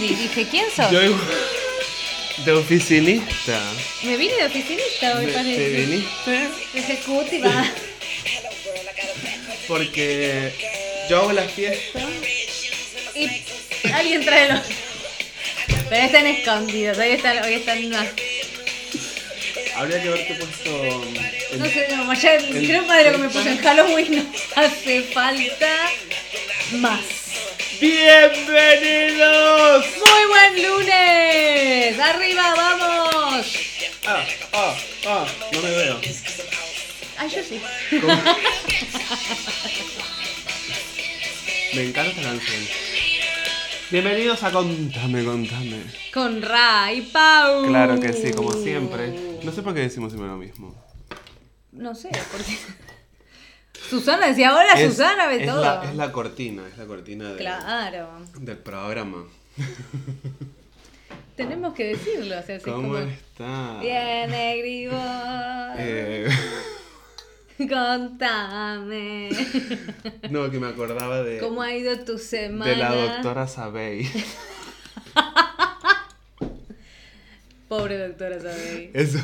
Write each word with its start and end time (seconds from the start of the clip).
Dije, 0.00 0.46
¿quién 0.50 0.66
sos? 0.74 0.90
Yo. 0.90 1.00
De 2.44 2.52
oficinista. 2.52 3.58
Me 4.02 4.16
vine 4.16 4.34
de 4.34 4.44
oficinista 4.44 5.16
hoy, 5.18 5.26
¿Te- 5.26 5.32
parece. 5.32 5.56
¿Te 5.56 5.68
viniste? 5.70 6.48
Ejecutiva. 6.74 7.64
Porque 9.68 10.52
yo 11.08 11.18
hago 11.18 11.32
la 11.32 11.42
fiesta. 11.44 12.00
Y 13.14 13.42
alguien 13.92 14.24
trae 14.24 14.52
los. 14.52 14.60
Pero 15.88 16.04
están 16.04 16.26
escondidos. 16.26 16.98
Hoy 16.98 17.08
están, 17.10 17.42
hoy 17.44 17.54
están 17.54 17.88
más. 17.90 18.08
Habría 19.76 20.02
que 20.02 20.08
haberte 20.08 20.34
puesto. 20.34 21.04
No 21.58 21.64
sé, 21.66 21.88
no, 21.90 22.14
ya 22.14 22.34
el 22.34 22.66
gran 22.68 22.86
padre 22.86 23.12
que 23.12 23.18
me 23.18 23.28
puso 23.28 23.48
en 23.48 23.58
Halloween 23.58 24.16
no 24.16 24.62
hace 24.62 25.02
falta 25.02 25.90
más. 26.72 27.00
¡Bienvenidos! 27.80 29.86
¡Muy 29.98 30.26
buen 30.28 30.62
lunes! 30.62 31.98
¡Arriba, 31.98 32.54
vamos! 32.56 33.46
Ah, 34.06 34.24
ah, 34.54 34.76
ah, 35.06 35.26
no 35.52 35.60
me 35.60 35.70
veo. 35.70 36.00
Ay, 37.18 37.28
yo 37.28 37.42
sí. 37.42 37.60
Me 41.74 41.88
encanta 41.88 42.10
esta 42.10 42.22
canción. 42.22 42.62
Bienvenidos 43.90 44.42
a 44.42 44.50
Contame, 44.52 45.24
Contame. 45.24 45.82
Con 46.14 46.40
Ra 46.40 46.90
y 46.92 47.02
Pau. 47.02 47.66
Claro 47.66 48.00
que 48.00 48.14
sí, 48.14 48.32
como 48.32 48.52
siempre. 48.52 49.12
No 49.42 49.52
sé 49.52 49.60
por 49.62 49.74
qué 49.74 49.80
decimos 49.80 50.12
siempre 50.12 50.30
lo 50.30 50.38
mismo. 50.38 50.74
No 51.72 51.94
sé, 51.94 52.08
porque. 52.32 52.56
Susana 53.88 54.26
decía, 54.28 54.54
hola 54.54 54.72
Es- 54.74 54.90
Susana, 54.92 55.26
ve 55.28 55.42
es 55.44 55.48
todo. 55.48 55.60
La, 55.62 55.84
es 55.84 55.94
la 55.96 56.10
cortina, 56.12 56.62
es 56.68 56.76
la 56.78 56.86
cortina 56.86 57.30
de- 57.30 57.36
Claro. 57.38 58.08
del 58.40 58.58
programa. 58.58 59.24
Tenemos 61.36 61.74
que 61.74 61.88
decirlo. 61.88 62.38
O 62.38 62.42
sea, 62.42 62.56
así 62.56 62.64
¿Cómo 62.64 62.94
como. 62.94 62.98
está? 62.98 63.78
Bien, 63.80 64.30
Negribor. 64.30 64.98
Eh, 65.78 66.28
Contame. 67.58 69.30
no, 70.30 70.50
que 70.50 70.58
me 70.58 70.66
acordaba 70.68 71.22
de, 71.22 71.38
¿Cómo 71.38 71.62
ha 71.62 71.72
ido 71.74 71.98
tu 72.00 72.18
semana? 72.18 72.70
de 72.70 72.76
la 72.76 72.94
doctora 72.94 73.46
Sabey. 73.48 74.10
Pobre 77.68 77.98
doctora 77.98 78.40
Sabey. 78.40 78.90
Eso, 78.94 79.18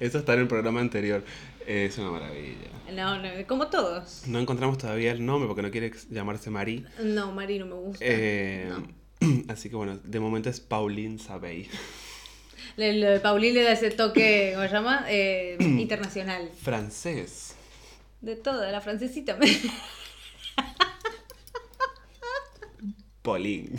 eso 0.00 0.18
está 0.18 0.34
en 0.34 0.40
el 0.40 0.48
programa 0.48 0.80
anterior. 0.80 1.24
Es 1.66 1.98
una 1.98 2.10
maravilla. 2.12 2.56
No, 2.94 3.20
no, 3.20 3.28
como 3.46 3.68
todos. 3.68 4.22
No 4.26 4.38
encontramos 4.38 4.78
todavía 4.78 5.12
el 5.12 5.24
nombre 5.26 5.46
porque 5.48 5.62
no 5.62 5.70
quiere 5.70 5.92
llamarse 6.10 6.48
Marí. 6.50 6.86
No, 7.02 7.32
Mari 7.32 7.58
no 7.58 7.66
me 7.66 7.74
gusta. 7.74 8.04
Eh, 8.06 8.70
No. 8.70 8.86
Así 9.48 9.68
que 9.68 9.76
bueno, 9.76 9.98
de 10.02 10.20
momento 10.20 10.48
es 10.48 10.60
Pauline 10.60 11.18
Sabey. 11.18 11.68
Le, 12.76 12.92
lo 12.94 13.10
de 13.10 13.18
Paulín 13.20 13.54
le 13.54 13.62
da 13.64 13.72
ese 13.72 13.90
toque, 13.90 14.52
¿cómo 14.54 14.66
se 14.68 14.72
llama? 14.72 15.04
Eh, 15.08 15.56
internacional. 15.60 16.48
Francés. 16.62 17.56
De 18.20 18.36
toda, 18.36 18.70
la 18.70 18.80
francesita. 18.80 19.36
Pauline. 23.22 23.76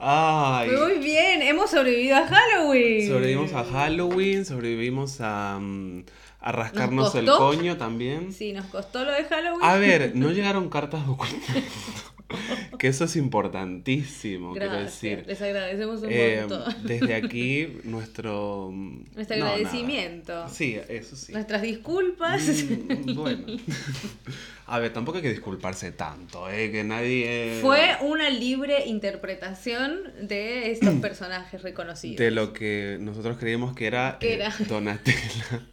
Ay. 0.00 0.70
Muy 0.70 0.98
bien, 0.98 1.42
hemos 1.42 1.70
sobrevivido 1.70 2.16
a 2.16 2.26
Halloween. 2.26 3.08
Sobrevivimos 3.08 3.52
a 3.52 3.64
Halloween, 3.64 4.44
sobrevivimos 4.44 5.20
a, 5.20 5.58
mm, 5.60 6.04
a 6.40 6.52
rascarnos 6.52 7.14
el 7.14 7.26
coño 7.26 7.76
también. 7.76 8.32
Sí, 8.32 8.52
nos 8.52 8.66
costó 8.66 9.04
lo 9.04 9.12
de 9.12 9.24
Halloween. 9.24 9.64
A 9.64 9.76
ver, 9.76 10.12
no 10.14 10.30
llegaron 10.30 10.68
cartas 10.68 11.06
documentales. 11.06 11.64
que 12.78 12.88
eso 12.88 13.04
es 13.04 13.16
importantísimo, 13.16 14.52
quiero 14.52 14.72
decir. 14.74 15.24
les 15.26 15.40
agradecemos 15.40 16.02
un 16.02 16.08
Eh, 16.10 16.38
montón. 16.40 16.74
desde 16.86 17.14
aquí, 17.14 17.78
nuestro. 17.84 18.70
Nuestro 18.72 19.36
no, 19.36 19.44
nada. 19.44 19.56
agradecimiento. 19.56 20.48
Sí, 20.48 20.78
eso 20.88 21.16
sí. 21.16 21.32
Nuestras 21.32 21.62
disculpas. 21.62 22.42
Mm, 22.46 23.14
bueno. 23.14 23.46
A 24.70 24.78
ver, 24.80 24.92
tampoco 24.92 25.16
hay 25.16 25.22
que 25.22 25.30
disculparse 25.30 25.92
tanto, 25.92 26.50
¿eh? 26.50 26.70
Que 26.70 26.84
nadie. 26.84 27.58
Fue 27.62 27.96
una 28.02 28.28
libre 28.28 28.84
interpretación 28.86 29.98
de 30.20 30.70
estos 30.70 30.94
personajes 31.00 31.62
reconocidos. 31.62 32.18
De 32.18 32.30
lo 32.30 32.52
que 32.52 32.98
nosotros 33.00 33.38
creíamos 33.38 33.74
que 33.74 33.86
era, 33.86 34.18
¿Qué 34.20 34.32
eh, 34.32 34.34
era? 34.34 34.54
Donatella 34.68 35.66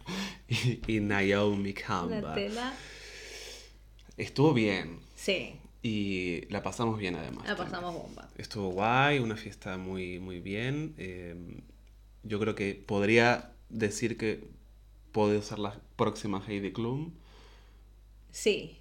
y, 0.48 0.80
y 0.88 1.00
Naomi 1.02 1.74
Campbell. 1.74 2.24
tela. 2.34 2.74
Estuvo 4.18 4.54
bien 4.54 5.00
Sí, 5.16 5.56
y 5.86 6.48
la 6.50 6.64
pasamos 6.64 6.98
bien 6.98 7.14
además. 7.16 7.46
la 7.46 7.56
también. 7.56 7.68
pasamos 7.68 7.94
bomba. 7.94 8.28
Estuvo 8.40 8.70
guay, 8.70 9.20
una 9.20 9.36
fiesta 9.36 9.78
muy, 9.78 10.20
muy 10.20 10.40
bien. 10.40 10.96
eh, 10.98 11.36
yo 12.24 12.40
creo 12.40 12.56
que 12.56 12.74
podría 12.74 13.52
decir 13.70 14.18
que 14.18 14.48
puede 15.12 15.44
ser 15.44 15.60
la 15.60 15.80
próxima 15.96 16.44
Heidi 16.48 16.74
Klum. 16.74 17.12
Sí. 18.32 18.80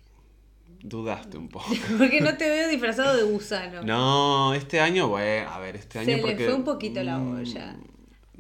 Dudaste 0.81 1.37
un 1.37 1.51
poco. 1.51 1.67
Porque 1.99 2.23
no 2.23 2.39
te 2.39 2.49
veo 2.49 2.69
disfrazado 2.71 3.15
de 3.19 3.25
gusano. 3.25 3.83
No, 3.83 4.55
este 4.55 4.81
año, 4.81 5.09
bueno, 5.09 5.51
a 5.51 5.59
ver, 5.59 5.77
este 5.77 5.99
año 5.99 6.07
Se 6.07 6.17
le 6.17 6.23
porque... 6.23 6.47
fue 6.47 6.55
un 6.55 6.65
poquito 6.65 7.03
la 7.03 7.19
mm, 7.19 7.37
olla. 7.37 7.77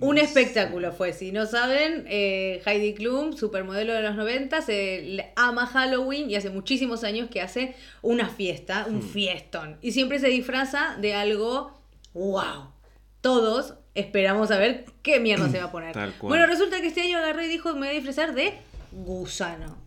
Un 0.00 0.19
espectáculo 0.19 0.93
fue, 0.93 1.12
si 1.12 1.31
no 1.31 1.47
saben, 1.47 2.05
eh, 2.09 2.60
Heidi 2.66 2.94
Klum, 2.94 3.32
supermodelo 3.37 3.94
de 3.94 4.03
los 4.03 4.16
90, 4.16 4.60
se 4.60 5.03
le 5.03 5.32
ama 5.37 5.66
Halloween 5.66 6.28
y 6.28 6.34
hace 6.34 6.50
muchísimos 6.50 7.05
años 7.05 7.28
que 7.31 7.41
hace 7.41 7.75
una 8.03 8.28
fiesta, 8.28 8.87
Hmm. 8.88 8.94
un 8.97 9.03
fiestón. 9.03 9.78
Y 9.82 9.93
siempre 9.93 10.19
se 10.19 10.28
disfraza 10.28 10.97
de 11.00 11.15
algo, 11.15 11.72
wow. 12.12 12.72
Todos 13.21 13.75
esperamos 13.94 14.50
a 14.50 14.59
ver 14.59 14.84
qué 15.03 15.21
mierda 15.21 15.49
se 15.49 15.59
va 15.59 15.66
a 15.66 15.72
poner. 15.72 15.97
Bueno, 16.21 16.47
resulta 16.47 16.81
que 16.81 16.88
este 16.88 17.03
año 17.03 17.19
agarré 17.19 17.47
y 17.47 17.49
dijo, 17.49 17.72
me 17.75 17.81
voy 17.81 17.88
a 17.88 17.93
disfrazar 17.93 18.34
de 18.34 18.55
gusano. 18.93 19.78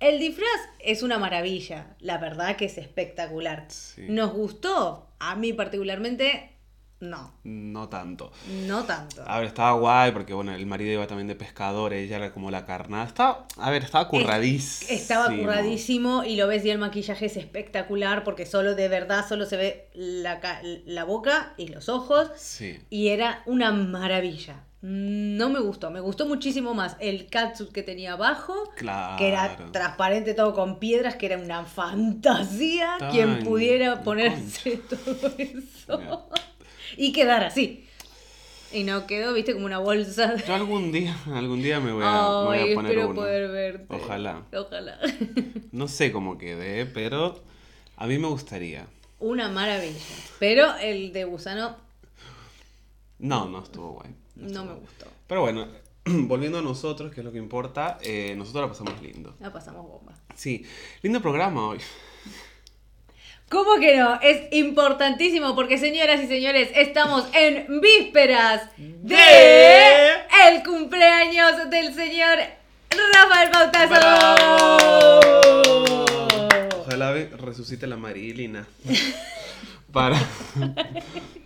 El 0.00 0.20
disfraz 0.20 0.48
es 0.78 1.02
una 1.02 1.18
maravilla, 1.18 1.96
la 1.98 2.18
verdad 2.18 2.54
que 2.56 2.66
es 2.66 2.78
espectacular. 2.78 3.64
Sí. 3.68 4.02
¿Nos 4.08 4.32
gustó? 4.32 5.08
A 5.18 5.34
mí 5.34 5.52
particularmente, 5.52 6.52
no. 7.00 7.32
No 7.44 7.88
tanto. 7.88 8.32
No 8.66 8.84
tanto. 8.84 9.22
A 9.26 9.38
ver, 9.38 9.46
estaba 9.48 9.72
guay 9.72 10.12
porque, 10.12 10.34
bueno, 10.34 10.52
el 10.54 10.66
marido 10.66 10.92
iba 10.92 11.06
también 11.06 11.28
de 11.28 11.36
pescador, 11.36 11.92
ella 11.92 12.16
era 12.16 12.32
como 12.32 12.50
la 12.50 12.66
carnada. 12.66 13.04
Estaba, 13.04 13.46
a 13.56 13.70
ver, 13.70 13.84
estaba 13.84 14.08
curradísimo. 14.08 14.90
Estaba 14.90 15.26
curradísimo 15.34 16.24
y 16.24 16.36
lo 16.36 16.46
ves 16.48 16.64
y 16.64 16.70
el 16.70 16.78
maquillaje 16.78 17.26
es 17.26 17.36
espectacular 17.36 18.24
porque 18.24 18.46
solo 18.46 18.74
de 18.74 18.88
verdad 18.88 19.26
solo 19.28 19.46
se 19.46 19.56
ve 19.56 19.88
la, 19.94 20.40
la 20.86 21.04
boca 21.04 21.54
y 21.56 21.68
los 21.68 21.88
ojos 21.88 22.30
Sí. 22.36 22.78
y 22.90 23.08
era 23.08 23.42
una 23.46 23.70
maravilla. 23.72 24.64
No 24.80 25.48
me 25.48 25.58
gustó, 25.58 25.90
me 25.90 25.98
gustó 25.98 26.24
muchísimo 26.26 26.72
más 26.72 26.96
el 27.00 27.26
catsuit 27.26 27.72
que 27.72 27.82
tenía 27.82 28.12
abajo, 28.12 28.54
Claro. 28.76 29.16
que 29.18 29.26
era 29.28 29.56
transparente 29.72 30.34
todo 30.34 30.54
con 30.54 30.78
piedras, 30.78 31.16
que 31.16 31.26
era 31.26 31.36
una 31.36 31.64
fantasía 31.64 32.96
Tan 33.00 33.10
quien 33.10 33.38
pudiera 33.44 34.02
ponerse 34.04 34.76
todo 34.88 35.32
eso 35.36 36.28
y 36.96 37.12
quedar 37.12 37.44
así. 37.44 37.84
Y 38.70 38.84
no 38.84 39.06
quedó, 39.06 39.32
viste, 39.32 39.54
como 39.54 39.64
una 39.66 39.78
bolsa. 39.78 40.34
de- 40.34 40.44
Yo 40.46 40.54
algún 40.54 40.92
día, 40.92 41.16
algún 41.32 41.62
día 41.62 41.80
me 41.80 41.90
voy 41.92 42.04
a, 42.04 42.12
me 42.12 42.18
voy 42.44 42.72
a 42.72 42.74
poner 42.74 42.90
espero 42.92 43.06
uno. 43.06 43.14
poder 43.14 43.50
verte. 43.50 43.86
Ojalá. 43.94 44.42
Ojalá. 44.54 44.98
No 45.72 45.88
sé 45.88 46.12
cómo 46.12 46.36
quede, 46.38 46.84
pero 46.86 47.42
a 47.96 48.06
mí 48.06 48.18
me 48.18 48.28
gustaría. 48.28 48.86
Una 49.20 49.48
maravilla. 49.48 49.98
Pero 50.38 50.76
el 50.76 51.12
de 51.12 51.24
gusano 51.24 51.76
No, 53.18 53.46
no 53.48 53.62
estuvo 53.62 53.92
guay. 53.92 54.14
no 54.36 54.46
estuvo 54.46 54.64
me 54.64 54.70
guay. 54.72 54.80
gustó. 54.82 55.06
Pero 55.26 55.40
bueno, 55.42 55.66
volviendo 56.04 56.58
a 56.58 56.62
nosotros, 56.62 57.12
que 57.12 57.20
es 57.20 57.24
lo 57.24 57.32
que 57.32 57.38
importa, 57.38 57.98
eh, 58.02 58.34
nosotros 58.36 58.62
la 58.62 58.68
pasamos 58.68 59.02
lindo. 59.02 59.34
La 59.40 59.52
pasamos 59.52 59.86
bomba. 59.86 60.14
Sí, 60.34 60.64
lindo 61.02 61.20
programa 61.20 61.68
hoy. 61.68 61.78
¿Cómo 63.48 63.78
que 63.80 63.96
no? 63.96 64.20
Es 64.20 64.42
importantísimo 64.52 65.54
porque, 65.54 65.78
señoras 65.78 66.22
y 66.22 66.26
señores, 66.26 66.68
estamos 66.74 67.26
en 67.32 67.80
vísperas 67.80 68.68
de 68.76 69.16
De- 69.16 70.10
el 70.50 70.62
cumpleaños 70.62 71.70
del 71.70 71.94
señor 71.94 72.38
Rafael 73.14 73.48
Bautazo. 73.50 73.88
¡Bravo! 73.88 75.20
Ojalá 76.82 77.14
resucite 77.38 77.86
la 77.86 77.96
Marilina. 77.96 78.66
Para, 79.92 80.18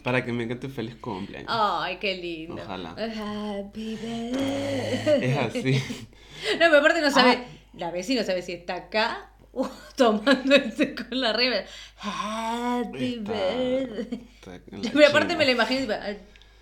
para 0.02 0.24
que 0.24 0.32
me 0.32 0.48
cante 0.48 0.68
feliz 0.68 0.96
cumpleaños. 0.96 1.48
Ay, 1.48 1.98
qué 1.98 2.16
lindo. 2.16 2.60
Ojalá. 2.60 2.90
Happy 2.90 3.94
birthday. 3.94 5.30
Es 5.30 5.38
así. 5.38 5.80
No, 6.54 6.58
pero 6.58 6.78
aparte 6.78 7.00
no 7.00 7.08
sabe. 7.12 7.38
Ah. 7.38 7.44
La 7.74 7.92
vecina 7.92 8.22
no 8.22 8.26
sabe 8.26 8.42
si 8.42 8.50
está 8.52 8.74
acá 8.74 9.30
o 9.52 9.68
tomando 9.96 10.54
este 10.56 10.94
con 10.94 11.20
la 11.20 11.32
rima. 11.32 11.56
Happy 11.98 13.14
Está- 13.14 13.32
birthday. 13.32 14.20
está 14.34 14.60
Pero 14.92 15.06
aparte 15.06 15.36
me 15.36 15.44
la 15.44 15.50
imagino 15.52 15.92
"Ah, 15.94 16.12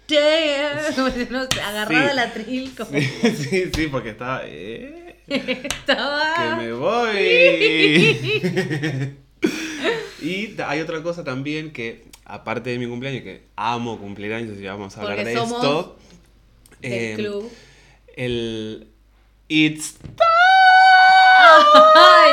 damn", 0.08 0.94
como 0.94 1.10
si, 1.10 1.26
no 1.30 1.44
sé, 1.44 1.60
agarrada 1.60 2.10
Sí. 2.10 2.16
la 2.16 2.32
tril 2.32 2.74
como 2.76 2.90
Sí, 2.90 3.00
sí, 3.36 3.70
sí, 3.74 3.86
porque 3.88 4.10
estaba. 4.10 4.42
eh, 4.44 5.16
estaba. 5.28 6.34
¡Que 6.58 6.64
me 6.64 6.72
voy! 6.72 7.16
y 10.22 10.54
hay 10.60 10.80
otra 10.80 11.02
cosa 11.02 11.24
también 11.24 11.72
que, 11.72 12.04
aparte 12.24 12.70
de 12.70 12.78
mi 12.78 12.86
cumpleaños, 12.86 13.22
que 13.22 13.44
amo 13.56 13.98
cumplir 13.98 14.32
años 14.34 14.58
y 14.58 14.64
vamos 14.66 14.96
a 14.96 15.02
hablar 15.02 15.24
de 15.24 15.34
somos 15.34 15.62
esto. 15.62 15.98
Del 16.80 16.92
eh, 16.92 17.14
club. 17.16 17.50
El. 18.16 18.88
It's. 19.48 19.96
Ay, 21.94 22.30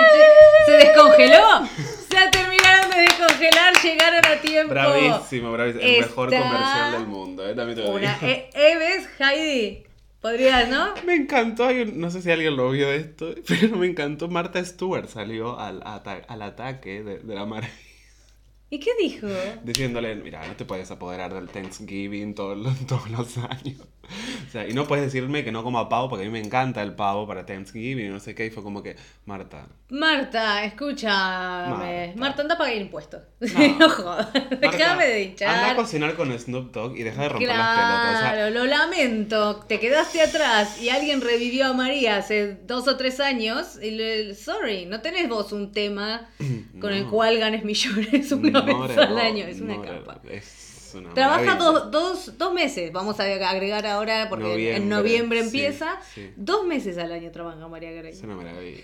se, 0.65 0.71
descongeló. 0.73 1.65
Se 2.09 2.17
terminaron 2.31 2.89
de 2.91 3.01
descongelar, 3.01 3.73
llegaron 3.81 4.25
a 4.25 4.41
tiempo. 4.41 4.73
Bravísimo, 4.73 5.51
bravísimo. 5.51 5.83
El 5.83 6.01
mejor 6.01 6.29
comercial 6.29 6.91
del 6.93 7.07
mundo, 7.07 7.47
¿eh? 7.47 7.55
También 7.55 7.77
te 7.77 7.83
lo 7.83 7.91
Una, 7.91 8.13
digo. 8.15 8.27
eh, 8.27 8.49
eh, 8.53 8.77
¿ves, 8.77 9.07
Heidi? 9.19 9.83
Podrías, 10.21 10.67
¿no? 10.69 10.93
Me 11.05 11.13
encantó, 11.15 11.65
hay 11.65 11.81
un- 11.81 11.99
no 11.99 12.09
sé 12.09 12.21
si 12.21 12.31
alguien 12.31 12.55
lo 12.57 12.71
vio 12.71 12.91
esto, 12.91 13.33
pero 13.47 13.75
me 13.77 13.87
encantó. 13.87 14.27
Marta 14.27 14.63
Stewart 14.63 15.07
salió 15.09 15.59
al, 15.59 15.81
ata- 15.85 16.25
al 16.27 16.41
ataque 16.41 17.03
de, 17.03 17.19
de 17.19 17.35
la 17.35 17.45
maravilla. 17.45 17.73
¿Y 18.69 18.79
qué 18.79 18.91
dijo? 18.99 19.27
Diciéndole, 19.63 20.13
mira, 20.15 20.45
no 20.45 20.55
te 20.57 20.65
puedes 20.65 20.91
apoderar 20.91 21.33
del 21.33 21.47
Thanksgiving 21.47 22.35
todos 22.35 22.57
los, 22.57 22.85
todos 22.87 23.09
los 23.09 23.37
años. 23.37 23.77
O 24.47 24.51
sea, 24.51 24.67
y 24.67 24.73
no 24.73 24.87
puedes 24.87 25.05
decirme 25.05 25.43
que 25.43 25.51
no 25.51 25.63
coma 25.63 25.89
pavo 25.89 26.09
porque 26.09 26.25
a 26.25 26.27
mí 26.27 26.31
me 26.31 26.39
encanta 26.39 26.81
el 26.81 26.93
pavo 26.93 27.27
para 27.27 27.45
Thanksgiving 27.45 28.05
y 28.05 28.09
no 28.09 28.19
sé 28.19 28.33
qué. 28.35 28.45
Y 28.45 28.49
fue 28.49 28.63
como 28.63 28.81
que, 28.81 28.95
Marta, 29.25 29.67
Marta, 29.89 30.63
escúchame. 30.65 32.07
Marta. 32.07 32.19
Marta, 32.19 32.41
anda 32.41 32.55
a 32.55 32.57
pagar 32.57 32.75
impuestos. 32.75 33.21
No. 33.39 33.47
No, 33.77 33.89
jodas. 33.89 34.33
Déjame 34.33 35.05
de 35.05 35.13
Anda 35.13 35.15
a 35.15 35.19
hinchar. 35.19 35.75
cocinar 35.75 36.15
con 36.15 36.37
Snoop 36.37 36.71
Dogg 36.73 36.97
y 36.97 37.03
deja 37.03 37.21
de 37.23 37.29
romper 37.29 37.47
las 37.49 37.57
pelotas. 37.77 38.19
Sea, 38.19 38.31
Claro, 38.33 38.49
lo 38.49 38.65
lamento. 38.65 39.57
Te 39.67 39.79
quedaste 39.79 40.21
atrás 40.21 40.81
y 40.81 40.89
alguien 40.89 41.21
revivió 41.21 41.67
a 41.67 41.73
María 41.73 42.17
hace 42.17 42.55
dos 42.65 42.87
o 42.87 42.97
tres 42.97 43.19
años. 43.19 43.77
Y 43.81 43.91
le, 43.91 44.35
sorry, 44.35 44.85
no 44.87 45.01
tenés 45.01 45.29
vos 45.29 45.51
un 45.51 45.71
tema 45.71 46.29
con 46.81 46.93
el 46.93 47.05
cual 47.07 47.37
ganes 47.37 47.63
millones 47.63 48.31
una 48.31 48.61
no, 48.61 48.87
vez 48.87 48.97
al 48.97 49.17
año. 49.17 49.45
Es 49.45 49.61
una 49.61 49.81
capa. 49.81 50.21
Es 50.29 50.56
Trabaja 51.13 51.41
maravilla. 51.55 51.55
dos, 51.65 51.91
dos, 51.91 52.37
dos 52.37 52.53
meses, 52.53 52.91
vamos 52.91 53.19
a 53.19 53.23
agregar 53.23 53.85
ahora, 53.85 54.27
porque 54.29 54.75
en 54.75 54.89
Noviembre, 54.89 55.39
sí, 55.41 55.45
empieza. 55.45 55.99
sí. 56.13 56.31
Dos 56.35 56.65
meses 56.65 56.97
al 56.97 57.11
año 57.11 57.31
trabaja 57.31 57.67
María 57.67 57.91
Grey. 57.91 58.11
Es 58.13 58.21
una 58.23 58.35
maravilla. 58.35 58.81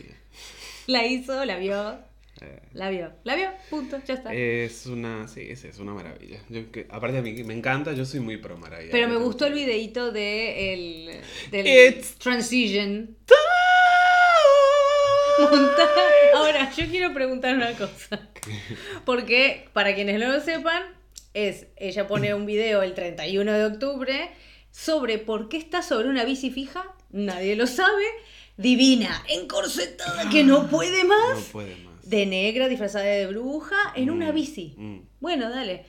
La 0.88 1.05
hizo, 1.05 1.45
la 1.45 1.57
vio, 1.57 2.00
Eh, 2.41 2.59
la 2.73 2.89
vio, 2.89 3.11
la 3.23 3.35
vio, 3.35 3.50
punto, 3.69 4.00
ya 4.05 4.15
está. 4.15 4.33
Es 4.33 4.85
una, 4.88 5.27
sí, 5.27 5.45
es, 5.50 5.63
es 5.63 5.77
una 5.79 5.94
maravilla. 5.94 6.39
Yo, 6.50 6.71
que, 6.71 6.88
aparte 6.89 7.19
a 7.19 7.21
mí 7.21 7.31
me 7.44 7.53
encanta, 7.53 7.94
yo 7.94 8.06
soy 8.06 8.19
muy 8.19 8.38
pro 8.38 8.57
Mariah. 8.57 8.89
Pero 8.91 9.07
me 9.07 9.13
Carey. 9.13 9.25
gustó 9.27 9.45
el 9.45 9.53
videito 9.53 10.11
de 10.11 10.73
el, 10.73 11.21
del 11.51 11.67
It's 11.95 12.15
Transition. 12.15 13.15
Monta- 15.39 15.89
Ahora, 16.35 16.71
yo 16.71 16.85
quiero 16.88 17.13
preguntar 17.13 17.56
una 17.56 17.71
cosa. 17.73 18.19
Porque, 19.06 19.67
para 19.73 19.95
quienes 19.95 20.19
no 20.19 20.27
lo 20.31 20.39
sepan, 20.41 20.83
es, 21.33 21.68
ella 21.77 22.07
pone 22.07 22.33
un 22.33 22.45
video 22.45 22.81
el 22.83 22.94
31 22.94 23.51
de 23.53 23.65
octubre 23.65 24.30
sobre 24.71 25.18
por 25.19 25.50
qué 25.50 25.57
está 25.57 25.81
sobre 25.81 26.09
una 26.09 26.24
bici 26.25 26.50
fija, 26.51 26.83
nadie 27.12 27.56
lo 27.56 27.68
sabe, 27.68 28.03
divina, 28.57 29.24
encorsetada, 29.30 30.30
que 30.30 30.44
no 30.44 30.68
puede 30.68 31.03
más, 31.03 31.35
No 31.35 31.41
puede 31.51 31.75
más. 31.77 32.09
de 32.09 32.25
negra, 32.25 32.68
disfrazada 32.68 33.06
de 33.06 33.27
bruja, 33.27 33.75
en 33.95 34.09
una 34.09 34.31
Mm, 34.31 34.35
bici. 34.35 34.74
mm. 34.77 35.00
Bueno, 35.19 35.50
dale. 35.50 35.85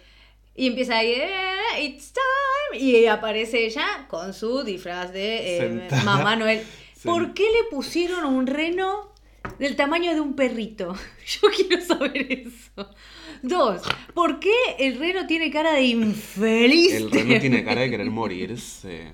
Y 0.56 0.68
empieza 0.68 0.98
ahí, 0.98 1.10
"Eh, 1.12 1.82
it's 1.82 2.12
time. 2.12 2.80
Y 2.82 3.06
aparece 3.06 3.64
ella 3.66 4.06
con 4.08 4.32
su 4.34 4.62
disfraz 4.62 5.12
de 5.12 5.58
eh. 5.58 5.88
Mamá 6.04 6.36
Noel. 6.36 6.62
¿Por 7.04 7.34
qué 7.34 7.42
le 7.42 7.64
pusieron 7.70 8.24
un 8.24 8.46
reno 8.46 9.12
del 9.58 9.76
tamaño 9.76 10.14
de 10.14 10.20
un 10.20 10.34
perrito? 10.34 10.94
Yo 11.26 11.48
quiero 11.50 11.82
saber 11.84 12.32
eso. 12.32 12.90
Dos, 13.42 13.82
¿por 14.14 14.40
qué 14.40 14.54
el 14.78 14.98
reno 14.98 15.26
tiene 15.26 15.50
cara 15.50 15.74
de 15.74 15.82
infeliz? 15.82 16.94
El 16.94 17.10
reno 17.10 17.40
tiene 17.40 17.64
cara 17.64 17.82
de 17.82 17.90
querer 17.90 18.10
morirse. 18.10 19.12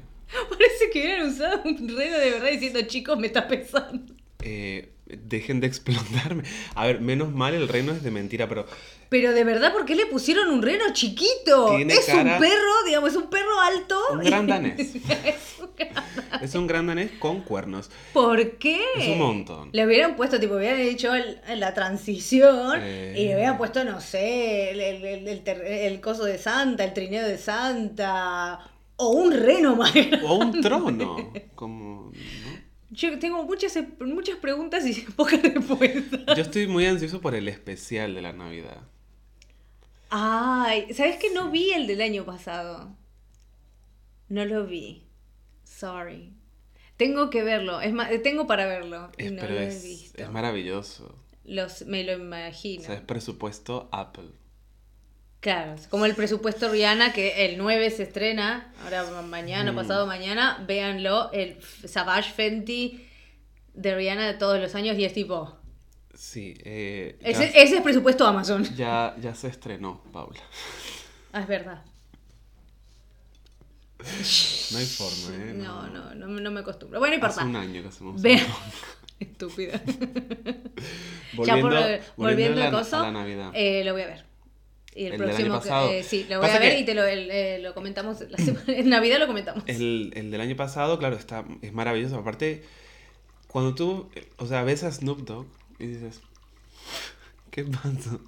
Parece 0.49 0.91
que 0.93 1.01
hubieran 1.01 1.29
usado 1.29 1.63
un 1.65 1.77
reno 1.89 2.19
de 2.19 2.31
verdad 2.31 2.51
diciendo, 2.51 2.81
chicos, 2.83 3.19
me 3.19 3.27
está 3.27 3.49
pesando. 3.49 4.15
Eh, 4.43 4.91
dejen 5.07 5.61
de 5.61 5.67
explotarme. 5.67 6.45
A 6.75 6.87
ver, 6.87 7.01
menos 7.01 7.33
mal 7.33 7.55
el 7.55 7.69
reno 7.69 7.93
es 7.93 8.03
de 8.03 8.11
mentira, 8.11 8.49
pero 8.49 8.67
Pero 9.11 9.33
de 9.33 9.43
verdad, 9.45 9.73
¿por 9.73 9.85
qué 9.85 9.95
le 9.97 10.07
pusieron 10.07 10.49
un 10.51 10.63
reno 10.63 10.85
chiquito? 10.95 11.75
Tiene 11.77 11.93
es 11.95 12.07
cara- 12.07 12.35
un 12.35 12.41
perro, 12.41 12.85
digamos, 12.87 13.11
es 13.11 13.17
un 13.17 13.29
perro 13.29 13.61
alto. 13.61 13.99
Un 14.13 14.21
gran 14.21 14.47
danés. 14.47 14.79
es 15.25 15.59
un 15.61 15.71
gran 15.77 16.05
es 16.43 16.55
un 16.55 16.67
gran 16.69 16.87
danés 16.87 17.11
con 17.19 17.41
cuernos. 17.43 17.91
¿Por 18.15 18.53
qué? 18.59 18.81
Es 18.97 19.09
un 19.09 19.19
montón. 19.19 19.71
Le 19.73 19.85
hubieran 19.85 20.15
puesto, 20.17 20.39
tipo, 20.41 20.55
hubieran 20.55 20.79
hecho 20.81 21.13
el- 21.15 21.39
la 21.57 21.75
transición 21.75 22.79
Eh. 22.81 23.15
y 23.19 23.25
le 23.27 23.35
hubieran 23.35 23.59
puesto, 23.59 23.85
no 23.85 24.01
sé, 24.01 24.71
el, 24.71 24.81
el, 24.81 25.05
el- 25.29 25.49
el 25.61 26.01
coso 26.01 26.25
de 26.25 26.39
Santa, 26.39 26.85
el 26.85 26.95
trineo 26.95 27.27
de 27.27 27.37
Santa, 27.37 28.61
o 28.97 29.09
un 29.11 29.33
reno 29.33 29.75
más 29.77 29.93
grande. 29.93 30.21
O 30.25 30.37
un 30.37 30.61
trono. 30.61 31.33
Como. 31.57 32.13
¿no? 32.13 32.61
Yo 32.93 33.19
tengo 33.19 33.43
muchas, 33.45 33.77
muchas 34.01 34.37
preguntas 34.37 34.87
y 34.87 34.93
pocas 35.17 35.43
respuestas. 35.43 36.37
Yo 36.37 36.43
estoy 36.43 36.67
muy 36.69 36.87
ansioso 36.87 37.21
por 37.21 37.35
el 37.35 37.49
especial 37.49 38.15
de 38.15 38.23
la 38.23 38.33
Navidad. 38.33 38.79
Ay, 40.11 40.93
¿sabes 40.95 41.17
que 41.17 41.31
no 41.33 41.51
vi 41.51 41.71
el 41.73 41.87
del 41.87 42.01
año 42.01 42.25
pasado? 42.25 42.97
No 44.29 44.45
lo 44.45 44.67
vi. 44.67 45.07
Sorry. 45.65 46.33
Tengo 46.97 47.31
que 47.31 47.43
verlo, 47.43 47.81
es 47.81 47.93
ma- 47.93 48.09
tengo 48.23 48.47
para 48.47 48.67
verlo. 48.67 49.11
Es- 49.17 49.33
no 49.33 49.41
pero 49.41 49.55
lo 49.55 49.61
he 49.61 49.67
visto. 49.69 50.23
es 50.23 50.31
maravilloso. 50.31 51.17
Los, 51.45 51.87
me 51.87 52.05
lo 52.05 52.13
O 52.13 52.17
imagino. 52.17 52.83
sea, 52.85 52.95
es 52.97 53.01
presupuesto 53.01 53.89
Apple. 53.93 54.29
Claro, 55.41 55.77
como 55.89 56.05
el 56.05 56.15
presupuesto 56.15 56.69
Rihanna, 56.71 57.15
que 57.15 57.47
el 57.47 57.57
9 57.57 57.91
se 57.91 58.03
estrena, 58.03 58.75
ahora 58.85 59.05
ma- 59.11 59.23
mañana, 59.23 59.73
Mm. 59.73 59.77
pasado 59.77 60.07
mañana, 60.07 60.63
véanlo, 60.69 61.33
el 61.33 61.57
Savage 61.87 62.33
Fenty 62.33 63.07
de 63.73 63.95
Rihanna 63.95 64.27
de 64.27 64.35
todos 64.35 64.61
los 64.61 64.75
años 64.75 64.99
y 64.99 65.05
es 65.05 65.15
tipo... 65.15 65.57
Sí, 66.15 66.55
eh, 66.65 67.19
ya, 67.23 67.29
Ese, 67.31 67.45
ese 67.63 67.77
es 67.77 67.83
presupuesto 67.83 68.27
Amazon. 68.27 68.65
ya, 68.77 69.17
ya 69.21 69.35
se 69.35 69.49
estrenó, 69.49 70.03
Paula. 70.13 70.41
Ah, 71.33 71.41
es 71.41 71.49
verdad. 71.49 71.83
No 74.73 74.79
hay 74.79 74.87
forma, 74.87 75.37
¿eh? 75.37 75.55
No, 75.55 75.87
no, 75.89 76.15
no, 76.15 76.27
no 76.27 76.51
me 76.51 76.61
acostumbro. 76.61 76.99
Bueno, 76.99 77.19
no 77.19 77.27
Hace 77.27 77.45
un 77.45 77.57
año 77.57 77.83
que 77.83 77.89
hacemos 77.89 78.25
eso. 78.25 78.47
Estúpida. 79.21 79.81
Volviendo, 81.35 81.71
ya 81.81 82.01
por, 82.17 82.27
volviendo 82.27 82.63
a 82.63 82.65
la, 82.65 82.71
coso, 82.71 82.97
a 82.97 83.03
la 83.03 83.13
Navidad. 83.13 83.51
eh, 83.55 83.83
lo 83.85 83.93
voy 83.93 84.03
a 84.03 84.07
ver. 84.07 84.25
Y 84.95 85.05
el, 85.05 85.17
próximo, 85.17 85.61
eh, 85.91 86.03
sí, 86.03 86.27
lo 86.29 86.39
voy 86.39 86.47
Pasa 86.49 86.57
a 86.57 86.61
ver 86.61 86.79
y 86.81 86.85
te 86.85 86.95
lo, 86.95 87.05
el- 87.05 87.31
eh, 87.31 87.59
lo 87.61 87.75
comentamos 87.75 88.23
la 88.29 88.39
semana, 88.39 88.65
en 88.69 88.89
Navidad 88.89 89.19
lo 89.19 89.27
comentamos. 89.27 89.63
El, 89.67 90.13
el 90.17 90.31
del 90.31 90.41
año 90.41 90.57
pasado, 90.57 90.99
claro, 90.99 91.17
está, 91.17 91.45
es 91.63 91.73
maravilloso. 91.73 92.17
Aparte, 92.17 92.65
cuando 93.47 93.75
tú, 93.75 94.09
o 94.39 94.47
sea, 94.47 94.65
ves 94.65 94.83
a 94.83 94.91
Snoop 94.91 95.21
Dogg 95.21 95.47
y 95.81 95.87
dices, 95.87 96.21
¿qué 97.51 97.65
pasa? 97.65 98.19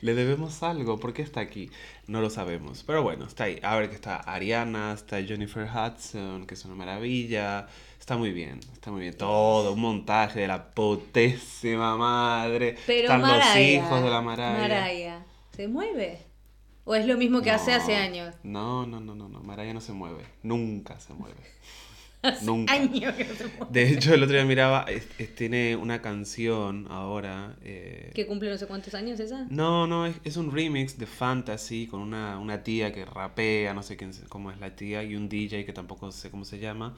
Le 0.00 0.14
debemos 0.14 0.62
algo, 0.62 0.98
¿por 0.98 1.12
qué 1.12 1.22
está 1.22 1.40
aquí? 1.40 1.70
No 2.06 2.20
lo 2.20 2.30
sabemos, 2.30 2.84
pero 2.86 3.02
bueno, 3.02 3.26
está 3.26 3.44
ahí. 3.44 3.58
A 3.62 3.76
ver 3.76 3.88
que 3.90 3.96
está 3.96 4.16
Ariana, 4.16 4.92
está 4.92 5.22
Jennifer 5.22 5.68
Hudson, 5.68 6.46
que 6.46 6.54
es 6.54 6.64
una 6.64 6.76
maravilla. 6.76 7.66
Está 7.98 8.16
muy 8.16 8.30
bien, 8.30 8.60
está 8.72 8.92
muy 8.92 9.00
bien. 9.00 9.16
Todo, 9.16 9.72
un 9.72 9.80
montaje 9.80 10.40
de 10.40 10.48
la 10.48 10.70
putísima 10.70 11.96
madre. 11.96 12.76
Pero 12.86 13.02
Están 13.02 13.20
los 13.20 13.30
Mariah, 13.30 13.60
hijos 13.60 14.02
de 14.02 14.10
la 14.10 14.22
Mariah. 14.22 14.58
Mariah, 14.58 15.26
¿se 15.54 15.68
mueve? 15.68 16.20
¿O 16.84 16.94
es 16.94 17.04
lo 17.04 17.16
mismo 17.16 17.42
que 17.42 17.50
hace 17.50 17.72
No, 17.72 17.76
hace 17.78 17.96
años? 17.96 18.34
No, 18.44 18.86
no, 18.86 19.00
no, 19.00 19.16
no, 19.16 19.28
no. 19.28 19.40
Mariah 19.40 19.74
no 19.74 19.80
se 19.80 19.92
mueve. 19.92 20.24
Nunca 20.44 21.00
se 21.00 21.12
mueve. 21.14 21.42
Nunca. 22.42 22.72
años 22.72 23.14
que 23.14 23.24
no 23.24 23.34
se 23.34 23.44
mueve. 23.46 23.66
De 23.70 23.88
hecho, 23.90 24.14
el 24.14 24.22
otro 24.22 24.34
día 24.36 24.44
miraba, 24.44 24.82
es- 24.88 25.06
es- 25.18 25.34
tiene 25.34 25.76
una 25.76 26.00
canción 26.02 26.86
ahora. 26.90 27.56
eh, 27.62 28.10
¿Que 28.14 28.26
cumple 28.26 28.50
no 28.50 28.58
sé 28.58 28.66
cuántos 28.66 28.94
años 28.94 29.18
esa? 29.20 29.46
No, 29.50 29.86
no, 29.86 30.06
es, 30.06 30.16
es 30.24 30.36
un 30.36 30.52
remix 30.52 30.98
de 30.98 31.06
Fantasy 31.06 31.86
con 31.86 32.00
una, 32.00 32.38
una 32.38 32.62
tía 32.62 32.92
que 32.92 33.04
rapea, 33.04 33.74
no 33.74 33.82
sé 33.82 33.96
quién, 33.96 34.10
cómo 34.28 34.50
es 34.50 34.58
la 34.60 34.74
tía, 34.76 35.02
y 35.04 35.16
un 35.16 35.28
DJ 35.28 35.64
que 35.64 35.72
tampoco 35.72 36.10
sé 36.12 36.30
cómo 36.30 36.44
se 36.44 36.58
llama. 36.58 36.96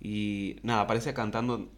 Y 0.00 0.56
nada, 0.62 0.82
aparece 0.82 1.12
cantando 1.14 1.70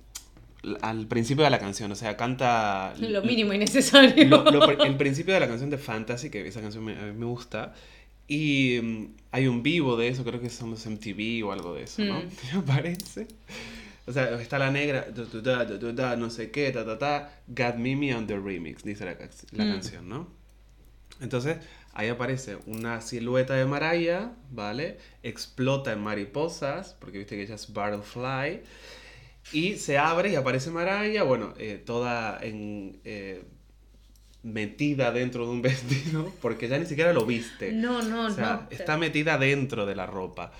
al 0.83 1.07
principio 1.07 1.43
de 1.45 1.49
la 1.51 1.59
canción, 1.59 1.91
o 1.91 1.95
sea, 1.95 2.19
canta... 2.19 2.93
Lo 2.99 3.23
mínimo 3.23 3.55
y 3.55 3.59
necesario. 3.59 4.27
lo- 4.29 4.45
lo- 4.45 4.71
el 4.85 4.97
principio 4.97 5.33
de 5.33 5.41
la 5.41 5.49
canción 5.49 5.71
de 5.71 5.79
Fantasy, 5.79 6.29
que 6.29 6.47
esa 6.47 6.61
canción 6.61 6.85
me, 6.85 6.93
a 6.99 7.03
mí 7.05 7.13
me 7.19 7.25
gusta, 7.25 7.73
y 8.31 8.81
mm, 8.83 9.15
hay 9.33 9.49
un 9.49 9.63
vivo 9.63 9.97
de 9.99 10.09
eso, 10.09 10.25
creo 10.25 10.41
que 10.41 10.51
son 10.51 10.71
los 10.71 10.87
MTV 10.87 11.45
o 11.47 11.53
algo 11.53 11.75
de 11.75 11.85
eso, 11.85 12.05
¿no? 12.05 12.23
Mm. 12.23 12.29
Y 12.55 12.59
aparece. 12.59 13.29
O 14.07 14.13
sea, 14.13 14.41
está 14.41 14.59
la 14.59 14.71
negra, 14.71 15.07
tu, 15.15 15.27
tu, 15.27 15.43
ta, 15.43 16.17
no 16.17 16.31
sé 16.31 16.51
qué, 16.51 16.73
ta, 16.73 16.85
ta, 16.85 16.99
ta, 16.99 17.33
Got 17.49 17.77
Mimi 17.77 18.13
on 18.13 18.27
the 18.27 18.39
remix, 18.39 18.83
dice 18.85 19.05
la, 19.05 19.13
la 19.53 19.67
Mm. 19.67 19.69
canción, 19.69 20.09
¿no? 20.09 20.29
Entonces, 21.21 21.59
ahí 21.93 22.09
aparece 22.09 22.59
una 22.67 23.01
silueta 23.03 23.55
de 23.55 23.67
Mariah, 23.67 24.33
¿vale? 24.51 24.99
Explota 25.23 25.93
en 25.93 26.01
mariposas, 26.01 26.97
porque 27.01 27.19
viste 27.19 27.37
que 27.37 27.43
ella 27.43 27.57
es 27.57 27.69
Butterfly. 27.73 28.63
Y 29.53 29.77
se 29.77 29.99
abre 29.99 30.31
y 30.31 30.37
aparece 30.37 30.71
Mariah, 30.71 31.25
bueno, 31.25 31.55
eh, 31.59 31.83
toda 31.85 32.39
en, 32.43 33.01
eh, 33.05 33.45
metida 34.43 35.13
dentro 35.13 35.45
de 35.47 35.53
un 35.53 35.63
vestido, 35.63 36.33
porque 36.41 36.69
ya 36.69 36.79
ni 36.79 36.87
siquiera 36.87 37.13
lo 37.13 37.27
viste. 37.27 37.73
No, 37.73 38.03
no, 38.03 38.27
O 38.27 38.31
sea, 38.31 38.53
no. 38.63 38.67
está 38.71 38.97
metida 38.97 39.39
dentro 39.39 39.87
de 39.87 39.95
la 39.95 40.07
ropa. 40.07 40.53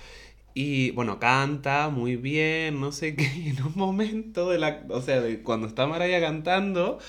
Y 0.53 0.91
bueno, 0.91 1.19
canta 1.19 1.89
muy 1.89 2.15
bien, 2.17 2.79
no 2.81 2.91
sé 2.91 3.15
qué. 3.15 3.23
Y 3.35 3.49
en 3.49 3.63
un 3.63 3.73
momento 3.75 4.49
de 4.49 4.59
la. 4.59 4.83
O 4.89 5.01
sea, 5.01 5.21
de 5.21 5.41
cuando 5.41 5.67
está 5.67 5.87
Mariah 5.87 6.19
cantando, 6.21 6.99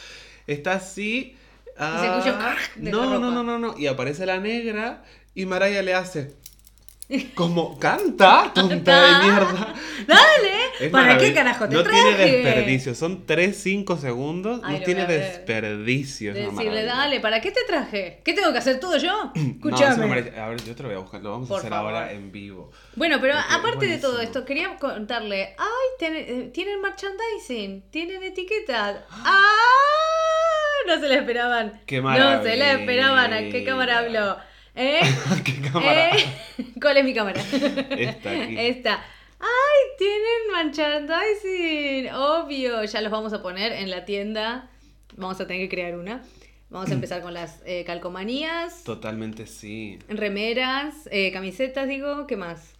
está 0.46 0.74
así. 0.74 1.36
se 1.76 2.06
escucha 2.06 2.38
ah, 2.40 2.56
de 2.76 2.90
no, 2.90 3.04
no, 3.04 3.14
ropa. 3.14 3.30
no, 3.30 3.42
no, 3.42 3.58
no. 3.58 3.78
Y 3.78 3.86
aparece 3.88 4.26
la 4.26 4.38
negra 4.38 5.04
y 5.34 5.46
Mariah 5.46 5.82
le 5.82 5.94
hace. 5.94 6.34
Como 7.34 7.78
canta, 7.78 8.50
tonta 8.54 9.18
de 9.18 9.24
mierda. 9.24 9.74
Dale, 10.06 10.54
Es 10.80 10.90
¿para 10.90 11.18
qué 11.18 11.32
carajo 11.34 11.68
te 11.68 11.74
No 11.74 11.82
traje? 11.82 12.00
tiene 12.00 12.32
desperdicio, 12.42 12.94
son 12.94 13.26
3-5 13.26 13.98
segundos, 13.98 14.60
Ay, 14.64 14.78
no 14.78 14.84
tiene 14.84 15.06
desperdicio. 15.06 16.32
Decirle, 16.34 16.52
maravilla. 16.52 16.84
dale, 16.84 17.20
¿para 17.20 17.40
qué 17.40 17.50
te 17.50 17.62
traje? 17.64 18.20
¿Qué 18.24 18.32
tengo 18.34 18.52
que 18.52 18.58
hacer 18.58 18.80
todo 18.80 18.96
yo? 18.96 19.30
No, 19.62 19.68
Escúchame. 19.76 20.06
maravilla. 20.06 20.44
a 20.44 20.48
ver, 20.48 20.62
yo 20.64 20.74
te 20.74 20.82
lo 20.82 20.88
voy 20.88 20.96
a 20.96 21.00
buscar, 21.00 21.20
lo 21.22 21.30
vamos 21.32 21.48
Por 21.48 21.56
a 21.56 21.58
hacer 21.60 21.70
favor. 21.70 21.94
ahora 21.94 22.12
en 22.12 22.32
vivo. 22.32 22.70
bueno, 22.96 23.18
pero 23.20 23.34
Porque 23.34 23.54
aparte 23.54 23.86
de 23.86 23.98
todo 23.98 24.20
esto, 24.20 24.44
quería 24.44 24.76
contarle, 24.76 25.54
ay, 25.58 25.88
ten- 25.98 26.16
eh, 26.16 26.50
tienen 26.52 26.80
merchandising, 26.80 27.90
tienen 27.90 28.22
etiquetas. 28.22 28.96
¡Ah! 29.10 29.42
No 30.86 30.98
se 31.00 31.08
la 31.08 31.14
esperaban. 31.16 31.80
¡Qué 31.86 32.00
No 32.00 32.42
se 32.42 32.56
la 32.56 32.72
esperaban. 32.72 33.32
¿A 33.32 33.38
qué 33.50 33.64
cámara 33.64 33.94
maravilla! 33.94 34.20
habló? 34.32 34.51
¿Eh? 34.74 35.00
¿Qué 35.44 35.60
cámara? 35.60 36.16
¿Eh? 36.16 36.24
¿Cuál 36.80 36.96
es 36.98 37.04
mi 37.04 37.14
cámara? 37.14 37.40
Esta 37.40 38.30
aquí. 38.30 38.56
Esta. 38.58 39.04
¡Ay! 39.40 39.48
Tienen 39.98 40.52
merchandising. 40.52 42.14
Obvio. 42.14 42.84
Ya 42.84 43.00
los 43.00 43.12
vamos 43.12 43.32
a 43.32 43.42
poner 43.42 43.72
en 43.72 43.90
la 43.90 44.04
tienda. 44.04 44.70
Vamos 45.16 45.40
a 45.40 45.46
tener 45.46 45.68
que 45.68 45.74
crear 45.74 45.96
una. 45.96 46.22
Vamos 46.70 46.90
a 46.90 46.94
empezar 46.94 47.22
con 47.22 47.34
las 47.34 47.60
eh, 47.66 47.84
calcomanías, 47.84 48.84
Totalmente 48.84 49.46
sí. 49.46 49.98
remeras, 50.08 51.08
eh, 51.10 51.30
camisetas, 51.32 51.86
digo. 51.88 52.26
¿Qué 52.26 52.36
más? 52.36 52.74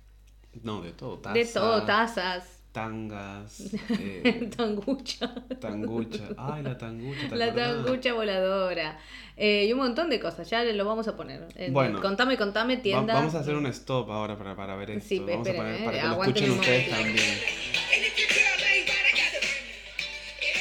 No, 0.62 0.80
de 0.80 0.92
todo. 0.92 1.18
Taza, 1.18 1.34
De 1.34 1.44
todo, 1.46 1.84
tazas, 1.84 2.61
Tangas, 2.72 3.60
eh, 4.00 4.48
tangucha. 4.56 5.30
tangucha. 5.60 6.24
Ay, 6.38 6.62
la 6.62 6.78
tangucha. 6.78 7.28
¿te 7.28 7.36
La 7.36 7.54
tangucha 7.54 8.14
voladora. 8.14 8.98
Eh, 9.36 9.66
y 9.68 9.72
un 9.72 9.78
montón 9.80 10.08
de 10.08 10.18
cosas. 10.18 10.48
Ya 10.48 10.64
lo 10.64 10.84
vamos 10.86 11.06
a 11.06 11.14
poner. 11.16 11.46
En- 11.56 11.74
Bueno. 11.74 12.00
contame, 12.00 12.38
contame, 12.38 12.76
Va- 12.76 12.82
tienda. 12.82 13.14
vamos 13.14 13.34
a 13.34 13.40
hacer 13.40 13.54
un 13.56 13.66
stop 13.66 14.10
ahora 14.10 14.36
para, 14.38 14.56
para 14.56 14.74
ver 14.76 14.92
esto. 14.92 15.06
Sí, 15.08 15.18
vamos 15.18 15.46
esperen, 15.46 15.60
a 15.60 15.64
poner 15.64 15.74
eh, 15.80 15.84
para 15.84 16.00
que 16.00 16.06
lo 16.08 16.22
escuchen 16.22 16.50
ustedes 16.52 16.90
también. 16.90 17.38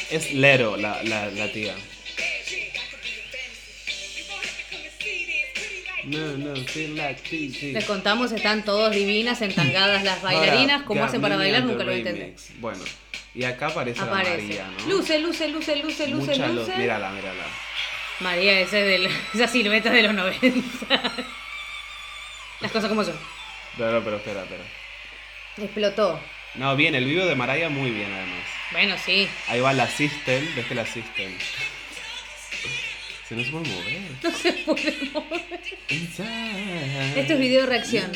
Es 0.09 0.33
Lero, 0.33 0.75
la, 0.75 1.01
la, 1.03 1.31
la 1.31 1.51
tía. 1.53 1.73
No, 6.03 6.37
no, 6.37 6.53
like. 6.95 7.71
Les 7.73 7.85
contamos, 7.85 8.31
están 8.31 8.63
todos 8.63 8.93
divinas, 8.93 9.41
entangadas 9.41 10.03
las 10.03 10.21
bailarinas. 10.21 10.71
Ahora, 10.77 10.85
¿Cómo 10.85 11.03
hacen 11.03 11.21
para 11.21 11.37
bailar? 11.37 11.63
Nunca 11.63 11.83
lo 11.83 11.91
entendí. 11.91 12.33
Bueno, 12.59 12.83
y 13.33 13.43
acá 13.43 13.67
aparece, 13.67 14.01
Aparece. 14.01 14.31
la 14.57 14.63
María, 14.65 14.67
¿no? 14.85 14.89
Luce, 14.95 15.19
luce, 15.19 15.47
luce, 15.49 15.75
luce, 15.77 16.07
luce, 16.07 16.35
luz. 16.37 16.55
luce. 16.55 16.77
Mírala, 16.77 17.09
mírala. 17.11 17.43
María, 18.19 18.65
de 18.65 18.99
la- 18.99 19.09
esa 19.33 19.47
silueta 19.47 19.89
de 19.91 20.03
los 20.03 20.13
90. 20.13 21.01
Las 22.59 22.71
cosas 22.71 22.89
como 22.89 23.03
son. 23.03 23.15
Pero, 23.77 24.03
pero, 24.03 24.17
espera, 24.17 24.43
espera. 24.43 24.63
Explotó. 25.57 26.19
No, 26.55 26.75
bien, 26.75 26.95
el 26.95 27.05
video 27.05 27.25
de 27.25 27.35
Mariah 27.35 27.69
muy 27.69 27.91
bien 27.91 28.11
además. 28.13 28.45
Bueno, 28.71 28.95
sí. 29.03 29.27
Ahí 29.47 29.59
va 29.61 29.73
la 29.73 29.87
System, 29.87 30.55
ves 30.55 30.65
que 30.65 30.75
la 30.75 30.85
System. 30.85 31.31
Se 33.31 33.37
no 33.37 33.43
se 33.45 33.51
puede 33.51 33.65
mover. 33.69 34.01
No 34.23 34.31
se 34.37 34.51
puede 34.51 35.09
mover. 35.13 35.61
Inside. 35.87 37.21
Esto 37.21 37.33
es 37.33 37.39
video 37.39 37.65
reacción. 37.65 38.11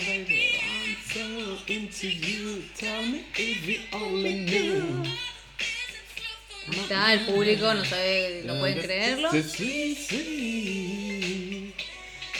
Está, 6.69 7.13
el 7.13 7.19
público 7.21 7.73
no 7.73 7.85
sabe, 7.85 8.41
no 8.43 8.59
pueden 8.59 8.79
creerlo. 8.81 9.31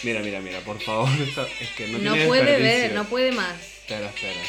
Mira, 0.04 0.20
mira, 0.20 0.42
mira, 0.42 0.60
por 0.60 0.82
favor. 0.82 1.10
Es 1.62 1.70
que 1.78 1.88
no, 1.88 2.00
No 2.00 2.28
puede 2.28 2.60
ver, 2.60 2.94
no 2.94 3.06
puede 3.06 3.32
más. 3.32 3.56
Espera, 3.62 4.10
espera. 4.10 4.42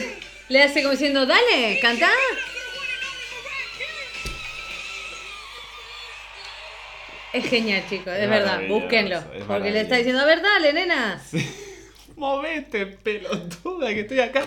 Le 0.48 0.62
hace 0.62 0.80
como 0.82 0.92
diciendo, 0.92 1.26
dale, 1.26 1.78
cantá. 1.80 2.10
Es 7.32 7.46
genial, 7.46 7.82
chicos, 7.88 8.12
es 8.12 8.22
Es 8.22 8.30
verdad, 8.30 8.60
búsquenlo. 8.68 9.16
es 9.34 9.42
Porque 9.46 9.72
le 9.72 9.80
está 9.80 9.96
diciendo, 9.96 10.22
a 10.22 10.26
ver, 10.26 10.40
dale, 10.40 10.72
nena. 10.72 11.20
Movete, 12.16 12.86
pelotuda, 12.86 13.88
que 13.88 14.00
estoy 14.00 14.20
acá. 14.20 14.44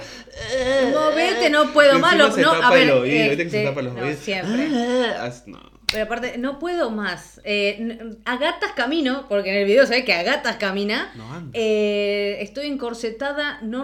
Movete, 0.94 1.50
no 1.50 1.74
puedo 1.74 2.00
más. 2.00 2.16
no, 2.16 2.32
tapa 2.34 2.68
a 2.70 2.72
ver, 2.72 2.90
oído, 2.92 3.30
que 3.32 3.36
se 3.36 3.42
este, 3.44 3.64
tapa 3.66 3.82
los 3.82 3.94
no, 3.94 4.04
oídos. 4.04 4.20
siempre. 4.20 4.70
Ah, 5.18 5.30
no. 5.48 5.60
Pero 5.92 6.04
aparte, 6.06 6.38
no 6.38 6.60
puedo 6.60 6.92
más. 6.92 7.42
Eh, 7.44 7.76
n- 7.80 8.00
a 8.24 8.38
gatas 8.38 8.72
camino, 8.72 9.26
porque 9.28 9.50
en 9.50 9.58
el 9.58 9.66
video 9.66 9.86
se 9.86 9.96
ve 9.96 10.06
que 10.06 10.14
a 10.14 10.24
gatas 10.24 10.56
camina. 10.56 11.12
No 11.16 11.34
anda. 11.34 11.52
Eh, 11.60 12.38
estoy 12.40 12.68
encorsetada, 12.68 13.60
no 13.64 13.84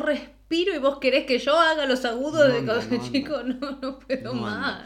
respiro 0.54 0.76
y 0.76 0.80
vos 0.80 1.00
querés 1.00 1.26
que 1.26 1.40
yo 1.40 1.58
haga 1.60 1.86
los 1.86 2.06
agudos 2.06 2.48
No 2.50 2.54
de 2.56 2.62
no 2.62 2.74
anda. 2.74 3.00
chico. 3.12 3.44
No, 3.44 3.72
no 3.82 4.00
puedo 4.00 4.34
No 4.34 4.42
más. 4.42 4.84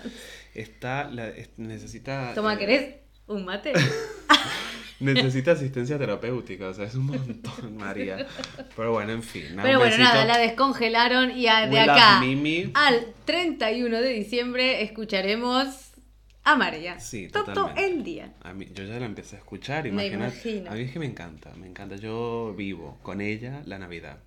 Está, 0.54 1.10
la, 1.10 1.28
es- 1.30 1.50
necesita. 1.58 2.32
Toma, 2.34 2.56
eh, 2.56 2.58
¿querés 2.58 2.96
un 3.28 3.46
mate? 3.46 3.74
Necesita 5.00 5.52
asistencia 5.52 6.00
terapéutica, 6.00 6.70
o 6.70 6.74
sea, 6.74 6.86
es 6.86 6.96
un 6.96 7.06
montón, 7.06 7.78
María. 7.78 8.26
Pero 8.76 8.94
bueno, 8.94 9.12
en 9.12 9.22
fin. 9.22 9.44
nada, 9.56 9.62
Pero 9.68 9.78
bueno, 9.80 9.96
nada, 10.00 10.26
la 10.26 10.40
descongelaron 10.40 11.38
y 11.38 11.46
a- 11.48 11.68
de 11.68 11.80
acá 11.80 12.20
Mimi. 12.20 12.72
al 12.74 13.06
31 13.26 14.02
de 14.02 14.10
diciembre 14.10 14.82
escucharemos 14.82 15.92
a 16.44 16.56
María. 16.56 17.00
Sí, 17.00 17.28
Todo 17.28 17.70
el 17.78 18.04
día. 18.04 18.34
A 18.42 18.54
mí, 18.54 18.68
yo 18.74 18.86
ya 18.86 18.98
la 19.00 19.06
empecé 19.06 19.36
a 19.36 19.40
escuchar, 19.40 19.84
Me 19.84 20.08
imagínate. 20.08 20.68
A 20.68 20.74
mí 20.74 20.82
es 20.82 20.92
que 20.92 20.98
me 20.98 21.06
encanta, 21.06 21.52
me 21.56 21.68
encanta. 21.68 21.98
Yo 21.98 22.56
vivo 22.58 22.98
con 23.04 23.22
ella 23.22 23.62
la 23.66 23.78
Navidad. 23.78 24.18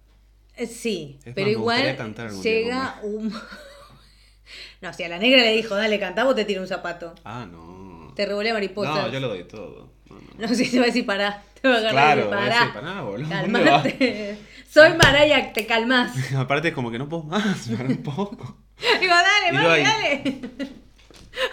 Eh, 0.57 0.67
Sí, 0.67 1.19
Es 1.25 1.35
pero 1.35 1.47
más, 1.47 1.53
igual 1.53 1.83
día 1.83 2.29
llega 2.43 3.01
un... 3.03 3.33
No, 4.81 4.93
si 4.95 5.05
a 5.05 5.09
la 5.09 5.19
negra 5.19 5.43
le 5.43 5.53
dijo, 5.53 5.75
dale, 5.75 6.01
cantá, 6.01 6.25
vos 6.25 6.35
te 6.35 6.45
tiro 6.45 6.63
un 6.63 6.67
zapato. 6.69 7.15
Ah, 7.25 7.47
no. 7.51 8.13
Te 8.17 8.25
revolea 8.27 8.55
mariposas. 8.55 8.95
No, 8.95 9.09
yo 9.13 9.21
lo 9.21 9.29
doy 9.29 9.45
todo. 9.45 9.93
No, 10.09 10.17
no, 10.17 10.23
no. 10.23 10.31
No 10.39 10.49
sé 10.49 10.65
si 10.65 10.71
te 10.73 10.79
va 10.79 10.85
a 10.85 10.87
decir 10.87 11.07
pará. 11.07 11.43
Te 11.61 11.69
va 11.69 11.75
a 11.75 11.79
agarrar 11.79 11.93
Claro, 12.17 12.29
voy 12.29 12.39
a 12.39 12.41
decir, 12.45 12.59
pará. 12.59 12.73
pará, 12.75 13.01
boludo. 13.03 13.29
¿dónde 13.29 13.53
Calmate. 13.63 14.39
Soy 14.71 14.95
Maraya, 14.95 15.53
te 15.53 15.67
calmas. 15.67 16.13
Aparte 16.35 16.69
es 16.69 16.75
como 16.75 16.91
que 16.91 16.99
no 16.99 17.09
puedo 17.09 17.25
más, 17.25 17.69
para 17.77 17.89
un 17.89 18.03
poco. 18.03 18.57
Digo, 19.01 19.13
dale, 19.13 19.53
Mari, 19.53 19.67
ahí. 19.69 19.83
dale. 19.85 20.41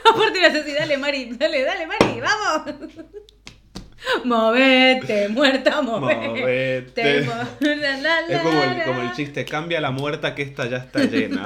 Aparte 0.09 0.39
le 0.39 0.45
haces 0.47 0.61
así, 0.63 0.73
dale, 0.73 0.97
Mari, 0.97 1.31
dale, 1.35 1.63
dale, 1.63 1.87
Mari, 1.87 2.21
vamos. 2.21 2.87
Movete, 4.23 5.27
muerta, 5.29 5.81
movete. 5.81 6.27
Movete. 6.27 7.21
Mo- 7.23 7.33
la, 7.61 7.97
la, 7.97 8.19
Es 8.27 8.41
como 8.41 8.63
el, 8.63 8.83
como 8.83 9.13
chiste, 9.13 9.43
cambia 9.45 9.81
la 9.81 9.91
muerta 9.91 10.35
que 10.35 10.43
esta 10.43 10.67
ya 10.69 10.77
está 10.77 11.03
llena. 11.03 11.45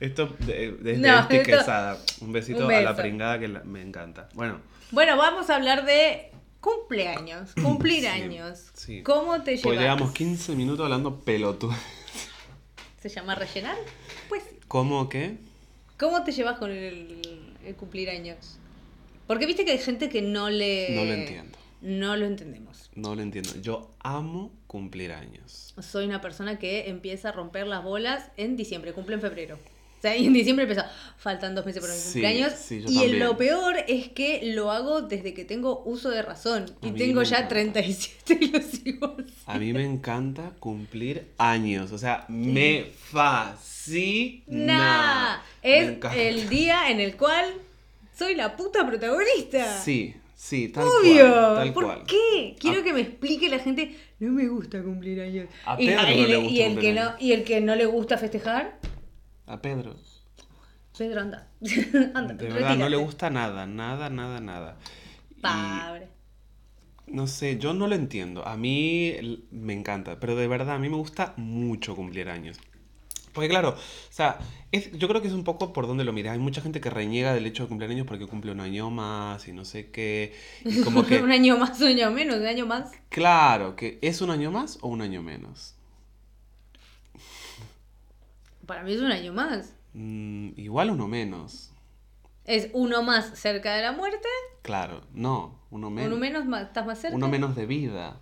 esto 0.00 0.34
de- 0.40 0.72
desde 0.80 0.98
No, 0.98 1.20
Esti 1.20 1.36
esto- 1.36 1.50
Quesada. 1.50 1.98
Un 2.20 2.32
besito 2.32 2.66
un 2.66 2.72
a 2.72 2.80
la 2.80 2.96
pringada 2.96 3.38
que 3.38 3.48
me 3.48 3.82
encanta. 3.82 4.28
Bueno, 4.34 4.60
Bueno, 4.90 5.16
vamos 5.16 5.50
a 5.50 5.56
hablar 5.56 5.84
de 5.84 6.30
cumpleaños, 6.60 7.50
cumplir 7.62 8.00
Sí, 8.02 8.06
años. 8.06 8.70
sí. 8.74 9.02
¿Cómo 9.02 9.34
te 9.42 9.52
pues 9.58 9.62
llevas? 9.64 9.78
llevamos 9.80 10.12
15 10.12 10.54
minutos 10.56 10.84
hablando 10.84 11.20
pelotudo. 11.20 11.74
¿Se 13.00 13.08
llama 13.08 13.34
rellenar? 13.34 13.76
Pues 14.28 14.42
sí. 14.48 14.56
¿Cómo 14.68 15.08
qué? 15.08 15.36
¿Cómo 15.98 16.24
te 16.24 16.32
llevas 16.32 16.58
con 16.58 16.70
el, 16.70 17.54
el 17.64 17.74
cumplir 17.76 18.10
años? 18.10 18.58
Porque 19.26 19.46
viste 19.46 19.64
que 19.64 19.72
hay 19.72 19.78
gente 19.78 20.08
que 20.08 20.22
no 20.22 20.50
le... 20.50 20.88
No 20.90 21.04
lo 21.04 21.12
entiendo. 21.12 21.58
No 21.82 22.16
lo 22.16 22.26
entendemos. 22.26 22.90
No 22.94 23.14
lo 23.14 23.22
entiendo. 23.22 23.50
Yo 23.60 23.90
amo 24.00 24.52
cumplir 24.66 25.12
años. 25.12 25.74
Soy 25.80 26.06
una 26.06 26.20
persona 26.20 26.58
que 26.58 26.88
empieza 26.88 27.28
a 27.28 27.32
romper 27.32 27.66
las 27.66 27.82
bolas 27.84 28.30
en 28.36 28.56
diciembre, 28.56 28.92
cumple 28.92 29.16
en 29.16 29.20
febrero. 29.20 29.58
O 29.98 30.02
sea, 30.02 30.16
y 30.16 30.26
en 30.26 30.32
diciembre 30.34 30.64
empezó, 30.64 30.82
faltan 31.16 31.54
dos 31.54 31.64
meses 31.66 31.80
para 31.80 31.92
mi 31.94 31.98
Sí, 31.98 32.12
cumpleaños. 32.20 32.52
sí, 32.52 32.82
yo 32.82 32.88
y 32.90 32.94
también. 32.94 33.18
lo 33.18 33.36
peor 33.36 33.76
es 33.88 34.08
que 34.10 34.52
lo 34.54 34.70
hago 34.70 35.02
desde 35.02 35.32
que 35.34 35.44
tengo 35.44 35.82
uso 35.84 36.10
de 36.10 36.22
razón. 36.22 36.66
A 36.82 36.86
Y 36.86 36.92
tengo 36.92 37.20
me 37.20 37.26
ya 37.26 37.36
encanta. 37.38 37.48
37 37.48 38.38
y 38.40 38.48
lo 38.48 38.60
sigo 38.60 39.16
así. 39.18 39.34
A 39.46 39.58
mí 39.58 39.72
me 39.72 39.84
encanta 39.84 40.52
cumplir 40.60 41.28
años. 41.38 41.92
O 41.92 41.98
sea, 41.98 42.24
me 42.28 42.84
fascina. 42.94 44.44
Nah, 44.46 45.42
Me 45.62 45.78
es 45.78 45.88
encanta. 45.88 46.16
el 46.16 46.48
día 46.48 46.90
en 46.90 47.00
el 47.00 47.16
cual 47.16 47.46
soy 48.16 48.34
la 48.34 48.56
puta 48.56 48.86
protagonista. 48.86 49.78
Sí, 49.80 50.14
sí, 50.34 50.68
tal 50.68 50.84
Obvio. 50.84 51.28
cual. 51.30 51.54
Tal 51.56 51.72
¿Por 51.72 51.84
cual. 51.84 52.02
qué? 52.06 52.56
Quiero 52.58 52.80
A- 52.80 52.84
que 52.84 52.92
me 52.92 53.00
explique 53.00 53.48
la 53.48 53.58
gente. 53.58 53.96
No 54.18 54.32
me 54.32 54.48
gusta 54.48 54.82
cumplir 54.82 55.20
años. 55.20 55.48
A 55.66 55.80
y, 55.80 55.86
Pedro 55.86 56.10
y 56.10 56.20
no 56.22 56.26
le 56.26 56.36
gusta 56.38 56.52
y 56.54 56.62
el 56.62 56.78
que 56.78 56.92
no 56.94 57.12
y 57.20 57.32
el 57.32 57.44
que 57.44 57.60
no 57.60 57.74
le 57.76 57.86
gusta 57.86 58.16
festejar, 58.18 58.78
A 59.46 59.60
Pedro. 59.60 59.96
Pedro 60.96 61.20
anda. 61.20 61.48
anda 62.14 62.34
De 62.34 62.48
verdad, 62.48 62.76
no 62.76 62.88
le 62.88 62.96
gusta 62.96 63.28
nada, 63.28 63.66
nada, 63.66 64.08
nada, 64.08 64.40
nada. 64.40 64.78
Y- 65.36 65.40
Pobre. 65.42 66.08
No 67.06 67.26
sé, 67.28 67.58
yo 67.58 67.72
no 67.72 67.86
lo 67.86 67.94
entiendo. 67.94 68.44
A 68.48 68.56
mí 68.56 69.46
me 69.52 69.74
encanta, 69.74 70.18
pero 70.18 70.34
de 70.34 70.48
verdad 70.48 70.74
a 70.74 70.78
mí 70.80 70.88
me 70.88 70.96
gusta 70.96 71.34
mucho 71.36 71.94
cumplir 71.94 72.28
años. 72.30 72.58
Porque 73.36 73.48
claro, 73.50 73.68
o 73.70 73.76
sea, 74.12 74.38
es- 74.72 74.90
yo 74.98 75.06
creo 75.06 75.22
que 75.22 75.28
es 75.28 75.34
un 75.34 75.44
poco 75.44 75.72
por 75.72 75.86
donde 75.86 76.02
lo 76.02 76.12
miras. 76.12 76.32
Hay 76.32 76.38
mucha 76.40 76.60
gente 76.62 76.80
que 76.80 76.90
reniega 76.90 77.32
del 77.34 77.46
hecho 77.46 77.62
de 77.64 77.68
cumplir 77.68 77.90
años 77.90 78.06
porque 78.06 78.26
cumple 78.26 78.50
un 78.50 78.60
año 78.60 78.90
más 78.90 79.46
y 79.46 79.52
no 79.52 79.64
sé 79.64 79.90
qué. 79.92 80.34
Y 80.64 80.80
como 80.82 81.06
que, 81.06 81.20
un 81.22 81.30
año 81.30 81.56
más, 81.58 81.80
un 81.80 81.88
año 81.88 82.10
menos, 82.10 82.36
un 82.38 82.46
año 82.46 82.66
más. 82.66 82.90
claro, 83.10 83.76
que 83.76 83.98
es 84.02 84.20
un 84.22 84.30
año 84.30 84.50
más 84.50 84.78
o 84.80 84.88
un 84.88 85.02
año 85.02 85.22
menos. 85.22 85.74
Para 88.66 88.82
mí 88.82 88.92
es 88.94 89.00
un 89.00 89.12
año 89.12 89.32
más. 89.32 89.74
Mm, 89.94 90.50
igual 90.56 90.90
uno 90.90 91.06
menos. 91.06 91.70
Es 92.44 92.70
uno 92.72 93.02
más 93.02 93.38
cerca 93.38 93.74
de 93.74 93.82
la 93.82 93.92
muerte, 93.92 94.28
Claro, 94.62 95.02
no, 95.14 95.60
uno 95.70 95.90
menos. 95.90 96.10
uno 96.12 96.16
menos 96.20 96.46
más, 96.46 96.62
estás 96.68 96.86
más 96.86 96.98
cerca. 97.00 97.16
Uno 97.16 97.28
menos 97.28 97.54
de 97.54 97.66
vida. 97.66 98.20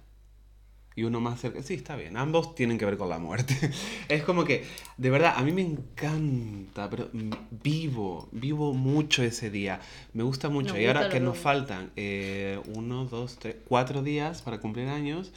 Y 0.97 1.03
uno 1.03 1.21
más 1.21 1.41
cerca. 1.41 1.61
Sí, 1.63 1.75
está 1.75 1.97
bien. 1.97 2.17
Ambos 2.17 2.55
tienen 2.55 2.79
que 2.79 2.85
ver 2.85 2.97
con 2.97 3.09
la 3.09 3.19
muerte. 3.19 3.55
Es 4.09 4.23
como 4.23 4.45
que, 4.45 4.65
de 4.97 5.11
verdad, 5.11 5.35
a 5.37 5.43
mí 5.43 5.51
me 5.53 5.63
encanta, 5.63 6.89
pero 6.89 7.11
vivo, 7.51 8.29
vivo 8.31 8.75
mucho 8.75 9.23
ese 9.25 9.51
día. 9.51 9.81
Me 10.13 10.23
gusta 10.23 10.49
mucho. 10.49 10.75
Nos 10.75 10.83
y 10.83 10.87
ahora 10.87 11.09
que 11.09 11.19
nos 11.21 11.37
faltan 11.39 11.91
eh, 11.97 12.61
uno, 12.75 13.07
dos, 13.07 13.39
tres, 13.41 13.57
cuatro 13.67 14.03
días 14.03 14.43
para 14.43 14.61
cumplir 14.61 14.89
años, 14.89 15.33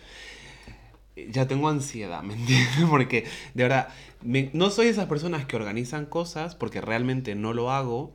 ya 1.15 1.47
tengo 1.47 1.69
ansiedad, 1.69 2.21
¿me 2.21 2.33
entiendes? 2.39 2.85
Porque, 2.89 3.25
de 3.53 3.63
verdad, 3.63 3.87
me- 4.23 4.49
no 4.53 4.69
soy 4.69 4.87
esas 4.87 5.07
personas 5.07 5.45
que 5.45 5.55
organizan 5.55 6.05
cosas 6.05 6.55
porque 6.55 6.81
realmente 6.81 7.35
no 7.35 7.53
lo 7.53 7.71
hago. 7.71 8.13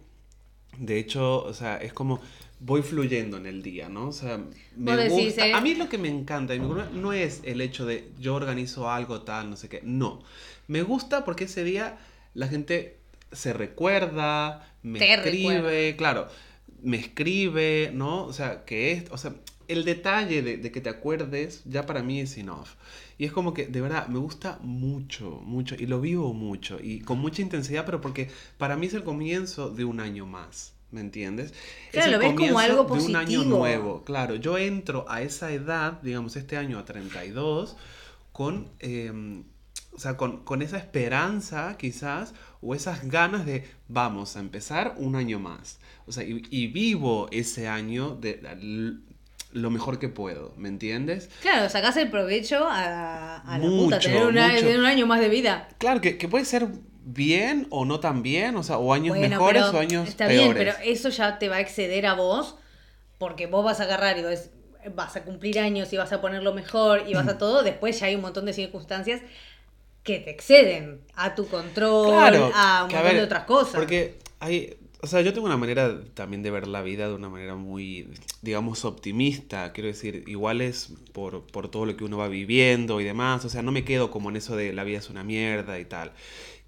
De 0.78 0.98
hecho, 0.98 1.42
o 1.44 1.52
sea, 1.54 1.76
es 1.76 1.92
como 1.92 2.20
voy 2.64 2.82
fluyendo 2.82 3.36
en 3.36 3.46
el 3.46 3.62
día, 3.62 3.88
¿no? 3.88 4.08
O 4.08 4.12
sea, 4.12 4.38
me 4.76 4.96
decís, 4.96 5.10
gusta. 5.10 5.46
eh, 5.48 5.52
A 5.52 5.60
mí 5.60 5.74
lo 5.74 5.88
que 5.88 5.98
me 5.98 6.08
encanta 6.08 6.54
no 6.56 7.12
es 7.12 7.40
el 7.44 7.60
hecho 7.60 7.86
de 7.86 8.10
yo 8.18 8.34
organizo 8.34 8.90
algo 8.90 9.22
tal, 9.22 9.50
no 9.50 9.56
sé 9.56 9.68
qué. 9.68 9.80
No. 9.84 10.22
Me 10.68 10.82
gusta 10.82 11.24
porque 11.24 11.44
ese 11.44 11.64
día 11.64 11.98
la 12.34 12.48
gente 12.48 12.98
se 13.32 13.52
recuerda, 13.52 14.74
me 14.82 14.98
Te 14.98 15.12
escribe, 15.14 15.56
recuerda. 15.60 15.96
claro, 15.96 16.28
me 16.82 16.96
escribe, 16.98 17.90
¿no? 17.94 18.24
O 18.26 18.32
sea, 18.32 18.64
que 18.64 18.92
es, 18.92 19.04
o 19.10 19.18
sea, 19.18 19.34
el 19.68 19.84
detalle 19.84 20.42
de, 20.42 20.56
de 20.58 20.72
que 20.72 20.80
te 20.80 20.88
acuerdes 20.90 21.62
ya 21.64 21.86
para 21.86 22.02
mí 22.02 22.20
es 22.20 22.36
enough. 22.38 22.68
Y 23.18 23.24
es 23.24 23.32
como 23.32 23.54
que, 23.54 23.66
de 23.66 23.80
verdad, 23.80 24.08
me 24.08 24.18
gusta 24.18 24.58
mucho, 24.62 25.40
mucho, 25.44 25.74
y 25.78 25.86
lo 25.86 26.00
vivo 26.00 26.32
mucho, 26.34 26.78
y 26.82 27.00
con 27.00 27.18
mucha 27.18 27.42
intensidad, 27.42 27.84
pero 27.86 28.00
porque 28.00 28.30
para 28.58 28.76
mí 28.76 28.86
es 28.86 28.94
el 28.94 29.04
comienzo 29.04 29.70
de 29.70 29.84
un 29.84 30.00
año 30.00 30.26
más, 30.26 30.74
¿me 30.92 31.00
entiendes? 31.00 31.52
Claro, 31.90 32.06
es 32.06 32.12
lo 32.12 32.18
ves 32.20 32.34
como 32.34 32.58
algo 32.58 32.84
de 32.84 33.02
un 33.02 33.16
año 33.16 33.26
positivo. 33.38 33.58
nuevo, 33.58 34.04
claro. 34.04 34.36
Yo 34.36 34.56
entro 34.58 35.04
a 35.08 35.22
esa 35.22 35.50
edad, 35.50 36.00
digamos, 36.02 36.36
este 36.36 36.56
año 36.56 36.78
a 36.78 36.84
32, 36.84 37.76
con, 38.32 38.68
eh, 38.80 39.42
o 39.92 39.98
sea, 39.98 40.16
con, 40.16 40.44
con 40.44 40.62
esa 40.62 40.78
esperanza, 40.78 41.76
quizás, 41.78 42.34
o 42.60 42.74
esas 42.74 43.08
ganas 43.08 43.44
de, 43.44 43.64
vamos 43.88 44.36
a 44.36 44.40
empezar 44.40 44.94
un 44.98 45.16
año 45.16 45.38
más. 45.40 45.78
O 46.06 46.12
sea, 46.12 46.24
y, 46.24 46.42
y 46.50 46.68
vivo 46.68 47.28
ese 47.32 47.68
año 47.68 48.14
de, 48.16 48.40
lo 49.52 49.70
mejor 49.70 49.98
que 49.98 50.08
puedo, 50.08 50.54
¿me 50.56 50.68
entiendes? 50.68 51.28
Claro, 51.42 51.68
sacás 51.68 51.96
el 51.98 52.10
provecho 52.10 52.66
a, 52.66 53.36
a 53.36 53.58
la 53.58 53.66
puta, 53.66 53.96
Mucho, 53.96 54.08
tener, 54.08 54.26
una- 54.26 54.48
mucho. 54.48 54.60
tener 54.60 54.78
un 54.78 54.86
año 54.86 55.06
más 55.06 55.20
de 55.20 55.28
vida. 55.28 55.68
Claro, 55.78 56.00
que, 56.00 56.16
que 56.16 56.26
puede 56.28 56.46
ser 56.46 56.68
bien 57.04 57.66
o 57.70 57.84
no 57.84 58.00
tan 58.00 58.22
bien, 58.22 58.56
o 58.56 58.62
sea, 58.62 58.78
o 58.78 58.92
años 58.92 59.16
Bueno, 59.16 59.28
mejores 59.28 59.62
o 59.64 59.78
años 59.78 60.08
está 60.08 60.26
peores. 60.26 60.54
bien, 60.54 60.54
pero 60.54 60.72
eso 60.84 61.08
ya 61.10 61.38
te 61.38 61.48
va 61.48 61.56
a 61.56 61.60
exceder 61.60 62.06
a 62.06 62.14
vos, 62.14 62.56
porque 63.18 63.46
vos 63.46 63.64
vas 63.64 63.80
a 63.80 63.84
agarrar 63.84 64.18
y 64.18 64.22
vas, 64.22 64.50
vas 64.94 65.16
a 65.16 65.24
cumplir 65.24 65.58
años 65.60 65.92
y 65.92 65.96
vas 65.96 66.12
a 66.12 66.20
ponerlo 66.20 66.54
mejor 66.54 67.04
y 67.08 67.14
vas 67.14 67.28
a 67.28 67.38
todo, 67.38 67.62
después 67.62 68.00
ya 68.00 68.06
hay 68.06 68.14
un 68.16 68.22
montón 68.22 68.46
de 68.46 68.52
circunstancias 68.52 69.20
que 70.02 70.18
te 70.20 70.30
exceden 70.30 71.00
a 71.14 71.34
tu 71.34 71.48
control, 71.48 72.08
Claro, 72.08 72.50
a 72.54 72.84
un 72.84 72.92
montón 72.92 73.04
ver, 73.04 73.16
de 73.16 73.22
otras 73.24 73.44
cosas. 73.44 73.74
Porque 73.74 74.18
hay, 74.40 74.76
o 75.00 75.06
sea, 75.06 75.20
yo 75.20 75.32
tengo 75.32 75.46
una 75.46 75.56
manera 75.56 76.00
también 76.14 76.42
de 76.42 76.50
ver 76.50 76.66
la 76.66 76.82
vida 76.82 77.08
de 77.08 77.14
una 77.14 77.28
manera 77.28 77.54
muy, 77.54 78.08
digamos, 78.42 78.84
optimista. 78.84 79.72
Quiero 79.72 79.88
decir, 79.88 80.24
igual 80.26 80.60
es 80.60 80.92
por, 81.12 81.46
por 81.46 81.70
todo 81.70 81.86
lo 81.86 81.96
que 81.96 82.04
uno 82.04 82.18
va 82.18 82.28
viviendo 82.28 83.00
y 83.00 83.04
demás. 83.04 83.44
O 83.44 83.48
sea, 83.48 83.62
no 83.62 83.72
me 83.72 83.84
quedo 83.84 84.10
como 84.10 84.30
en 84.30 84.36
eso 84.36 84.56
de 84.56 84.72
la 84.72 84.84
vida 84.84 84.98
es 84.98 85.10
una 85.10 85.24
mierda 85.24 85.78
y 85.78 85.84
tal. 85.84 86.12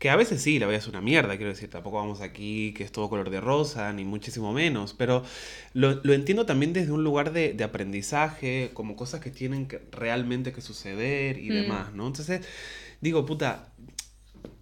Que 0.05 0.11
a 0.11 0.17
veces 0.17 0.43
sí, 0.43 0.59
la 0.59 0.67
vida 0.67 0.77
es 0.77 0.87
una 0.87 1.01
mierda, 1.01 1.35
quiero 1.39 1.51
decir, 1.51 1.71
tampoco 1.71 1.97
vamos 1.97 2.21
aquí 2.21 2.75
que 2.75 2.85
es 2.85 2.93
todo 2.93 3.09
color 3.09 3.31
de 3.31 3.41
rosa, 3.41 3.91
ni 3.95 4.05
muchísimo 4.05 4.53
menos, 4.53 4.93
pero 4.93 5.23
lo, 5.73 5.95
lo 6.05 6.13
entiendo 6.13 6.45
también 6.45 6.75
desde 6.75 6.93
un 6.93 7.03
lugar 7.03 7.33
de, 7.33 7.55
de 7.55 7.65
aprendizaje, 7.65 8.71
como 8.75 8.97
cosas 8.97 9.23
que 9.23 9.31
tienen 9.31 9.67
que, 9.67 9.81
realmente 9.93 10.53
que 10.53 10.61
suceder 10.61 11.39
y 11.39 11.49
Mm. 11.49 11.53
demás, 11.53 11.95
¿no? 11.95 12.07
Entonces, 12.07 12.47
digo, 13.01 13.27
puta, 13.27 13.73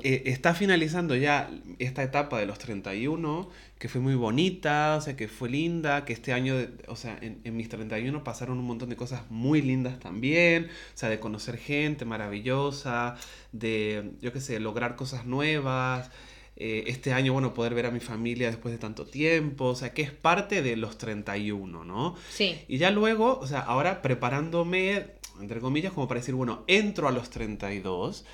eh, 0.03 0.23
está 0.27 0.55
finalizando 0.55 1.17
ya 1.17 1.51
esta 1.79 2.03
etapa 2.03 2.39
de 2.39 2.47
los 2.47 2.59
31, 2.59 3.51
que 3.83 3.89
fue 3.89 4.01
muy 4.01 4.15
bonita, 4.15 4.95
o 4.97 5.01
sea, 5.01 5.17
que 5.17 5.27
fue 5.27 5.51
linda, 5.51 6.05
que 6.05 6.13
este 6.13 6.33
año, 6.33 6.57
de- 6.57 6.69
o 6.87 6.95
sea, 6.95 7.19
en, 7.21 7.41
en 7.43 7.57
mis 7.57 7.69
31 7.69 8.23
pasaron 8.23 8.59
un 8.61 8.65
montón 8.65 8.89
de 8.91 8.95
cosas 8.97 9.23
muy 9.29 9.61
lindas 9.61 9.99
también, 9.99 10.67
o 10.67 10.97
sea, 10.97 11.09
de 11.09 11.19
conocer 11.19 11.57
gente 11.59 12.05
maravillosa, 12.05 13.17
de, 13.51 14.13
yo 14.21 14.33
qué 14.33 14.41
sé, 14.41 14.61
lograr 14.61 14.95
cosas 14.95 15.27
nuevas. 15.27 16.11
eh, 16.55 16.85
este 16.87 17.13
año, 17.13 17.33
bueno, 17.33 17.55
poder 17.55 17.75
ver 17.75 17.87
a 17.87 17.91
mi 17.91 17.99
familia 17.99 18.47
después 18.49 18.71
de 18.73 18.79
tanto 18.79 19.05
tiempo, 19.07 19.65
o 19.65 19.75
sea, 19.75 19.93
que 19.95 20.03
es 20.03 20.13
parte 20.13 20.63
de 20.63 20.77
los 20.77 20.97
31, 20.99 21.83
¿no? 21.85 22.15
Sí. 22.31 22.61
Y 22.69 22.77
ya 22.79 22.91
luego, 22.93 23.39
o 23.41 23.47
sea, 23.49 23.61
ahora 23.61 24.01
preparándome, 24.03 25.07
entre 25.41 25.61
comillas, 25.61 25.93
como 25.93 26.07
para 26.09 26.21
decir, 26.21 26.35
bueno, 26.37 26.63
entro 26.69 27.09
a 27.09 27.11
los 27.11 27.31
32 27.31 28.25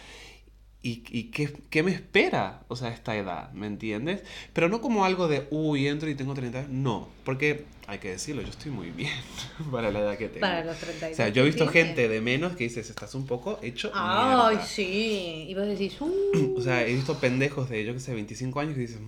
y, 0.82 1.02
y 1.10 1.24
qué, 1.24 1.52
qué 1.70 1.82
me 1.82 1.90
espera, 1.92 2.62
o 2.68 2.76
sea, 2.76 2.90
esta 2.90 3.16
edad, 3.16 3.52
¿me 3.52 3.66
entiendes? 3.66 4.22
Pero 4.52 4.68
no 4.68 4.80
como 4.80 5.04
algo 5.04 5.26
de, 5.26 5.46
uy, 5.50 5.88
entro 5.88 6.08
y 6.08 6.14
tengo 6.14 6.34
30 6.34 6.66
no, 6.70 7.08
porque 7.24 7.64
hay 7.88 7.98
que 7.98 8.10
decirlo, 8.10 8.42
yo 8.42 8.48
estoy 8.50 8.70
muy 8.70 8.90
bien 8.90 9.12
para 9.72 9.90
la 9.90 10.00
edad 10.00 10.16
que 10.18 10.28
tengo. 10.28 10.40
Para 10.40 10.64
los 10.64 10.76
32. 10.78 11.12
O 11.12 11.16
sea, 11.16 11.28
yo 11.30 11.42
he 11.42 11.46
visto 11.46 11.66
gente 11.68 12.08
de 12.08 12.20
menos 12.20 12.54
que 12.54 12.64
dices, 12.64 12.88
estás 12.90 13.14
un 13.16 13.26
poco 13.26 13.58
hecho 13.62 13.90
Ay, 13.94 14.54
mierda". 14.56 14.64
sí. 14.66 15.46
Y 15.48 15.54
vos 15.54 15.66
decís, 15.66 16.00
uh, 16.00 16.54
O 16.56 16.60
sea, 16.62 16.86
he 16.86 16.94
visto 16.94 17.18
pendejos 17.18 17.68
de, 17.68 17.84
yo 17.84 17.92
que 17.94 18.00
sé, 18.00 18.14
25 18.14 18.60
años 18.60 18.74
que 18.74 18.80
dicen, 18.82 19.02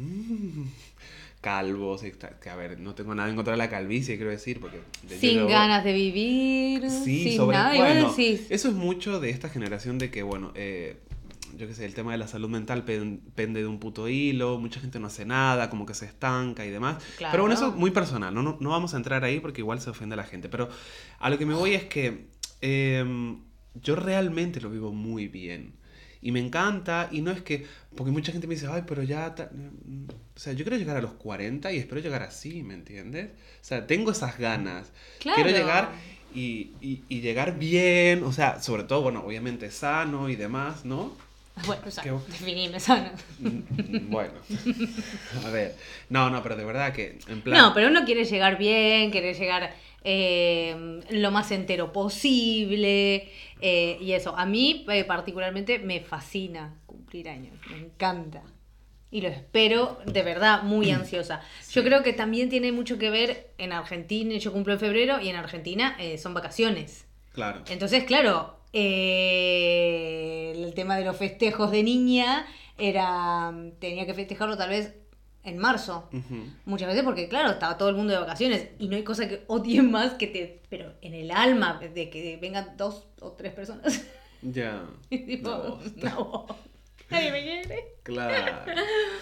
"Mm, 0.64 0.68
calvos, 1.40 2.04
y 2.04 2.10
tal", 2.12 2.38
que 2.40 2.50
a 2.50 2.56
ver, 2.56 2.78
no 2.80 2.94
tengo 2.94 3.14
nada 3.14 3.28
en 3.28 3.36
contra 3.36 3.52
de 3.52 3.58
la 3.58 3.70
calvicie, 3.70 4.16
quiero 4.16 4.30
decir, 4.30 4.60
porque... 4.60 4.80
de- 5.08 5.18
sin 5.18 5.46
ganas 5.46 5.84
de 5.84 5.92
vivir, 5.92 6.90
Sí, 6.90 7.24
sin 7.24 7.36
sobre 7.36 7.56
nada. 7.58 7.74
bueno, 7.76 8.08
decís, 8.10 8.46
eso 8.50 8.68
es 8.68 8.74
mucho 8.74 9.20
de 9.20 9.30
esta 9.30 9.48
generación 9.48 9.98
de 9.98 10.10
que, 10.10 10.22
bueno, 10.22 10.52
eh, 10.54 10.96
yo 11.60 11.68
qué 11.68 11.74
sé, 11.74 11.84
el 11.84 11.94
tema 11.94 12.12
de 12.12 12.18
la 12.18 12.26
salud 12.26 12.48
mental 12.48 12.84
pen- 12.84 13.20
pende 13.34 13.60
de 13.60 13.66
un 13.68 13.78
puto 13.78 14.08
hilo, 14.08 14.58
mucha 14.58 14.80
gente 14.80 14.98
no 14.98 15.06
hace 15.06 15.24
nada, 15.26 15.70
como 15.70 15.86
que 15.86 15.94
se 15.94 16.06
estanca 16.06 16.64
y 16.66 16.70
demás. 16.70 16.96
Claro. 17.18 17.30
Pero 17.32 17.42
bueno, 17.44 17.54
eso 17.54 17.68
es 17.68 17.74
muy 17.74 17.90
personal, 17.92 18.34
¿no? 18.34 18.42
No, 18.42 18.56
no 18.60 18.70
vamos 18.70 18.94
a 18.94 18.96
entrar 18.96 19.22
ahí 19.24 19.38
porque 19.40 19.60
igual 19.60 19.80
se 19.80 19.90
ofende 19.90 20.14
a 20.14 20.16
la 20.16 20.24
gente. 20.24 20.48
Pero 20.48 20.68
a 21.18 21.30
lo 21.30 21.38
que 21.38 21.46
me 21.46 21.54
voy 21.54 21.74
es 21.74 21.84
que 21.84 22.26
eh, 22.62 23.36
yo 23.74 23.94
realmente 23.96 24.60
lo 24.60 24.70
vivo 24.70 24.92
muy 24.92 25.28
bien. 25.28 25.78
Y 26.22 26.32
me 26.32 26.40
encanta, 26.40 27.08
y 27.10 27.22
no 27.22 27.30
es 27.30 27.40
que, 27.40 27.64
porque 27.96 28.12
mucha 28.12 28.30
gente 28.30 28.46
me 28.46 28.54
dice, 28.54 28.66
ay, 28.70 28.82
pero 28.86 29.02
ya, 29.02 29.34
ta-". 29.34 29.50
o 30.36 30.38
sea, 30.38 30.52
yo 30.52 30.64
quiero 30.64 30.76
llegar 30.76 30.96
a 30.96 31.00
los 31.00 31.12
40 31.14 31.72
y 31.72 31.78
espero 31.78 32.00
llegar 32.00 32.22
así, 32.22 32.62
¿me 32.62 32.74
entiendes? 32.74 33.30
O 33.60 33.64
sea, 33.64 33.86
tengo 33.86 34.10
esas 34.10 34.38
ganas. 34.38 34.92
Quiero 35.18 35.48
Claro. 35.48 35.48
llegar 35.50 35.92
y, 36.34 36.72
y- 36.82 37.02
y 37.08 37.20
llegar 37.22 37.58
bien, 37.58 38.22
o 38.22 38.32
sea, 38.32 38.60
sobre 38.60 38.84
todo, 38.84 39.00
bueno, 39.02 39.22
obviamente 39.26 39.70
sano 39.70 40.28
y 40.28 40.36
demás, 40.36 40.84
¿no? 40.84 41.12
Bueno, 41.66 41.82
o 41.86 41.90
sea, 41.90 42.02
Qué- 42.04 42.10
definime 42.10 42.80
sana. 42.80 43.12
Bueno, 43.38 44.32
a 45.46 45.50
ver, 45.50 45.76
no, 46.08 46.30
no, 46.30 46.42
pero 46.42 46.56
de 46.56 46.64
verdad 46.64 46.92
que, 46.92 47.18
en 47.28 47.42
plan... 47.42 47.58
No, 47.58 47.74
pero 47.74 47.88
uno 47.88 48.04
quiere 48.04 48.24
llegar 48.24 48.56
bien, 48.56 49.10
quiere 49.10 49.34
llegar 49.34 49.74
eh, 50.02 51.00
lo 51.10 51.30
más 51.30 51.50
entero 51.50 51.92
posible. 51.92 53.30
eh, 53.60 53.98
y 54.00 54.12
eso, 54.12 54.36
a 54.36 54.46
mí 54.46 54.86
eh, 54.90 55.04
particularmente 55.04 55.78
me 55.78 56.00
fascina 56.00 56.74
cumplir 56.86 57.28
años, 57.28 57.54
me 57.70 57.76
encanta. 57.76 58.42
Y 59.10 59.20
lo 59.22 59.28
espero 59.28 59.98
de 60.06 60.22
verdad 60.22 60.62
muy 60.62 60.90
ansiosa. 60.92 61.42
Yo 61.72 61.82
creo 61.82 62.02
que 62.02 62.12
también 62.12 62.48
tiene 62.48 62.72
mucho 62.72 62.96
que 62.96 63.10
ver 63.10 63.50
en 63.58 63.72
Argentina, 63.72 64.34
yo 64.36 64.52
cumplo 64.52 64.72
en 64.72 64.80
febrero 64.80 65.20
y 65.20 65.28
en 65.28 65.36
Argentina 65.36 65.96
son 66.16 66.32
vacaciones. 66.32 67.04
Claro. 67.32 67.62
Entonces, 67.68 68.04
claro, 68.04 68.59
eh, 68.72 70.52
el 70.56 70.74
tema 70.74 70.96
de 70.96 71.04
los 71.04 71.16
festejos 71.16 71.70
de 71.70 71.82
niña 71.82 72.46
era, 72.78 73.52
tenía 73.78 74.06
que 74.06 74.14
festejarlo 74.14 74.56
tal 74.56 74.70
vez 74.70 74.94
en 75.42 75.58
marzo. 75.58 76.08
Muchas 76.64 76.88
veces 76.88 77.02
porque, 77.02 77.28
claro, 77.28 77.50
estaba 77.50 77.78
todo 77.78 77.88
el 77.88 77.96
mundo 77.96 78.12
de 78.12 78.18
vacaciones 78.20 78.68
y 78.78 78.88
no 78.88 78.96
hay 78.96 79.04
cosa 79.04 79.28
que 79.28 79.44
odie 79.46 79.82
más 79.96 80.14
que 80.14 80.26
te... 80.26 80.62
Pero 80.68 80.92
en 81.00 81.14
el 81.14 81.30
alma 81.30 81.80
de 81.80 82.10
que 82.10 82.38
vengan 82.40 82.76
dos 82.76 83.06
o 83.20 83.32
tres 83.32 83.52
personas. 83.52 84.06
Ya. 84.42 84.86
tipo, 85.10 85.50
Una 85.50 85.68
bosta. 85.68 86.10
no, 86.14 86.46
nadie 87.10 87.30
me 87.30 87.42
quiere. 87.42 87.84
Claro. 88.02 88.72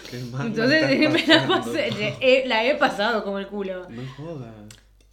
Qué 0.09 0.17
mal 0.31 0.39
la 0.39 0.45
Entonces 0.47 1.09
me 1.11 1.27
la, 1.27 1.45
pasé, 1.45 1.89
eh, 2.21 2.43
la 2.45 2.63
he 2.63 2.75
pasado 2.75 3.21
como 3.25 3.37
el 3.37 3.47
culo. 3.47 3.85
No 3.89 4.01
jodas. 4.15 4.53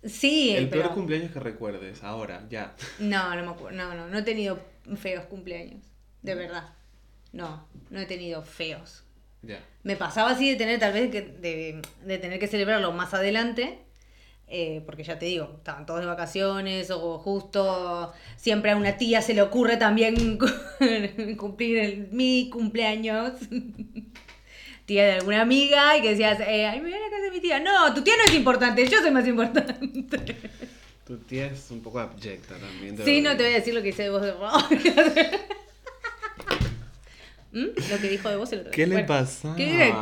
Sí, 0.05 0.55
El 0.57 0.69
pero... 0.69 0.83
peor 0.83 0.95
cumpleaños 0.95 1.33
que 1.33 1.41
recuerdes, 1.41 2.03
ahora, 2.05 2.47
ya. 2.49 2.75
No, 2.99 3.35
no 3.35 3.43
me 3.45 3.51
acuerdo. 3.51 3.77
No, 3.79 3.95
no, 3.95 4.09
no 4.09 4.19
he 4.19 4.23
tenido 4.23 4.61
feos 4.97 5.25
cumpleaños. 5.27 5.85
De 6.23 6.35
verdad. 6.35 6.69
No, 7.33 7.67
no 7.91 8.01
he 8.01 8.07
tenido 8.07 8.43
feos. 8.43 9.03
Ya. 9.43 9.61
Me 9.83 9.97
pasaba 9.97 10.31
así 10.31 10.49
de 10.51 10.57
tener 10.57 10.79
tal 10.81 10.93
vez 10.93 11.11
que, 11.11 11.23
de, 11.23 11.83
de 12.05 12.19
tener 12.19 12.39
que 12.39 12.47
celebrarlo 12.49 12.93
más 12.93 13.15
adelante. 13.15 13.81
eh, 14.49 14.83
porque 14.87 15.03
ya 15.03 15.19
te 15.19 15.27
digo, 15.27 15.55
estaban 15.59 15.87
todos 15.87 16.01
de 16.01 16.07
vacaciones 16.07 16.91
o 16.93 17.19
justo 17.19 18.13
siempre 18.37 18.71
a 18.71 18.77
una 18.77 18.97
tía 18.97 19.21
se 19.23 19.35
le 19.35 19.43
ocurre 19.43 19.77
también 19.77 20.39
cumplir 21.37 21.79
el- 21.79 22.09
mi 22.13 22.49
cumpleaños. 22.51 23.33
tía 24.87 25.05
de 25.05 25.13
alguna 25.13 25.43
amiga 25.43 25.97
y 25.99 26.03
que 26.03 26.11
decías, 26.11 26.41
eh, 26.41 26.67
ay, 26.67 26.81
me 26.81 26.89
voy 26.89 26.97
a 26.99 27.01
la 27.01 27.11
casa 27.11 27.23
de 27.25 27.31
mi 27.33 27.41
tía. 27.41 27.59
No, 27.61 27.93
tu 27.93 28.03
tía 28.03 28.15
no 28.17 28.25
es 28.25 28.35
importante, 28.35 28.87
yo 28.87 29.01
soy 29.01 29.11
más 29.11 29.27
importante. 29.27 30.37
Tu 31.07 31.19
tía 31.19 31.47
es 31.47 31.71
un 31.71 31.83
poco 31.83 32.01
abyecta 32.01 32.55
también. 32.57 32.97
Sí, 33.05 33.21
no 33.21 33.37
te 33.37 33.45
voy 33.45 33.53
a 33.53 33.57
decir 33.57 33.75
lo 33.75 33.83
que 33.83 33.91
hice 33.91 34.05
de 34.05 34.11
vos 34.11 34.23
de 34.23 34.33
¿Mm? 37.53 37.67
Lo 37.91 37.99
que 38.01 38.09
dijo 38.09 38.29
de 38.29 38.37
vos 38.37 38.53
el 38.53 38.61
otro 38.61 38.73
¿Qué 38.73 38.85
día. 38.85 38.87
le 38.89 38.95
Bueno, 39.03 39.09
pasaba? 39.09 39.57
qué 39.57 39.93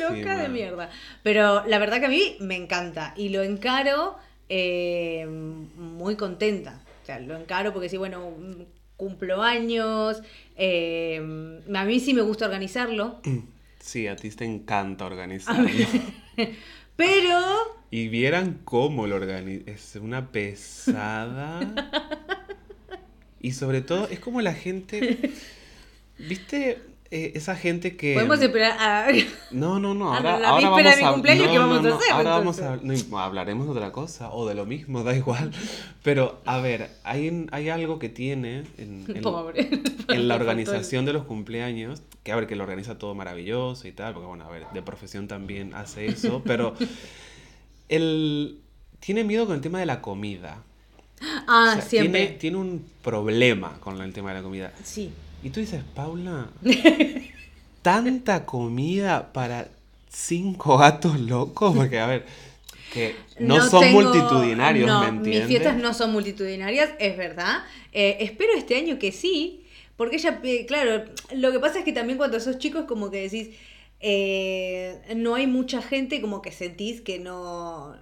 loca 0.00 0.36
de 0.42 0.48
mierda. 0.48 0.90
Pero 1.22 1.64
la 1.66 1.78
verdad 1.78 2.00
que 2.00 2.06
a 2.06 2.08
mí 2.08 2.36
me 2.40 2.56
encanta 2.56 3.14
y 3.16 3.28
lo 3.28 3.42
encaro 3.42 4.16
eh, 4.48 5.24
muy 5.28 6.16
contenta. 6.16 6.80
O 7.02 7.06
sea, 7.06 7.20
lo 7.20 7.36
encaro 7.36 7.72
porque 7.72 7.88
sí, 7.88 7.96
bueno, 7.96 8.30
mm, 8.30 8.62
cumplo 8.96 9.42
años. 9.42 10.22
eh, 10.56 11.18
a 11.74 11.84
mí 11.84 12.00
sí 12.00 12.14
me 12.14 12.22
gusta 12.22 12.46
organizarlo. 12.46 13.20
Sí, 13.82 14.06
a 14.06 14.14
ti 14.14 14.30
te 14.30 14.44
encanta 14.44 15.04
organizar. 15.04 15.66
Pero 16.96 17.40
Y 17.90 18.06
vieran 18.08 18.60
cómo 18.64 19.08
lo 19.08 19.16
organiza. 19.16 19.68
Es 19.70 19.96
una 19.96 20.30
pesada. 20.30 21.60
Y 23.44 23.50
sobre 23.54 23.80
todo, 23.80 24.06
es 24.06 24.20
como 24.20 24.40
la 24.40 24.54
gente. 24.54 25.32
¿Viste? 26.16 26.78
Eh, 27.14 27.32
esa 27.34 27.54
gente 27.54 27.94
que. 27.94 28.14
podemos 28.14 28.40
esperar 28.40 28.74
a... 28.80 29.06
No, 29.50 29.78
no, 29.78 29.92
no. 29.92 30.14
a 30.14 30.16
Ahora, 30.16 30.38
la 30.38 30.48
ahora 30.48 30.70
vamos 30.70 30.82
de 30.82 30.96
mi 30.96 31.02
a 31.04 31.12
cumpleaños, 31.12 31.44
no, 31.44 31.52
¿qué 31.52 31.58
vamos 31.58 31.82
no, 31.82 31.88
a 31.88 31.90
no, 31.90 31.96
hacer, 31.98 32.12
Ahora 32.12 32.30
vamos 32.30 32.58
a 32.60 33.22
hablaremos 33.22 33.66
de 33.66 33.72
otra 33.72 33.92
cosa 33.92 34.30
o 34.32 34.48
de 34.48 34.54
lo 34.54 34.64
mismo, 34.64 35.04
da 35.04 35.14
igual. 35.14 35.52
Pero 36.02 36.40
a 36.46 36.58
ver, 36.60 36.88
hay, 37.04 37.46
hay 37.52 37.68
algo 37.68 37.98
que 37.98 38.08
tiene 38.08 38.64
en, 38.78 39.04
en- 39.14 39.20
Pobre. 39.20 39.68
en 40.08 40.26
la 40.26 40.36
organización 40.36 41.04
de 41.04 41.12
los 41.12 41.24
cumpleaños, 41.24 42.00
que 42.22 42.32
a 42.32 42.36
ver, 42.36 42.46
que 42.46 42.56
lo 42.56 42.62
organiza 42.64 42.96
todo 42.96 43.14
maravilloso 43.14 43.86
y 43.86 43.92
tal, 43.92 44.14
porque 44.14 44.28
bueno, 44.28 44.44
a 44.46 44.48
ver, 44.50 44.64
de 44.72 44.80
profesión 44.80 45.28
también 45.28 45.74
hace 45.74 46.06
eso, 46.06 46.40
pero 46.46 46.74
él 47.90 48.58
tiene 49.00 49.22
miedo 49.22 49.44
con 49.44 49.56
el 49.56 49.60
tema 49.60 49.80
de 49.80 49.84
la 49.84 50.00
comida. 50.00 50.62
Ah, 51.46 51.72
O 51.72 51.72
sea, 51.74 51.82
siempre. 51.82 52.20
Tiene, 52.22 52.38
tiene 52.38 52.56
un 52.56 52.86
problema 53.02 53.76
con 53.80 54.00
el 54.00 54.14
tema 54.14 54.30
de 54.30 54.38
la 54.38 54.42
comida. 54.42 54.72
Sí. 54.82 55.10
Y 55.42 55.50
tú 55.50 55.60
dices, 55.60 55.82
Paula, 55.94 56.48
tanta 57.82 58.44
comida 58.46 59.32
para 59.32 59.68
cinco 60.08 60.78
gatos 60.78 61.18
locos, 61.20 61.74
porque 61.76 61.98
a 61.98 62.06
ver, 62.06 62.26
que 62.92 63.16
no, 63.40 63.60
son 63.68 63.80
tengo- 63.80 64.02
multitudinarios, 64.02 64.86
no, 64.86 65.00
¿me 65.02 65.08
entiendes? 65.08 65.40
Mis 65.42 65.48
fiestas 65.48 65.76
no 65.78 65.94
son 65.94 66.12
multitudinarias, 66.12 66.90
es 66.98 67.16
verdad. 67.16 67.64
Eh, 67.92 68.18
espero 68.20 68.52
este 68.56 68.76
año 68.76 68.98
que 68.98 69.10
sí, 69.12 69.64
porque 69.96 70.16
ella, 70.16 70.40
eh, 70.44 70.66
claro, 70.66 71.04
lo 71.34 71.50
que 71.52 71.58
pasa 71.58 71.80
es 71.80 71.84
que 71.84 71.92
también 71.92 72.18
cuando 72.18 72.38
sos 72.40 72.58
chicos 72.58 72.84
como 72.86 73.10
que 73.10 73.22
decís, 73.22 73.50
eh, 74.00 75.00
no 75.16 75.34
hay 75.34 75.46
mucha 75.46 75.80
gente, 75.82 76.20
como 76.20 76.42
que 76.42 76.52
sentís 76.52 77.00
que 77.00 77.18
no... 77.18 77.94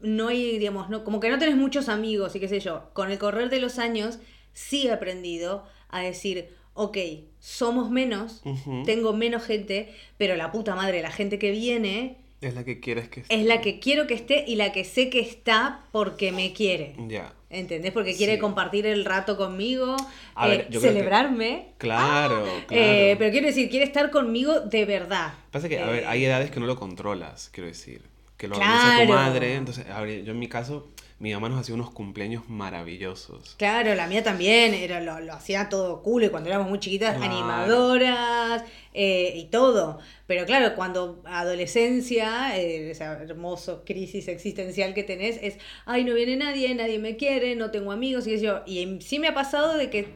No 0.00 0.28
hay, 0.28 0.58
digamos, 0.58 0.90
no, 0.90 1.04
como 1.04 1.20
que 1.20 1.28
no 1.28 1.38
tenés 1.38 1.54
muchos 1.54 1.88
amigos 1.88 2.34
y 2.34 2.40
qué 2.40 2.48
sé 2.48 2.58
yo. 2.58 2.90
Con 2.92 3.12
el 3.12 3.18
correr 3.18 3.50
de 3.50 3.60
los 3.60 3.78
años 3.78 4.18
sí 4.52 4.88
he 4.88 4.92
aprendido 4.92 5.64
a 5.92 6.00
decir, 6.00 6.48
ok, 6.74 6.98
somos 7.38 7.90
menos, 7.90 8.42
tengo 8.84 9.12
menos 9.12 9.44
gente, 9.44 9.94
pero 10.16 10.34
la 10.36 10.50
puta 10.50 10.74
madre, 10.74 11.00
la 11.02 11.10
gente 11.12 11.38
que 11.38 11.50
viene 11.52 12.16
Es 12.40 12.54
la 12.54 12.64
que 12.64 12.80
quieres 12.80 13.08
que 13.08 13.22
es 13.28 13.44
la 13.44 13.60
que 13.60 13.78
quiero 13.78 14.06
que 14.08 14.14
esté 14.14 14.44
y 14.48 14.56
la 14.56 14.72
que 14.72 14.82
sé 14.84 15.08
que 15.10 15.20
está 15.20 15.84
porque 15.92 16.32
me 16.32 16.52
quiere. 16.52 16.94
Ya. 17.06 17.32
¿Entendés? 17.50 17.92
Porque 17.92 18.16
quiere 18.16 18.34
Sí. 18.34 18.38
compartir 18.40 18.86
el 18.86 19.04
rato 19.04 19.36
conmigo, 19.36 19.94
A 20.34 20.46
eh, 20.48 20.50
ver, 20.50 20.60
yo 20.70 20.80
creo 20.80 20.80
que- 20.80 20.88
celebrarme. 20.98 21.66
Claro, 21.78 22.42
claro. 22.66 22.66
Eh, 22.70 23.14
pero 23.18 23.30
quiero 23.30 23.46
decir, 23.46 23.68
quiere 23.68 23.84
estar 23.84 24.10
conmigo 24.10 24.60
de 24.60 24.84
verdad. 24.86 25.34
Pasa 25.50 25.68
que, 25.68 25.78
a 25.78 25.88
Eh, 25.88 25.92
ver, 25.92 26.06
hay 26.06 26.24
edades 26.24 26.50
que 26.50 26.58
no 26.58 26.66
lo 26.66 26.76
controlas, 26.76 27.50
quiero 27.52 27.68
decir. 27.68 28.02
Que 28.38 28.48
lo 28.48 28.56
organiza 28.56 29.00
tu 29.02 29.06
Claro. 29.06 29.12
madre. 29.12 29.54
Entonces, 29.54 29.86
a 29.88 30.00
ver, 30.00 30.24
yo 30.24 30.32
en 30.32 30.38
mi 30.38 30.48
caso, 30.48 30.88
mi 31.22 31.32
mamá 31.32 31.48
nos 31.48 31.60
hacía 31.60 31.74
unos 31.76 31.90
cumpleaños 31.92 32.48
maravillosos. 32.48 33.54
Claro, 33.56 33.94
la 33.94 34.06
mía 34.08 34.22
también, 34.24 34.74
era, 34.74 35.00
lo, 35.00 35.20
lo 35.20 35.32
hacía 35.32 35.68
todo 35.68 36.02
cool 36.02 36.24
y 36.24 36.28
cuando 36.30 36.48
éramos 36.50 36.68
muy 36.68 36.80
chiquitas, 36.80 37.16
Claro. 37.16 37.32
animadoras 37.32 38.64
eh, 38.92 39.32
y 39.36 39.44
todo. 39.44 40.00
Pero 40.26 40.44
claro, 40.46 40.74
cuando 40.74 41.22
adolescencia, 41.24 42.58
eh, 42.58 42.90
esa 42.90 43.22
hermoso 43.22 43.84
crisis 43.86 44.28
existencial 44.28 44.94
que 44.94 45.02
tenés, 45.04 45.38
es, 45.42 45.58
ay, 45.86 46.04
no 46.04 46.14
viene 46.14 46.36
nadie, 46.36 46.74
nadie 46.74 46.98
me 46.98 47.16
quiere, 47.16 47.54
no 47.56 47.70
tengo 47.70 47.92
amigos, 47.92 48.26
y 48.26 48.38
yo. 48.40 48.62
Y 48.66 49.00
sí 49.00 49.18
me 49.18 49.28
ha 49.28 49.34
pasado 49.34 49.76
de 49.76 49.90
que 49.90 50.08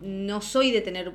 no 0.00 0.40
soy 0.40 0.70
de 0.70 0.80
tener 0.80 1.12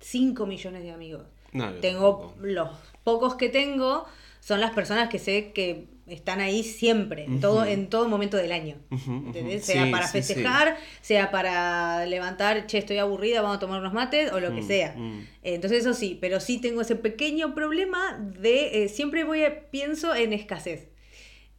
5 0.00 0.44
millones 0.46 0.82
de 0.82 0.90
amigos. 0.90 1.22
No, 1.52 1.72
Tengo 1.74 2.18
tampoco. 2.18 2.34
los 2.46 2.68
pocos 3.04 3.34
que 3.36 3.48
tengo, 3.48 4.04
son 4.40 4.60
las 4.60 4.72
personas 4.72 5.08
que 5.08 5.18
sé 5.18 5.52
que 5.52 5.86
están 6.08 6.40
ahí 6.40 6.62
siempre, 6.62 7.24
en, 7.24 7.40
todo, 7.40 7.64
en 7.64 7.88
todo 7.88 8.08
momento 8.08 8.36
del 8.36 8.52
año. 8.52 8.76
¿entendés? 8.90 9.64
Sea 9.64 9.84
Sí, 9.86 9.90
para 9.90 10.06
sí, 10.06 10.22
sí. 10.22 10.34
festejar, 10.34 10.76
sea 11.00 11.30
para 11.30 12.06
levantar, 12.06 12.66
che, 12.66 12.78
estoy 12.78 12.98
aburrida, 12.98 13.42
vamos 13.42 13.56
a 13.58 13.60
tomar 13.60 13.80
unos 13.80 13.92
mates, 13.92 14.32
o 14.32 14.40
lo 14.40 14.54
que 14.54 14.62
Mm, 14.62 14.66
sea. 14.66 14.94
mm. 14.96 15.26
Entonces 15.42 15.80
eso 15.80 15.94
sí, 15.94 16.18
pero 16.20 16.40
sí 16.40 16.58
tengo 16.60 16.80
ese 16.80 16.96
pequeño 16.96 17.54
problema 17.54 18.18
de, 18.40 18.84
eh, 18.84 18.88
siempre 18.88 19.24
voy 19.24 19.44
a, 19.44 19.70
pienso 19.70 20.14
en 20.14 20.32
escasez. 20.32 20.88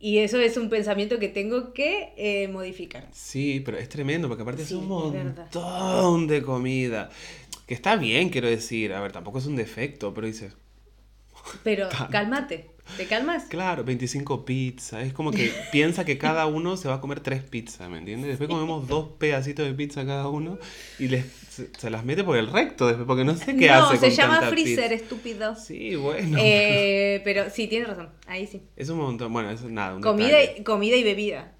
Y 0.02 0.20
eso 0.20 0.40
es 0.40 0.56
un 0.56 0.70
pensamiento 0.70 1.20
que 1.20 1.28
tengo 1.28 1.74
que 1.74 2.14
eh, 2.16 2.48
modificar. 2.48 3.08
Sí, 3.12 3.62
pero 3.66 3.78
es 3.78 3.90
tremendo, 3.90 4.30
porque 4.30 4.44
aparte 4.44 4.62
es 4.62 4.72
un 4.72 4.88
montón 4.88 6.28
de 6.28 6.42
comida. 6.42 7.10
Que 7.68 7.74
está 7.74 7.98
bien, 7.98 8.30
quiero 8.30 8.48
decir. 8.48 8.94
A 8.94 9.02
ver, 9.02 9.12
tampoco 9.12 9.40
es 9.40 9.46
un 9.46 9.56
defecto, 9.58 10.14
pero 10.14 10.26
dices, 10.26 10.56
Pero 11.64 11.90
cálmate, 12.12 12.72
¿te 12.98 13.06
calmas? 13.06 13.44
claro, 13.46 13.84
25 13.84 14.46
pizzas. 14.46 15.06
Es 15.06 15.14
como 15.14 15.32
que 15.32 15.52
piensa 15.72 16.06
que 16.06 16.18
cada 16.18 16.46
uno 16.48 16.78
se 16.78 16.88
va 16.88 16.96
a 16.96 17.02
comer 17.02 17.20
tres 17.22 17.44
pizzas, 17.44 17.90
¿me 17.90 17.98
entiendes? 17.98 18.30
Después 18.30 18.50
comemos 18.50 18.88
dos 18.88 19.10
pedacitos 19.18 19.66
de 19.68 19.74
pizza 19.74 20.06
cada 20.06 20.28
uno 20.28 20.58
y 21.00 21.08
les, 21.08 21.26
se, 21.50 21.70
se 21.78 21.90
las 21.90 22.06
mete 22.06 22.24
por 22.24 22.38
el 22.38 22.48
recto 22.48 22.88
después, 22.88 23.06
porque 23.08 23.24
no 23.24 23.36
sé 23.36 23.56
qué 23.56 23.68
no, 23.68 23.74
hace 23.74 23.98
se 23.98 24.08
con 24.08 24.16
llama 24.16 24.40
tanta 24.40 24.50
freezer, 24.50 24.90
pizza. 24.90 25.04
estúpido. 25.04 25.56
Sí, 25.56 25.96
bueno. 25.96 26.38
Eh, 26.42 27.22
pero 27.24 27.50
sí, 27.50 27.68
tienes 27.68 27.88
razón, 27.88 28.10
ahí 28.28 28.48
sí. 28.48 28.62
Es 28.76 28.90
un 28.90 28.98
montón. 28.98 29.32
Bueno, 29.34 29.50
eso 29.52 29.66
es 29.66 29.72
nada. 29.72 29.96
un 29.96 30.02
Comida 30.02 30.38
y, 30.44 30.64
comida 30.64 30.96
y 30.96 31.04
bebida. 31.04 31.54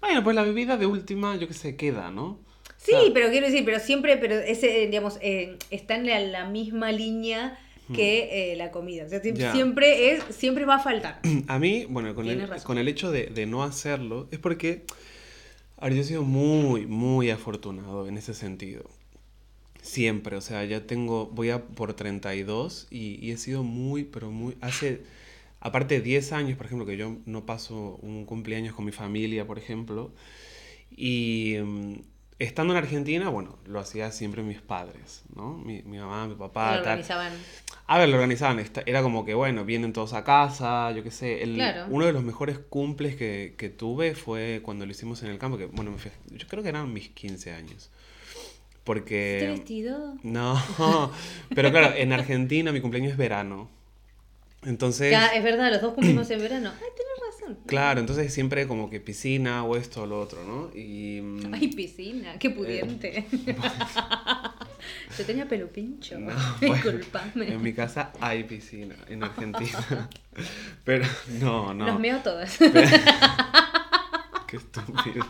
Bueno, 0.00 0.24
pues 0.24 0.34
la 0.34 0.42
bebida 0.42 0.76
de 0.76 0.86
última, 0.86 1.36
yo 1.36 1.46
que 1.46 1.54
sé, 1.54 1.76
queda, 1.76 2.10
¿no? 2.10 2.40
Sí, 2.76 3.12
pero 3.14 3.30
quiero 3.30 3.46
decir, 3.46 3.64
pero 3.64 3.78
siempre, 3.78 4.16
pero 4.16 4.34
ese, 4.34 4.86
digamos, 4.88 5.18
eh, 5.22 5.56
está 5.70 5.94
en 5.94 6.06
la, 6.06 6.18
la 6.18 6.46
misma 6.46 6.90
línea 6.90 7.56
que 7.92 8.52
eh, 8.52 8.56
la 8.56 8.70
comida. 8.70 9.04
O 9.04 9.08
sea, 9.08 9.20
sie- 9.22 9.34
Ya. 9.34 9.52
siempre 9.52 10.12
es, 10.12 10.22
siempre 10.34 10.64
va 10.64 10.76
a 10.76 10.78
faltar. 10.80 11.20
A 11.48 11.58
mí, 11.58 11.86
bueno, 11.88 12.14
con 12.14 12.28
el, 12.28 12.48
con 12.64 12.78
el 12.78 12.88
hecho 12.88 13.10
de, 13.10 13.26
de 13.26 13.46
no 13.46 13.62
hacerlo, 13.62 14.28
es 14.30 14.38
porque, 14.38 14.84
a 15.78 15.84
ver, 15.86 15.94
yo 15.94 16.00
he 16.02 16.04
sido 16.04 16.22
muy, 16.22 16.86
muy 16.86 17.30
afortunado 17.30 18.06
en 18.08 18.16
ese 18.18 18.34
sentido. 18.34 18.84
Siempre, 19.80 20.36
o 20.36 20.40
sea, 20.40 20.64
ya 20.64 20.86
tengo, 20.86 21.26
voy 21.26 21.50
a 21.50 21.64
por 21.64 21.94
32 21.94 22.86
y, 22.90 23.18
y 23.24 23.32
he 23.32 23.36
sido 23.36 23.64
muy, 23.64 24.04
pero 24.04 24.30
muy, 24.30 24.56
hace, 24.60 25.02
aparte 25.58 25.96
de 25.96 26.00
10 26.02 26.32
años, 26.32 26.56
por 26.56 26.66
ejemplo, 26.66 26.86
que 26.86 26.96
yo 26.96 27.16
no 27.26 27.46
paso 27.46 27.98
un 28.00 28.24
cumpleaños 28.24 28.74
con 28.76 28.84
mi 28.84 28.92
familia, 28.92 29.44
por 29.44 29.58
ejemplo, 29.58 30.12
y 30.96 31.56
mm, 31.64 31.94
estando 32.44 32.72
en 32.72 32.78
Argentina, 32.78 33.28
bueno, 33.28 33.58
lo 33.66 33.78
hacía 33.78 34.10
siempre 34.10 34.42
mis 34.42 34.60
padres, 34.60 35.22
¿no? 35.34 35.56
Mi, 35.58 35.82
mi 35.82 35.98
mamá, 35.98 36.24
mi 36.26 36.32
Lo 36.32 36.38
papá, 36.38 36.70
tal. 36.70 36.80
organizaban. 36.80 37.32
A 37.86 37.98
ver, 37.98 38.08
lo 38.08 38.14
organizaban. 38.16 38.64
Era 38.86 39.02
como 39.02 39.24
que, 39.24 39.34
bueno, 39.34 39.64
vienen 39.64 39.92
todos 39.92 40.12
a 40.12 40.24
casa, 40.24 40.90
yo 40.92 41.02
qué 41.02 41.10
sé. 41.10 41.42
El, 41.42 41.54
Claro. 41.54 41.86
Uno 41.90 42.06
de 42.06 42.12
los 42.12 42.22
mejores 42.22 42.58
cumples 42.58 43.16
que, 43.16 43.54
que 43.56 43.68
tuve 43.68 44.14
fue 44.14 44.60
cuando 44.62 44.86
lo 44.86 44.92
hicimos 44.92 45.22
en 45.22 45.30
el 45.30 45.38
campo, 45.38 45.58
que, 45.58 45.66
bueno, 45.66 45.94
yo 46.30 46.46
creo 46.48 46.62
que 46.62 46.68
eran 46.70 46.92
mis 46.92 47.08
15 47.10 47.52
años. 47.52 47.90
¿Este 48.72 48.80
Porque... 48.84 49.48
vestido? 49.54 50.16
No, 50.22 50.60
pero 51.54 51.70
claro, 51.70 51.94
en 51.96 52.12
Argentina 52.12 52.72
mi 52.72 52.80
cumpleaños 52.80 53.12
es 53.12 53.18
verano. 53.18 53.68
Entonces, 54.64 55.10
Ya, 55.10 55.26
es 55.28 55.42
verdad, 55.42 55.70
los 55.72 55.82
dos 55.82 55.94
cumplimos 55.94 56.30
en 56.30 56.40
verano. 56.40 56.72
Ay. 56.76 56.86
Claro, 57.66 58.00
entonces 58.00 58.32
siempre 58.32 58.66
como 58.66 58.90
que 58.90 59.00
piscina 59.00 59.64
o 59.64 59.76
esto 59.76 60.02
o 60.02 60.06
lo 60.06 60.20
otro, 60.20 60.44
¿no? 60.44 60.70
Y... 60.78 61.20
mm, 61.20 61.54
Ay, 61.54 61.68
piscina, 61.68 62.38
qué 62.38 62.50
pudiente. 62.50 63.26
Yo 65.18 65.24
tenía 65.24 65.48
pelo 65.48 65.68
pincho. 65.68 66.18
No, 66.18 66.32
bueno, 66.60 66.74
Disculpame. 66.74 67.52
En 67.52 67.62
mi 67.62 67.72
casa 67.72 68.12
hay 68.20 68.44
piscina, 68.44 68.94
en 69.08 69.22
Argentina. 69.24 70.08
Pero 70.84 71.06
no, 71.40 71.74
no. 71.74 71.86
Nos 71.86 72.00
meo 72.00 72.18
todas. 72.20 72.58
Qué 74.46 74.56
estúpido. 74.56 75.26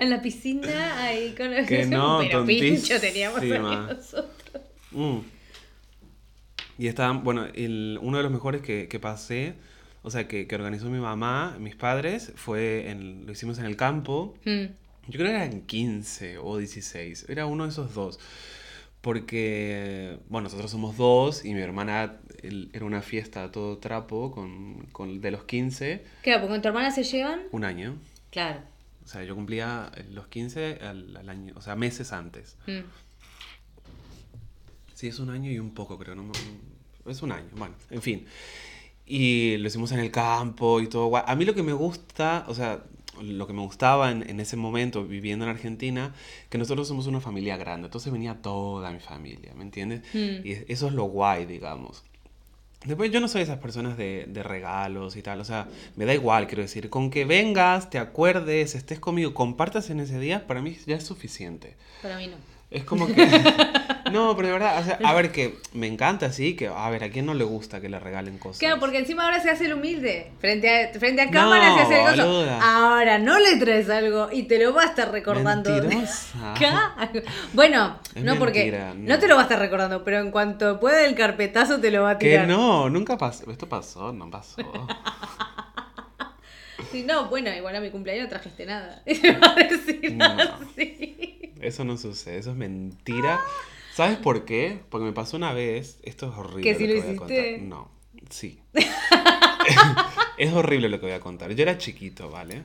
en 0.00 0.10
la 0.10 0.22
piscina 0.22 1.04
ahí 1.04 1.34
con 1.36 1.52
el 1.52 1.66
Que 1.66 1.86
no, 1.86 2.18
pelo 2.18 2.46
pincho 2.46 3.00
teníamos 3.00 3.42
nosotros. 3.42 4.62
Mm. 4.92 5.18
Y 6.78 6.88
estaban, 6.88 7.24
bueno, 7.24 7.46
el, 7.54 7.98
uno 8.02 8.18
de 8.18 8.22
los 8.22 8.32
mejores 8.32 8.60
que, 8.60 8.86
que 8.88 9.00
pasé, 9.00 9.54
o 10.06 10.10
sea, 10.10 10.28
que, 10.28 10.46
que 10.46 10.54
organizó 10.54 10.88
mi 10.88 11.00
mamá, 11.00 11.56
mis 11.58 11.74
padres, 11.74 12.32
fue, 12.36 12.88
en, 12.90 13.26
lo 13.26 13.32
hicimos 13.32 13.58
en 13.58 13.64
el 13.64 13.76
campo. 13.76 14.34
Mm. 14.44 14.66
Yo 15.08 15.18
creo 15.18 15.26
que 15.26 15.34
eran 15.36 15.62
15 15.62 16.38
o 16.38 16.56
16, 16.58 17.26
era 17.28 17.46
uno 17.46 17.64
de 17.64 17.70
esos 17.70 17.92
dos. 17.94 18.20
Porque, 19.00 20.18
bueno, 20.28 20.44
nosotros 20.44 20.70
somos 20.70 20.96
dos 20.96 21.44
y 21.44 21.54
mi 21.54 21.60
hermana 21.60 22.16
el- 22.42 22.70
era 22.72 22.84
una 22.84 23.02
fiesta 23.02 23.44
a 23.44 23.52
todo 23.52 23.78
trapo 23.78 24.32
con, 24.32 24.86
con 24.92 25.20
de 25.20 25.30
los 25.30 25.44
15, 25.44 26.04
Claro, 26.22 26.40
porque 26.42 26.54
con 26.54 26.62
tu 26.62 26.68
hermana 26.68 26.90
se 26.90 27.04
llevan. 27.04 27.42
un 27.52 27.64
año. 27.64 27.96
Claro. 28.30 28.60
O 29.04 29.08
sea, 29.08 29.22
yo 29.22 29.34
cumplía 29.36 29.92
los 30.10 30.26
15 30.26 30.78
al, 30.82 31.16
al 31.16 31.28
año, 31.28 31.52
o 31.56 31.60
sea, 31.62 31.76
meses 31.76 32.12
antes. 32.12 32.56
Mm. 32.66 32.80
Sí, 34.94 35.08
es 35.08 35.18
un 35.18 35.30
año 35.30 35.50
y 35.50 35.58
un 35.58 35.74
poco, 35.74 35.98
creo. 35.98 36.14
No, 36.14 36.30
es 37.06 37.22
un 37.22 37.30
año, 37.32 37.48
bueno, 37.56 37.74
en 37.90 38.02
fin. 38.02 38.26
Y 39.06 39.56
lo 39.58 39.68
hicimos 39.68 39.92
en 39.92 40.00
el 40.00 40.10
campo 40.10 40.80
y 40.80 40.88
todo. 40.88 41.06
guay. 41.06 41.22
A 41.26 41.34
mí 41.36 41.44
lo 41.44 41.54
que 41.54 41.62
me 41.62 41.72
gusta, 41.72 42.44
o 42.48 42.54
sea, 42.54 42.82
lo 43.22 43.46
que 43.46 43.52
me 43.52 43.62
gustaba 43.62 44.10
en, 44.10 44.28
en 44.28 44.40
ese 44.40 44.56
momento 44.56 45.04
viviendo 45.04 45.44
en 45.44 45.50
Argentina, 45.50 46.14
que 46.50 46.58
nosotros 46.58 46.88
somos 46.88 47.06
una 47.06 47.20
familia 47.20 47.56
grande. 47.56 47.86
Entonces 47.86 48.12
venía 48.12 48.34
toda 48.42 48.90
mi 48.90 49.00
familia, 49.00 49.52
¿me 49.54 49.62
entiendes? 49.62 50.02
Mm. 50.12 50.46
Y 50.46 50.52
eso 50.68 50.88
es 50.88 50.92
lo 50.92 51.04
guay, 51.04 51.46
digamos. 51.46 52.04
Después 52.84 53.10
yo 53.10 53.20
no 53.20 53.26
soy 53.26 53.42
esas 53.42 53.58
personas 53.58 53.96
de, 53.96 54.26
de 54.28 54.42
regalos 54.42 55.16
y 55.16 55.22
tal, 55.22 55.40
o 55.40 55.44
sea, 55.44 55.66
me 55.96 56.04
da 56.04 56.14
igual, 56.14 56.46
quiero 56.46 56.62
decir, 56.62 56.88
con 56.88 57.10
que 57.10 57.24
vengas, 57.24 57.90
te 57.90 57.98
acuerdes, 57.98 58.76
estés 58.76 59.00
conmigo, 59.00 59.34
compartas 59.34 59.90
en 59.90 59.98
ese 59.98 60.20
día, 60.20 60.46
para 60.46 60.62
mí 60.62 60.76
ya 60.86 60.94
es 60.94 61.04
suficiente. 61.04 61.74
Para 62.00 62.16
mí 62.16 62.28
no. 62.28 62.36
Es 62.70 62.84
como 62.84 63.06
que... 63.06 63.14
No, 64.12 64.34
pero 64.36 64.48
de 64.48 64.52
verdad, 64.52 64.80
o 64.80 64.84
sea, 64.84 64.98
a 65.04 65.14
ver, 65.14 65.32
que 65.32 65.58
me 65.72 65.86
encanta, 65.86 66.30
sí, 66.32 66.54
que 66.56 66.68
a 66.68 66.88
ver, 66.90 67.04
¿a 67.04 67.10
quién 67.10 67.26
no 67.26 67.34
le 67.34 67.44
gusta 67.44 67.80
que 67.80 67.88
le 67.88 67.98
regalen 67.98 68.38
cosas? 68.38 68.58
Claro, 68.60 68.78
porque 68.80 68.98
encima 68.98 69.24
ahora 69.24 69.40
se 69.40 69.50
hace 69.50 69.66
el 69.66 69.74
humilde. 69.74 70.30
Frente 70.40 70.68
a, 70.68 70.98
frente 70.98 71.22
a 71.22 71.30
cámara 71.30 71.70
No, 71.70 71.76
se 71.76 71.82
hace 71.82 72.02
el 72.04 72.20
boluda. 72.26 72.60
Ahora 72.62 73.18
no 73.18 73.38
le 73.38 73.56
traes 73.56 73.90
algo 73.90 74.28
y 74.32 74.44
te 74.44 74.58
lo 74.58 74.72
va 74.74 74.82
a 74.82 74.86
estar 74.86 75.10
recordando. 75.10 75.70
Bueno, 77.52 77.98
Es 78.14 78.22
no 78.22 78.36
porque 78.36 78.60
mentira, 78.60 78.94
no. 78.94 79.14
no. 79.14 79.18
te 79.18 79.28
lo 79.28 79.34
va 79.34 79.40
a 79.42 79.44
estar 79.44 79.58
recordando, 79.58 80.04
pero 80.04 80.18
en 80.20 80.30
cuanto 80.30 80.78
pueda 80.80 81.04
el 81.04 81.14
carpetazo 81.14 81.80
te 81.80 81.90
lo 81.90 82.02
va 82.02 82.10
a 82.10 82.18
Que 82.18 82.30
tirar. 82.30 82.48
no, 82.48 82.88
nunca 82.90 83.16
pasó. 83.18 83.50
Esto 83.50 83.68
pasó, 83.68 84.12
no 84.12 84.30
pasó. 84.30 84.56
Sí, 86.92 87.02
no, 87.04 87.28
bueno, 87.28 87.52
igual 87.52 87.74
a 87.74 87.80
mi 87.80 87.90
cumpleaños 87.90 88.24
no 88.24 88.28
trajiste 88.30 88.64
nada. 88.66 89.02
Y 89.06 89.18
va 89.32 89.50
a 89.52 89.54
decir 89.56 90.12
No. 90.14 90.24
así. 90.24 91.52
Eso 91.60 91.84
no 91.84 91.96
sucede, 91.96 92.38
eso 92.38 92.50
es 92.50 92.56
mentira. 92.56 93.40
¿Sabes 93.96 94.18
por 94.18 94.44
qué? 94.44 94.80
Porque 94.90 95.06
me 95.06 95.12
pasó 95.14 95.38
una 95.38 95.54
vez, 95.54 95.98
esto 96.02 96.26
es 96.30 96.36
horrible. 96.36 96.62
¿Que 96.70 96.74
sí 96.74 96.86
lo 96.86 96.94
lo 96.96 97.00
voy 97.00 97.08
a 97.08 97.12
hiciste? 97.14 97.52
contar. 97.54 97.62
No, 97.66 97.90
sí. 98.28 98.60
es 100.38 100.52
horrible 100.52 100.90
lo 100.90 101.00
que 101.00 101.06
voy 101.06 101.14
a 101.14 101.20
contar. 101.20 101.50
Yo 101.54 101.62
era 101.62 101.78
chiquito, 101.78 102.28
¿vale? 102.28 102.62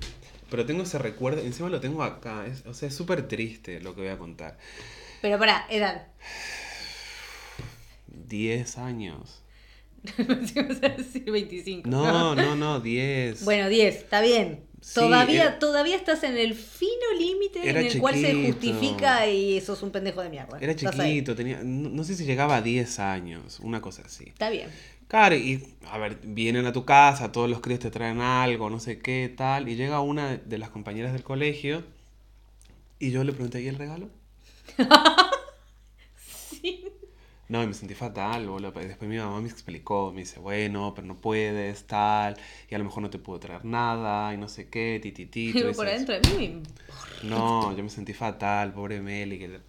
Pero 0.49 0.65
tengo 0.65 0.83
ese 0.83 0.97
recuerdo, 0.97 1.39
encima 1.41 1.69
lo 1.69 1.79
tengo 1.79 2.03
acá. 2.03 2.45
es- 2.45 2.65
o 2.65 2.73
sea, 2.73 2.89
es 2.89 2.95
súper 2.95 3.29
triste 3.29 3.79
lo 3.79 3.95
que 3.95 4.01
voy 4.01 4.09
a 4.09 4.17
contar. 4.17 4.57
Pero 5.21 5.39
para, 5.39 5.65
edad. 5.69 6.07
10 8.07 8.77
años. 8.77 9.41
Si 10.13 10.23
vas 10.61 10.83
a 10.83 10.89
decir 10.89 11.31
25. 11.31 11.87
No, 11.89 12.35
no, 12.35 12.55
no, 12.57 12.79
10. 12.81 13.45
Bueno, 13.45 13.69
10, 13.69 13.95
está 13.95 14.19
bien. 14.19 14.65
Sí, 14.81 14.95
todavía, 14.95 15.43
era- 15.43 15.59
todavía 15.59 15.95
estás 15.95 16.23
en 16.23 16.37
el 16.37 16.55
fino 16.55 16.91
límite 17.17 17.69
en 17.69 17.77
el 17.77 17.99
cual 17.99 18.15
se 18.15 18.33
justifica 18.33 19.27
y 19.27 19.61
sos 19.61 19.83
un 19.83 19.91
pendejo 19.91 20.21
de 20.21 20.29
mierda. 20.29 20.57
Era 20.59 20.75
chiquito, 20.75 21.35
tenía, 21.35 21.61
no, 21.63 21.89
no 21.89 22.03
sé 22.03 22.15
si 22.15 22.25
llegaba 22.25 22.57
a 22.57 22.61
10 22.61 22.99
años, 22.99 23.59
una 23.61 23.79
cosa 23.81 24.01
así. 24.05 24.25
Está 24.29 24.49
bien. 24.49 24.69
Claro, 25.07 25.35
y 25.35 25.75
a 25.87 25.97
ver, 25.97 26.19
vienen 26.23 26.65
a 26.65 26.73
tu 26.73 26.83
casa, 26.85 27.31
todos 27.31 27.49
los 27.49 27.59
críos 27.59 27.79
te 27.79 27.91
traen 27.91 28.21
algo, 28.21 28.69
no 28.69 28.79
sé 28.79 28.99
qué, 28.99 29.31
tal, 29.35 29.69
y 29.69 29.75
llega 29.75 29.99
una 30.01 30.37
de 30.37 30.57
las 30.57 30.69
compañeras 30.69 31.13
del 31.13 31.23
colegio 31.23 31.83
y 32.97 33.11
yo 33.11 33.23
le 33.23 33.33
pregunté, 33.33 33.61
¿y 33.61 33.67
el 33.67 33.75
regalo? 33.77 34.09
No, 37.51 37.61
y 37.61 37.67
me 37.67 37.73
sentí 37.73 37.95
fatal, 37.95 38.47
boludo. 38.47 38.71
Después 38.71 39.09
mi 39.09 39.17
mamá 39.17 39.41
me 39.41 39.49
explicó, 39.49 40.13
me 40.13 40.21
dice, 40.21 40.39
bueno, 40.39 40.93
pero 40.95 41.05
no 41.05 41.17
puedes, 41.17 41.83
tal, 41.83 42.37
y 42.69 42.75
a 42.75 42.77
lo 42.77 42.85
mejor 42.85 43.03
no 43.03 43.09
te 43.09 43.19
puedo 43.19 43.41
traer 43.41 43.65
nada, 43.65 44.33
y 44.33 44.37
no 44.37 44.47
sé 44.47 44.69
qué, 44.69 45.01
tititi. 45.03 45.51
Pero 45.51 45.73
por 45.73 45.85
adentro 45.85 46.17
de 46.17 46.21
mí. 46.37 46.61
No, 47.23 47.75
yo 47.75 47.83
me 47.83 47.89
sentí 47.89 48.13
fatal, 48.13 48.71
pobre 48.71 49.01
Meli, 49.01 49.37
que 49.37 49.49
le, 49.49 49.59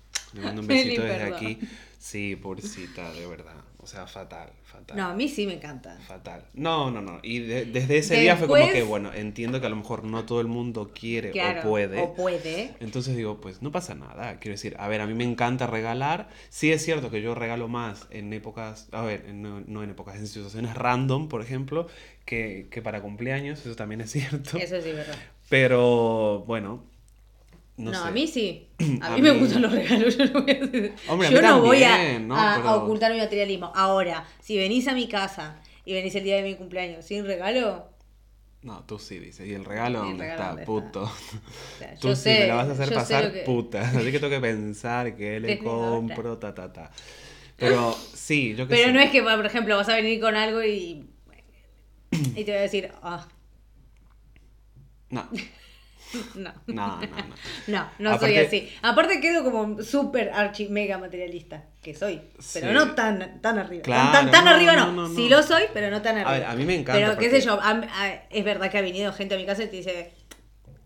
mando 0.40 0.60
un 0.60 0.68
Meli, 0.68 0.84
besito 0.84 1.02
desde 1.02 1.18
perdón. 1.18 1.34
aquí. 1.34 1.58
Sí, 1.98 2.36
pobrecita, 2.36 3.12
de 3.14 3.26
verdad. 3.26 3.64
O 3.82 3.86
sea, 3.88 4.06
fatal, 4.06 4.48
fatal. 4.62 4.96
No, 4.96 5.06
a 5.08 5.14
mí 5.14 5.28
sí 5.28 5.44
me 5.44 5.54
encanta. 5.54 5.98
Fatal. 6.06 6.44
No, 6.54 6.92
no, 6.92 7.02
no. 7.02 7.18
Y 7.24 7.40
de- 7.40 7.64
desde 7.64 7.98
ese 7.98 8.20
día 8.20 8.36
fue 8.36 8.46
como 8.46 8.70
que, 8.70 8.84
bueno, 8.84 9.12
entiendo 9.12 9.60
que 9.60 9.66
a 9.66 9.70
lo 9.70 9.74
mejor 9.74 10.04
no 10.04 10.24
todo 10.24 10.40
el 10.40 10.46
mundo 10.46 10.92
quiere 10.94 11.32
Claro. 11.32 11.60
o 11.60 11.62
puede. 11.70 12.00
O 12.00 12.14
puede. 12.14 12.76
Entonces 12.78 13.16
digo, 13.16 13.40
pues 13.40 13.60
no 13.60 13.72
pasa 13.72 13.96
nada. 13.96 14.38
Quiero 14.38 14.54
decir, 14.54 14.76
a 14.78 14.86
ver, 14.86 15.00
a 15.00 15.06
mí 15.08 15.14
me 15.14 15.24
encanta 15.24 15.66
regalar. 15.66 16.28
Sí 16.48 16.70
es 16.70 16.84
cierto 16.84 17.10
que 17.10 17.22
yo 17.22 17.34
regalo 17.34 17.66
más 17.66 18.06
en 18.10 18.32
épocas, 18.32 18.88
a 18.92 19.02
ver, 19.02 19.24
en- 19.26 19.42
no, 19.42 19.60
no 19.66 19.82
en 19.82 19.90
épocas, 19.90 20.14
en 20.14 20.28
situaciones 20.28 20.74
random, 20.76 21.28
por 21.28 21.42
ejemplo, 21.42 21.88
que, 22.24 22.68
que 22.70 22.82
para 22.82 23.02
cumpleaños, 23.02 23.66
eso 23.66 23.74
también 23.74 24.00
es 24.02 24.12
cierto. 24.12 24.58
Eso 24.58 24.80
sí, 24.80 24.92
verdad. 24.92 25.16
Pero 25.48 26.44
bueno, 26.46 26.84
no, 27.76 27.90
No, 27.90 28.02
sé. 28.02 28.04
a 28.08 28.10
mí 28.10 28.26
sí. 28.26 28.68
A, 29.00 29.06
A 29.06 29.16
mí, 29.16 29.22
me 29.22 29.30
gustan 29.32 29.62
los 29.62 29.72
regalos. 29.72 30.16
Yo 30.18 30.26
no 30.26 30.42
voy 30.42 30.50
a, 30.50 30.54
decir- 30.60 30.94
Hombre, 31.08 31.28
a 31.28 31.30
yo 31.30 31.40
mí 31.40 31.46
no 31.46 31.60
voy 31.62 31.82
a, 31.84 31.88
también, 31.90 32.28
¿no? 32.28 32.36
a- 32.36 32.54
a 32.54 32.56
Pero- 32.56 32.74
ocultar 32.84 33.12
mi 33.12 33.18
materialismo. 33.18 33.72
Ahora, 33.74 34.24
si 34.40 34.56
venís 34.56 34.86
a 34.88 34.94
mi 34.94 35.08
casa 35.08 35.60
y 35.84 35.92
venís 35.94 36.14
el 36.14 36.24
día 36.24 36.36
de 36.36 36.42
mi 36.42 36.54
cumpleaños 36.54 37.04
sin 37.04 37.24
regalo, 37.26 37.88
No, 38.62 38.84
tú 38.84 38.98
sí 38.98 39.18
dices. 39.18 39.46
¿Y 39.48 39.54
el 39.54 39.64
regalo 39.64 39.98
¿Y 40.00 40.02
el 40.02 40.08
dónde 40.18 40.24
regalo 40.24 40.40
está, 40.42 40.48
dónde 40.50 40.64
puto? 40.66 41.02
o 41.02 41.78
sea, 41.78 41.94
Tú 42.00 42.08
yo 42.08 42.16
sí 42.16 42.22
sé, 42.22 42.38
me 42.40 42.46
la 42.48 42.54
vas 42.56 42.68
a 42.68 42.72
hacer 42.72 42.94
pasar 42.94 43.32
que- 43.32 43.40
puta. 43.40 43.80
Así 43.88 44.12
que 44.12 44.18
tengo 44.20 44.30
que 44.30 44.40
pensar 44.40 45.16
que 45.16 45.40
le 45.40 45.58
compro, 45.58 46.38
ta, 46.38 46.54
ta, 46.54 46.72
ta. 46.72 46.90
Pero 47.56 47.96
sí, 48.14 48.54
yo 48.56 48.66
que 48.68 48.74
Pero 48.74 48.88
sé. 48.88 48.92
no 48.92 49.00
es 49.00 49.10
que, 49.10 49.22
por 49.22 49.46
ejemplo, 49.46 49.76
vas 49.76 49.88
a 49.88 49.94
venir 49.96 50.20
con 50.20 50.34
algo 50.36 50.62
y. 50.64 51.06
Y 52.12 52.44
te 52.44 52.50
voy 52.52 52.58
a 52.58 52.62
decir, 52.62 52.90
ah, 53.02 53.26
No, 55.10 55.28
no. 56.34 56.52
no, 56.66 56.96
no, 56.98 57.06
no. 57.06 57.34
No, 57.66 57.90
no 57.98 58.18
soy 58.18 58.36
así. 58.36 58.68
Aparte 58.82 59.20
quedo 59.20 59.42
como 59.44 59.82
súper 59.82 60.30
archi 60.30 60.68
mega 60.68 60.98
materialista, 60.98 61.64
que 61.82 61.94
soy. 61.94 62.20
Pero 62.54 62.68
Sí. 62.68 62.74
no 62.74 62.94
tan, 62.94 63.40
tan 63.40 63.58
arriba. 63.58 63.82
Claro, 63.82 64.12
tan 64.12 64.30
tan, 64.30 64.44
no, 64.44 64.50
arriba 64.52 64.76
no. 64.76 64.92
no, 64.92 65.08
Sí 65.14 65.28
lo 65.28 65.42
soy, 65.42 65.64
pero 65.72 65.90
no 65.90 66.02
tan 66.02 66.16
arriba. 66.18 66.32
ver, 66.32 66.44
a 66.44 66.54
mí 66.54 66.64
me 66.64 66.74
encanta 66.76 67.00
Pero 67.00 67.18
qué 67.18 67.30
sé 67.30 67.40
yo, 67.40 67.60
a- 67.60 67.70
a- 67.70 68.12
es 68.30 68.44
verdad 68.44 68.70
que 68.70 68.78
ha 68.78 68.82
venido 68.82 69.12
gente 69.12 69.34
a 69.34 69.38
mi 69.38 69.46
casa 69.46 69.62
y 69.64 69.68
te 69.68 69.76
dice, 69.76 70.12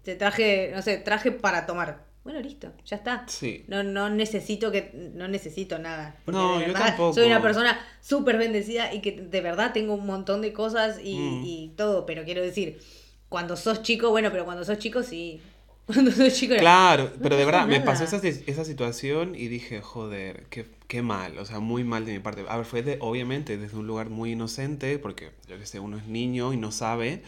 te 0.03 0.15
traje, 0.15 0.71
no 0.75 0.83
sé, 0.83 0.99
traje 0.99 1.33
para 1.33 1.67
tomar. 1.67 2.05
Bueno, 2.23 2.41
listo, 2.41 2.73
ya 2.85 2.97
está. 2.97 3.25
Sí. 3.29 3.65
No, 3.69 3.85
no 3.85 4.11
necesito 4.11 4.73
que, 4.73 4.91
no 5.15 5.29
necesito 5.29 5.79
nada. 5.79 6.17
No, 6.27 6.61
yo 6.61 6.73
tampoco. 6.73 7.13
Soy 7.15 7.27
una 7.27 7.41
persona 7.41 7.79
súper 8.01 8.37
bendecida 8.37 8.93
y 8.93 9.01
que 9.01 9.13
de 9.13 9.41
verdad 9.41 9.73
tengo 9.73 9.95
un 9.95 10.07
montón 10.07 10.43
de 10.43 10.53
cosas 10.53 10.99
y, 11.01 11.17
Mm. 11.17 11.43
y 11.45 11.75
todo, 11.77 12.05
pero 12.05 12.25
quiero 12.25 12.43
decir, 12.43 12.81
cuando 13.29 13.57
sos 13.57 13.83
chico, 13.83 14.11
bueno, 14.11 14.31
pero 14.31 14.45
cuando 14.45 14.65
sos 14.65 14.79
chico 14.79 15.03
sí. 15.03 15.41
Cuando 15.87 16.11
sos 16.11 16.35
chico 16.35 16.55
era- 16.55 16.63
Claro, 16.63 17.13
No 17.17 17.23
pero 17.23 17.37
de 17.37 17.45
verdad, 17.45 17.67
me 17.69 17.81
nada. 17.81 17.85
pasó 17.85 18.05
esa, 18.05 18.17
esa 18.27 18.65
situación 18.65 19.35
y 19.37 19.49
dije, 19.49 19.83
joder, 19.83 20.47
qué, 20.51 20.67
qué 20.89 21.03
mal, 21.03 21.39
o 21.39 21.45
sea, 21.45 21.61
muy 21.61 21.85
mal 21.85 22.07
de 22.07 22.13
mi 22.15 22.19
parte. 22.19 22.45
A 22.49 22.57
ver, 22.57 22.65
fue 22.67 22.83
de, 22.83 22.97
obviamente 23.01 23.59
desde 23.59 23.77
un 23.77 23.87
lugar 23.87 24.09
muy 24.11 24.33
inocente, 24.33 24.99
porque 24.99 25.33
yo 25.49 25.59
que 25.59 25.67
sé, 25.67 25.79
uno 25.81 25.99
es 25.99 26.07
niño 26.07 26.53
y 26.55 26.57
no 26.57 26.73
sabe. 26.73 27.23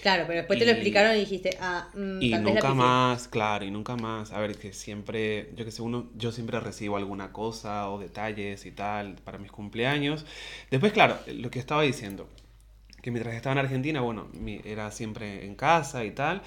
Claro, 0.00 0.24
pero 0.26 0.38
después 0.40 0.58
te 0.58 0.64
lo 0.66 0.72
Y- 0.72 0.74
explicaron 0.74 1.16
y 1.16 1.20
dijiste, 1.20 1.56
ah, 1.60 1.88
mm, 1.94 2.24
Y 2.24 2.28
tal 2.28 2.44
vez 2.44 2.54
la 2.54 2.62
nunca 2.62 2.66
pifié. 2.66 2.74
más, 2.78 3.26
claro, 3.28 3.64
y 3.64 3.70
nunca 3.70 3.96
más. 3.96 4.30
A 4.32 4.38
ver, 4.40 4.56
que 4.56 4.72
siempre, 4.72 5.50
yo 5.56 5.64
que 5.64 5.72
sé, 5.72 5.82
uno, 5.82 6.08
yo 6.16 6.30
siempre 6.32 6.60
recibo 6.60 6.96
alguna 6.96 7.32
cosa 7.32 7.90
o 7.90 7.98
detalles 7.98 8.64
y 8.64 8.70
tal 8.70 9.16
para 9.24 9.38
mis 9.38 9.50
cumpleaños. 9.50 10.24
Después, 10.70 10.92
claro, 10.92 11.18
lo 11.26 11.50
que 11.50 11.58
estaba 11.58 11.82
diciendo, 11.82 12.28
que 13.02 13.10
mientras 13.10 13.34
estaba 13.34 13.52
en 13.52 13.58
Argentina, 13.58 14.00
bueno, 14.00 14.28
era 14.64 14.90
siempre 14.90 15.44
en 15.44 15.54
casa 15.56 16.04
y 16.04 16.12
tal. 16.12 16.42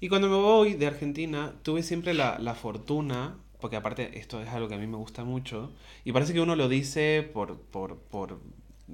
Y 0.00 0.08
cuando 0.08 0.28
me 0.28 0.36
voy 0.36 0.74
de 0.74 0.86
Argentina, 0.86 1.54
tuve 1.62 1.82
siempre 1.82 2.14
la, 2.14 2.38
la 2.38 2.54
fortuna, 2.54 3.38
porque 3.60 3.76
aparte 3.76 4.18
esto 4.18 4.42
es 4.42 4.48
algo 4.48 4.68
que 4.68 4.74
a 4.74 4.78
mí 4.78 4.86
me 4.86 4.96
gusta 4.96 5.24
mucho, 5.24 5.72
y 6.04 6.12
parece 6.12 6.32
que 6.32 6.40
uno 6.40 6.56
lo 6.56 6.68
dice 6.68 7.28
por, 7.32 7.60
por, 7.60 7.98
por 7.98 8.40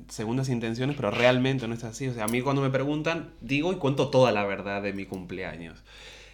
segundas 0.08 0.48
intenciones, 0.48 0.96
pero 0.96 1.10
realmente 1.10 1.66
no 1.66 1.74
es 1.74 1.84
así. 1.84 2.08
O 2.08 2.14
sea, 2.14 2.24
a 2.24 2.28
mí 2.28 2.42
cuando 2.42 2.62
me 2.62 2.70
preguntan, 2.70 3.32
digo 3.40 3.72
y 3.72 3.76
cuento 3.76 4.10
toda 4.10 4.32
la 4.32 4.44
verdad 4.44 4.82
de 4.82 4.92
mi 4.92 5.06
cumpleaños. 5.06 5.82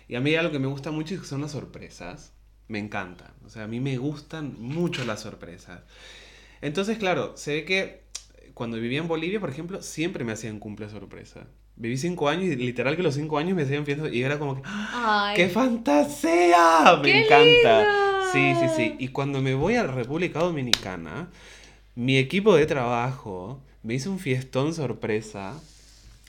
Y 0.09 0.16
a 0.16 0.21
mí 0.21 0.35
algo 0.35 0.53
que 0.53 0.59
me 0.59 0.66
gusta 0.66 0.90
mucho 0.90 1.23
son 1.25 1.42
las 1.42 1.53
sorpresas. 1.53 2.33
Me 2.68 2.79
encantan. 2.79 3.33
O 3.45 3.51
sea, 3.51 3.64
a 3.64 3.68
mí 3.68 3.81
me 3.81 3.99
gustan 3.99 4.57
mucho 4.59 5.05
las 5.05 5.21
sorpresas. 5.21 5.83
Entonces, 6.61 6.99
claro, 6.99 7.37
se 7.37 7.55
ve 7.55 7.64
que 7.64 8.02
cuando 8.62 8.77
vivía 8.77 9.01
en 9.01 9.09
Bolivia, 9.09 9.40
por 9.40 9.51
ejemplo, 9.51 9.83
siempre 9.83 10.22
me 10.22 10.31
hacían 10.31 10.61
cumple 10.61 10.88
sorpresa. 10.88 11.48
Viví 11.75 11.96
cinco 11.96 12.29
años 12.29 12.44
y 12.44 12.55
literal 12.55 12.94
que 12.94 13.03
los 13.03 13.16
cinco 13.16 13.37
años 13.38 13.57
me 13.57 13.62
hacían 13.64 13.85
fiestas 13.85 14.12
y 14.12 14.22
era 14.22 14.38
como 14.38 14.55
que 14.55 14.62
¡ah! 14.64 15.31
Ay, 15.31 15.37
¡Qué 15.37 15.48
fantasía! 15.48 16.96
Me 17.03 17.11
¡Qué 17.11 17.25
encanta. 17.25 18.22
Sí, 18.33 18.55
sí, 18.55 18.61
lindo! 18.61 18.75
sí. 18.77 18.94
Y 19.01 19.09
cuando 19.09 19.42
me 19.42 19.55
voy 19.55 19.75
a 19.75 19.83
República 19.88 20.38
Dominicana, 20.38 21.29
mi 21.96 22.18
equipo 22.18 22.55
de 22.55 22.66
trabajo 22.66 23.61
me 23.83 23.94
hizo 23.94 24.12
un 24.12 24.20
fiestón 24.20 24.75
sorpresa 24.75 25.61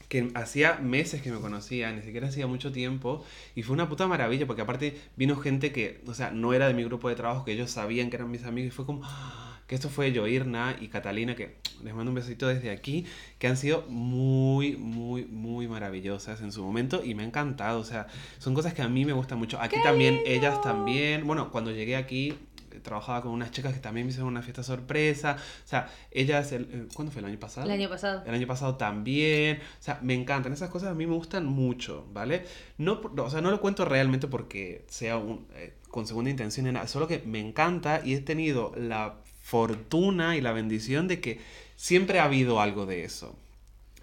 que 0.10 0.32
hacía 0.34 0.80
meses 0.80 1.22
que 1.22 1.32
me 1.32 1.40
conocía, 1.40 1.92
ni 1.92 2.02
siquiera 2.02 2.30
hacía 2.30 2.48
mucho 2.48 2.72
tiempo, 2.72 3.24
y 3.54 3.62
fue 3.62 3.76
una 3.76 3.88
puta 3.90 4.08
maravilla, 4.08 4.48
porque 4.48 4.64
aparte 4.64 5.00
vino 5.18 5.36
gente 5.36 5.72
que, 5.72 6.02
o 6.08 6.16
sea, 6.16 6.32
no 6.32 6.54
era 6.54 6.68
de 6.68 6.74
mi 6.74 6.84
grupo 6.84 7.10
de 7.10 7.16
trabajo, 7.16 7.46
que 7.46 7.52
ellos 7.52 7.70
sabían 7.70 8.10
que 8.10 8.16
eran 8.16 8.32
mis 8.32 8.44
amigos, 8.44 8.74
y 8.74 8.76
fue 8.76 8.88
como, 8.88 9.02
¡ah! 9.04 9.53
Que 9.74 9.78
esto 9.78 9.90
fue 9.90 10.14
Joirna 10.14 10.76
y 10.80 10.88
Catalina, 10.88 11.36
que 11.36 11.56
les 11.84 11.96
mando 11.96 12.12
un 12.12 12.16
besito 12.16 12.48
desde 12.48 12.70
aquí, 12.70 13.08
que 13.40 13.48
han 13.48 13.58
sido 13.58 13.86
muy, 13.90 14.78
muy, 14.78 15.26
muy 15.26 15.68
maravillosas 15.68 16.42
en 16.42 16.52
su 16.52 16.64
momento, 16.64 17.04
y 17.04 17.16
me 17.16 17.24
ha 17.24 17.26
encantado, 17.26 17.80
o 17.80 17.84
sea, 17.84 18.06
son 18.38 18.54
cosas 18.54 18.76
que 18.76 18.84
a 18.84 18.88
mí 18.88 19.04
me 19.04 19.14
gustan 19.14 19.40
mucho. 19.40 19.60
Aquí 19.60 19.78
también, 19.82 20.20
ellas 20.28 20.62
también, 20.62 21.26
bueno, 21.26 21.50
cuando 21.50 21.72
llegué 21.72 21.96
aquí, 21.96 22.38
eh, 22.72 22.82
trabajaba 22.84 23.24
con 23.24 23.32
unas 23.32 23.50
chicas 23.50 23.74
que 23.74 23.80
también 23.80 24.06
me 24.06 24.12
hicieron 24.12 24.28
una 24.28 24.44
fiesta 24.44 24.62
sorpresa, 24.62 25.38
o 25.66 25.68
sea, 25.68 25.90
ellas, 26.12 26.52
el, 26.52 26.70
eh, 26.72 26.88
¿cuándo 26.94 27.12
fue 27.12 27.22
el 27.22 27.26
año 27.26 27.40
pasado? 27.40 27.66
el 27.66 27.74
año 27.74 27.90
pasado. 27.90 28.22
El 28.28 28.36
año 28.36 28.46
pasado 28.46 28.76
también. 28.76 29.58
O 29.58 29.84
sea, 29.84 29.98
me 30.04 30.14
encantan. 30.14 30.54
Esas 30.54 30.70
cosas 30.70 30.90
a 30.90 30.94
mí 30.94 31.08
me 31.08 31.16
gustan 31.16 31.48
mucho, 31.48 32.06
¿vale? 32.14 32.46
No, 32.78 33.02
o 33.02 33.30
sea, 33.32 33.42
no 33.42 33.50
lo 33.50 33.60
cuento 33.60 33.86
realmente 33.86 34.28
porque 34.28 34.86
sea 34.88 35.18
un, 35.18 35.48
eh, 35.56 35.74
con 35.90 36.06
segunda 36.06 36.30
intención 36.30 36.68
en 36.68 36.76
nada. 36.76 36.88
Solo 36.88 37.08
que 37.08 37.24
me 37.26 37.40
encanta 37.40 38.02
y 38.06 38.14
he 38.14 38.20
tenido 38.20 38.72
la 38.78 39.23
fortuna 39.44 40.38
y 40.38 40.42
la 40.42 40.54
bendición 40.54 41.08
de 41.08 41.20
que 41.20 41.40
siempre 41.76 42.20
ha 42.20 42.24
habido 42.24 42.62
algo 42.62 42.88
de 42.88 43.04
eso. 43.04 43.36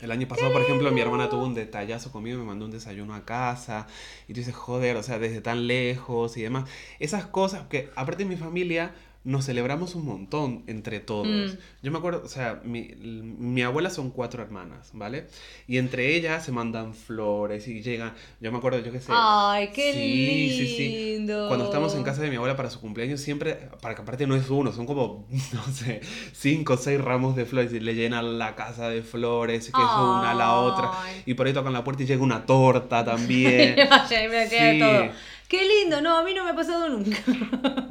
El 0.01 0.13
año 0.13 0.29
pasado, 0.29 0.53
por 0.53 0.63
ejemplo, 0.63 0.91
mi 0.93 1.01
hermana 1.01 1.29
tuvo 1.29 1.45
un 1.45 1.55
detallazo 1.55 2.13
conmigo, 2.13 2.39
me 2.39 2.45
mandó 2.45 2.67
un 2.67 2.71
desayuno 2.71 3.15
a 3.15 3.25
casa. 3.25 3.87
Y 4.29 4.33
tú 4.33 4.41
dices, 4.41 4.55
joder, 4.55 4.97
o 4.97 5.03
sea, 5.03 5.19
desde 5.19 5.41
tan 5.41 5.67
lejos 5.67 6.37
y 6.37 6.43
demás. 6.43 6.69
Esas 7.01 7.27
cosas, 7.27 7.67
que 7.69 7.91
aparte 7.97 8.25
mi 8.25 8.37
familia, 8.37 8.95
nos 9.23 9.45
celebramos 9.45 9.95
un 9.95 10.07
montón 10.07 10.65
entre 10.67 10.99
todos. 10.99 11.27
Mm. 11.53 11.59
Yo 11.83 11.93
me 11.93 11.99
acuerdo, 11.99 12.23
o 12.25 12.29
sea, 12.29 12.61
mi, 12.65 12.95
mi 12.99 13.61
abuela 13.63 13.91
son 13.91 14.11
cuatro 14.11 14.43
hermanas, 14.43 14.91
¿vale? 14.95 15.27
Y 15.69 15.77
entre 15.77 16.17
ellas 16.17 16.43
se 16.45 16.53
mandan 16.53 16.95
flores 16.95 17.69
y 17.69 17.83
llegan. 17.83 18.15
Yo 18.41 18.51
me 18.51 18.57
acuerdo, 18.59 18.79
yo 18.79 18.91
qué 18.91 19.01
sé. 19.01 19.13
Ay, 19.15 19.69
qué 19.75 19.93
Sí, 19.93 20.51
sí, 20.59 20.77
sí. 20.77 20.89
lindo. 20.89 21.49
Cuando 21.49 21.67
estamos 21.67 21.95
en 21.95 22.03
casa 22.03 22.23
de 22.23 22.31
mi 22.31 22.37
abuela 22.37 22.57
para 22.57 22.71
su 22.71 22.81
cumpleaños, 22.81 23.21
siempre, 23.21 23.69
para 23.83 23.95
que 23.95 24.01
aparte 24.03 24.27
no 24.27 24.35
es 24.37 24.49
uno, 24.49 24.73
son 24.73 24.87
como, 24.87 25.27
no 25.53 25.65
sé, 25.73 26.01
cinco 26.33 26.73
o 26.73 26.77
seis 26.79 26.99
ramos 27.01 27.37
de 27.37 27.45
flores 27.45 27.73
y 27.75 27.81
le 27.81 27.95
llenan 27.95 28.39
la 28.39 28.57
casa 28.57 28.89
de 28.89 29.03
flores, 29.03 29.65
que 29.67 29.83
es 29.83 29.89
una 29.99 30.31
a 30.31 30.35
la 30.35 30.55
otra. 30.55 30.91
Y 31.27 31.35
por 31.35 31.47
ahí 31.47 31.53
tocan 31.53 31.75
la 31.75 31.85
puerta 31.85 32.03
y 32.03 32.07
llega 32.07 32.23
una 32.23 32.47
torta 32.47 33.05
también. 33.05 33.77
Me 34.31 34.49
Sí. 34.49 34.79
todo. 34.79 35.09
Qué 35.49 35.67
lindo, 35.67 36.01
no, 36.01 36.17
a 36.17 36.23
mí 36.23 36.33
no 36.33 36.45
me 36.45 36.51
ha 36.51 36.55
pasado 36.55 36.89
nunca. 36.89 37.17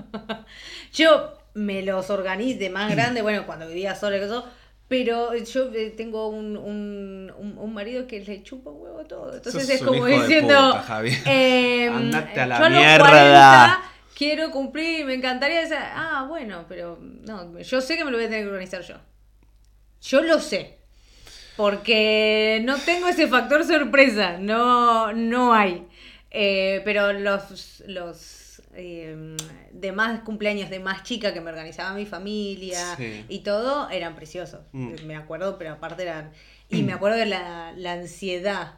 yo 1.00 1.38
me 1.54 1.82
los 1.82 2.10
organizo 2.10 2.60
de 2.60 2.70
más 2.70 2.92
grande, 2.96 3.22
bueno, 3.22 3.46
cuando 3.46 3.68
vivía 3.68 3.96
sola 3.96 4.18
y 4.18 4.22
eso, 4.22 4.46
pero 4.88 5.36
yo 5.36 5.72
eh, 5.74 5.94
tengo 5.96 6.30
un, 6.30 6.58
un, 6.58 7.32
un, 7.38 7.74
marido 7.74 8.08
que 8.08 8.22
le 8.22 8.42
chupa 8.44 8.72
un 8.72 8.82
huevo 8.82 9.06
todo. 9.06 9.36
Entonces 9.36 9.62
Sos 9.62 9.70
es 9.70 9.82
como 9.84 10.06
diciendo, 10.06 10.72
puta, 10.72 10.82
Javi. 10.82 11.18
em, 11.26 11.96
Andate 11.96 12.42
a 12.42 12.48
la 12.48 12.58
yo 12.60 12.70
los 12.70 12.80
mierda. 12.80 13.10
40 13.10 13.90
quiero 14.20 14.52
cumplir, 14.52 15.06
me 15.06 15.14
encantaría 15.14 15.62
decir, 15.62 15.78
ah, 15.80 16.26
bueno, 16.28 16.66
pero 16.68 17.00
no, 17.02 17.58
yo 17.58 17.80
sé 17.80 17.96
que 17.96 18.04
me 18.04 18.12
lo 18.12 18.18
voy 18.18 18.26
a 18.26 18.30
tener 18.30 18.44
que 18.44 18.50
organizar 18.50 18.82
yo. 18.82 18.96
Yo 20.02 20.22
lo 20.22 20.40
sé. 20.40 20.78
Porque 21.56 22.62
no 22.66 22.78
tengo 22.78 23.08
ese 23.08 23.28
factor 23.28 23.66
sorpresa, 23.66 24.38
no, 24.38 25.14
no 25.14 25.54
hay. 25.54 25.88
Eh, 26.32 26.82
pero 26.84 27.14
los, 27.14 27.82
los 27.88 28.18
eh, 28.74 29.36
demás 29.72 30.22
cumpleaños 30.22 30.70
de 30.70 30.80
más 30.80 31.04
chica 31.04 31.34
que 31.34 31.42
me 31.42 31.50
organizaba 31.50 31.94
mi 31.94 32.06
familia 32.06 32.96
Sí. 32.98 33.26
y 33.28 33.40
todo 33.40 33.90
eran 33.90 34.16
preciosos. 34.16 34.62
Mm. 34.72 34.94
Me 35.06 35.16
acuerdo, 35.16 35.58
pero 35.58 35.72
aparte 35.74 36.04
eran... 36.04 36.32
Y 36.70 36.84
me 36.84 36.94
acuerdo 36.94 37.18
de 37.18 37.26
la, 37.26 37.74
la 37.76 37.94
ansiedad 37.94 38.76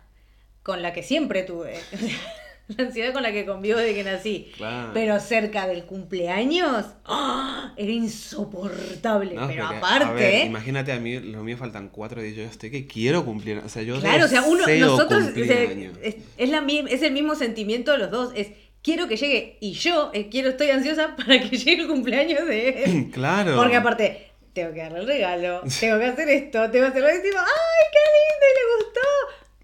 con 0.64 0.82
la 0.82 0.94
que 0.94 1.04
siempre 1.04 1.44
tuve. 1.44 1.78
la 2.78 2.86
ansiedad 2.86 3.14
con 3.14 3.24
la 3.24 3.32
que 3.32 3.46
convivo 3.46 3.80
desde 3.80 3.96
que 3.96 4.04
nací. 4.04 4.52
Claro. 4.56 4.92
Pero 4.94 5.20
cerca 5.20 5.68
del 5.68 5.84
cumpleaños, 5.84 6.86
¡ah! 7.06 7.74
era 7.76 7.92
insoportable. 7.92 9.36
No, 9.36 9.48
pero 9.48 9.66
aparte, 9.66 10.06
a 10.06 10.12
ver, 10.12 10.46
imagínate 10.46 10.92
a 10.92 11.00
mí, 11.00 11.20
lo 11.20 11.44
mío 11.44 11.58
faltan 11.58 11.90
cuatro 11.90 12.22
días, 12.22 12.36
yo 12.36 12.44
estoy 12.44 12.72
que 12.72 12.88
quiero 12.88 13.26
cumplir, 13.26 13.58
o 13.58 13.70
sea, 13.70 13.84
yo 13.84 14.00
claro, 14.00 14.26
o 14.26 14.28
sea, 14.28 14.44
uno, 14.44 14.66
nosotros, 14.68 15.26
o 15.26 15.46
sea, 15.46 15.64
es, 16.02 16.16
es 16.38 16.50
la, 16.50 16.66
es 16.90 17.02
el 17.02 17.12
mismo 17.12 17.36
sentimiento 17.36 17.92
de 17.92 17.98
los 17.98 18.12
dos. 18.12 18.32
Es 18.36 18.50
quiero 18.84 19.08
que 19.08 19.17
llegue 19.17 19.58
y 19.62 19.74
yo 19.74 20.12
eh, 20.13 20.28
quiero, 20.30 20.50
estoy 20.50 20.70
ansiosa 20.70 21.15
para 21.17 21.39
que 21.39 21.58
llegue 21.58 21.82
el 21.84 21.88
cumpleaños 21.88 22.48
de 22.48 22.84
él. 22.84 23.08
Claro. 23.13 23.56
Porque 23.56 23.76
aparte, 23.76 24.32
tengo 24.54 24.74
que 24.74 24.80
darle 24.80 25.00
el 25.00 25.08
regalo, 25.08 25.62
tengo 25.80 26.00
que 26.00 26.06
hacer 26.06 26.30
esto, 26.30 26.70
tengo 26.72 26.86
que 26.86 26.89
hacerlo 26.91 27.10
y 27.10 27.22
digo, 27.22 27.38
¡ay, 27.39 27.88
qué 27.91 28.00
lindo! 28.17 28.46
Y 28.50 28.58
le 28.58 28.86
gustó. 28.86 29.00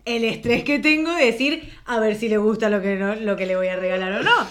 El 0.06 0.24
estrés 0.24 0.64
que 0.64 0.80
tengo 0.80 1.14
de 1.14 1.26
decir, 1.26 1.74
a 1.86 2.00
ver 2.00 2.16
si 2.16 2.30
le 2.30 2.38
gusta 2.38 2.70
lo 2.70 2.82
que, 2.82 2.96
no, 2.96 3.16
lo 3.16 3.36
que 3.36 3.46
le 3.46 3.56
voy 3.58 3.68
a 3.68 3.76
regalar 3.76 4.14
o 4.14 4.24
no. 4.24 4.48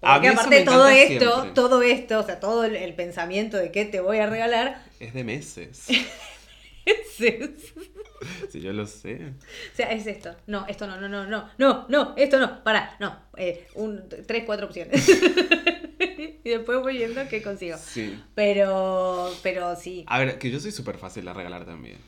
Porque 0.00 0.28
aparte 0.28 0.62
todo 0.62 0.88
esto, 0.88 1.32
siempre. 1.32 1.50
todo 1.54 1.82
esto, 1.82 2.20
o 2.20 2.22
sea, 2.22 2.38
todo 2.40 2.64
el, 2.64 2.76
el 2.76 2.94
pensamiento 2.94 3.56
de 3.58 3.72
qué 3.72 3.84
te 3.84 4.00
voy 4.00 4.18
a 4.18 4.26
regalar, 4.26 4.82
Es 5.00 5.12
de 5.12 5.24
meses. 5.24 5.86
es, 6.86 7.20
es- 7.20 7.74
si 8.50 8.60
yo 8.60 8.72
lo 8.72 8.86
sé. 8.86 9.32
O 9.72 9.76
sea, 9.76 9.90
es 9.92 10.06
esto. 10.06 10.34
No, 10.46 10.66
esto 10.66 10.86
no, 10.86 11.00
no, 11.00 11.08
no, 11.08 11.26
no, 11.26 11.50
no, 11.58 11.86
no, 11.88 12.14
esto 12.16 12.38
no, 12.38 12.62
para, 12.64 12.96
no. 13.00 13.16
Eh, 13.36 13.66
un, 13.74 14.08
tres, 14.26 14.44
cuatro 14.46 14.66
opciones. 14.66 15.08
y 16.44 16.48
después 16.48 16.80
voy 16.80 16.96
viendo 16.96 17.26
qué 17.28 17.42
consigo. 17.42 17.76
Sí. 17.78 18.22
Pero, 18.34 19.32
pero 19.42 19.76
sí. 19.76 20.04
A 20.08 20.18
ver, 20.18 20.38
que 20.38 20.50
yo 20.50 20.60
soy 20.60 20.72
súper 20.72 20.98
fácil 20.98 21.24
de 21.24 21.32
regalar 21.32 21.64
también. 21.66 21.98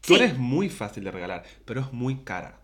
Tú 0.00 0.14
Sí. 0.14 0.22
eres 0.22 0.38
muy 0.38 0.68
fácil 0.68 1.04
de 1.04 1.10
regalar, 1.10 1.44
pero 1.64 1.80
es 1.82 1.92
muy 1.92 2.22
cara. 2.24 2.58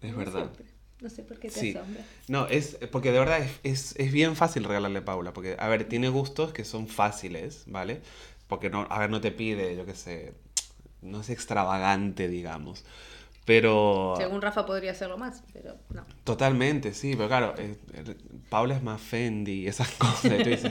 Es 0.00 0.16
verdad. 0.16 0.50
No 0.50 0.54
sé, 0.54 0.64
no 1.00 1.10
sé 1.10 1.22
por 1.22 1.38
qué 1.38 1.48
te 1.48 1.60
Sí. 1.60 1.70
asombra. 1.76 2.02
No, 2.28 2.46
es 2.48 2.78
porque 2.90 3.12
de 3.12 3.18
verdad 3.18 3.40
es, 3.40 3.50
es, 3.62 3.94
es 3.98 4.12
bien 4.12 4.34
fácil 4.36 4.64
regalarle 4.64 5.00
a 5.00 5.04
Paula. 5.04 5.32
Porque, 5.32 5.56
a 5.58 5.68
ver, 5.68 5.84
tiene 5.84 6.08
gustos 6.08 6.52
que 6.52 6.64
son 6.64 6.88
fáciles, 6.88 7.64
¿vale? 7.66 8.00
Porque, 8.52 8.68
no, 8.68 8.86
a 8.90 8.98
ver, 8.98 9.08
no 9.08 9.22
te 9.22 9.30
pide, 9.30 9.74
yo 9.74 9.86
qué 9.86 9.94
sé, 9.94 10.34
no 11.00 11.22
es 11.22 11.30
extravagante, 11.30 12.28
digamos. 12.28 12.84
Pero... 13.46 14.12
Según 14.18 14.42
Rafa 14.42 14.66
podría 14.66 14.90
hacerlo 14.90 15.16
más, 15.16 15.42
pero 15.54 15.74
no. 15.88 16.04
Totalmente, 16.22 16.92
sí, 16.92 17.14
pero 17.16 17.28
claro, 17.28 17.54
eh, 17.56 17.76
eh, 17.94 18.14
Paula 18.50 18.76
es 18.76 18.82
más 18.82 19.00
Fendi 19.00 19.62
y 19.62 19.66
esas 19.68 19.90
cosas. 19.98 20.36
Tú 20.36 20.50
dices, 20.50 20.70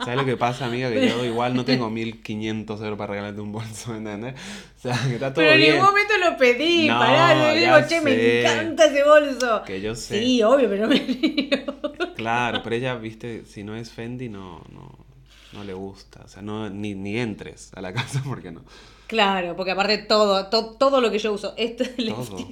¿sabes 0.00 0.16
lo 0.16 0.24
que 0.24 0.36
pasa, 0.36 0.66
amiga? 0.66 0.90
Que 0.90 1.08
yo 1.08 1.24
igual 1.24 1.54
no 1.54 1.64
tengo 1.64 1.88
1500 1.90 2.80
euros 2.82 2.98
para 2.98 3.12
regalarte 3.12 3.40
un 3.40 3.52
bolso, 3.52 3.94
¿entendés? 3.94 4.34
O 4.76 4.82
sea, 4.82 4.98
que 5.06 5.14
está 5.14 5.32
todo 5.32 5.36
Pero 5.44 5.52
en 5.52 5.58
bien. 5.60 5.72
ningún 5.74 5.86
momento 5.86 6.12
lo 6.18 6.36
pedí, 6.36 6.88
No, 6.88 6.98
pará, 6.98 7.54
yo 7.54 7.60
digo, 7.60 7.88
che, 7.88 8.00
me 8.00 8.10
sé. 8.10 8.40
encanta 8.40 8.86
ese 8.86 9.04
bolso. 9.04 9.62
Que 9.64 9.80
yo 9.80 9.94
sé. 9.94 10.18
Sí, 10.20 10.42
obvio, 10.42 10.68
pero 10.68 10.82
no 10.82 10.88
me 10.88 10.96
río. 10.98 12.14
Claro, 12.16 12.60
pero 12.64 12.74
ella, 12.74 12.96
viste, 12.96 13.44
si 13.46 13.62
no 13.62 13.76
es 13.76 13.90
Fendi, 13.92 14.28
no, 14.28 14.62
no, 14.72 15.03
no 15.54 15.64
le 15.64 15.72
gusta. 15.74 16.22
O 16.24 16.28
sea, 16.28 16.42
no, 16.42 16.68
ni, 16.68 16.94
ni 16.94 17.18
entres 17.18 17.70
a 17.74 17.80
la 17.80 17.92
casa 17.94 18.22
porque 18.26 18.50
no. 18.50 18.62
Claro, 19.06 19.54
porque 19.56 19.70
aparte 19.72 19.98
todo, 19.98 20.46
to- 20.48 20.76
todo 20.78 21.00
lo 21.00 21.10
que 21.10 21.18
yo 21.18 21.32
uso, 21.32 21.54
esto 21.56 21.84
es 21.84 21.90
Todo. 22.06 22.48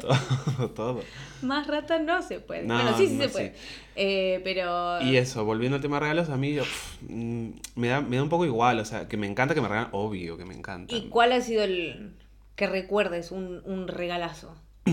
todo, 0.00 0.70
todo. 0.70 1.02
Más 1.42 1.66
rata 1.66 1.98
no 1.98 2.22
se 2.22 2.40
puede. 2.40 2.62
No, 2.64 2.74
bueno, 2.74 2.96
sí, 2.96 3.06
sí 3.08 3.14
no, 3.14 3.22
se 3.24 3.28
sí. 3.28 3.32
puede. 3.32 3.54
Eh, 3.96 4.40
pero. 4.44 5.00
Y 5.02 5.16
eso, 5.16 5.44
volviendo 5.44 5.76
al 5.76 5.82
tema 5.82 5.96
de 5.96 6.00
regalos, 6.00 6.28
a 6.28 6.36
mí 6.36 6.52
yo, 6.54 6.62
pff, 6.62 7.02
mm, 7.08 7.48
me, 7.76 7.88
da, 7.88 8.00
me 8.00 8.16
da 8.16 8.22
un 8.22 8.28
poco 8.28 8.44
igual, 8.46 8.78
o 8.78 8.84
sea, 8.84 9.08
que 9.08 9.16
me 9.16 9.26
encanta 9.26 9.54
que 9.54 9.60
me 9.60 9.68
regalen, 9.68 9.90
obvio 9.92 10.36
que 10.36 10.44
me 10.44 10.54
encanta. 10.54 10.94
¿Y 10.94 11.08
cuál 11.08 11.32
ha 11.32 11.40
sido 11.40 11.62
el 11.64 12.14
que 12.56 12.66
recuerdes 12.66 13.30
un, 13.32 13.62
un 13.64 13.88
regalazo? 13.88 14.54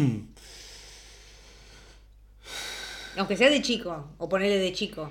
Aunque 3.18 3.36
sea 3.38 3.50
de 3.50 3.62
chico, 3.62 4.06
o 4.18 4.30
ponerle 4.30 4.58
de 4.60 4.74
chico. 4.74 5.10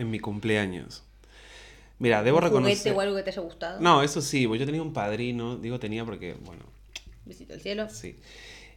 En 0.00 0.10
mi 0.10 0.18
cumpleaños. 0.18 1.02
Mira, 1.98 2.22
debo 2.22 2.40
reconocer... 2.40 2.78
juguete 2.78 2.96
o 2.96 3.00
algo 3.00 3.16
que 3.16 3.22
te 3.22 3.30
haya 3.30 3.42
gustado. 3.42 3.80
No, 3.80 4.02
eso 4.02 4.22
sí, 4.22 4.46
pues 4.46 4.58
yo 4.58 4.64
tenía 4.64 4.80
un 4.80 4.94
padrino, 4.94 5.56
digo 5.56 5.78
tenía 5.78 6.04
porque, 6.06 6.34
bueno, 6.44 6.62
Besito 7.26 7.52
al 7.52 7.60
cielo. 7.60 7.88
sí, 7.90 8.16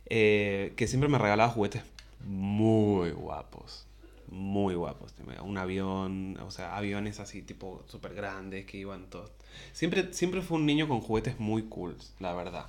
eh, 0.08 0.74
que 0.76 0.88
siempre 0.88 1.08
me 1.08 1.18
regalaba 1.18 1.50
juguetes 1.50 1.84
muy 2.26 3.12
guapos, 3.12 3.88
muy 4.28 4.76
guapos. 4.76 5.14
Un 5.42 5.58
avión, 5.58 6.38
o 6.42 6.52
sea, 6.52 6.76
aviones 6.76 7.22
así 7.22 7.42
tipo 7.42 7.86
súper 7.88 8.14
grandes 8.14 8.66
que 8.66 8.78
iban 8.78 9.10
todos. 9.10 9.32
Siempre, 9.72 10.14
siempre 10.14 10.42
fue 10.42 10.58
un 10.58 10.66
niño 10.66 10.90
con 10.90 11.00
juguetes 11.00 11.40
muy 11.40 11.64
cool, 11.64 11.96
la 12.20 12.34
verdad. 12.34 12.66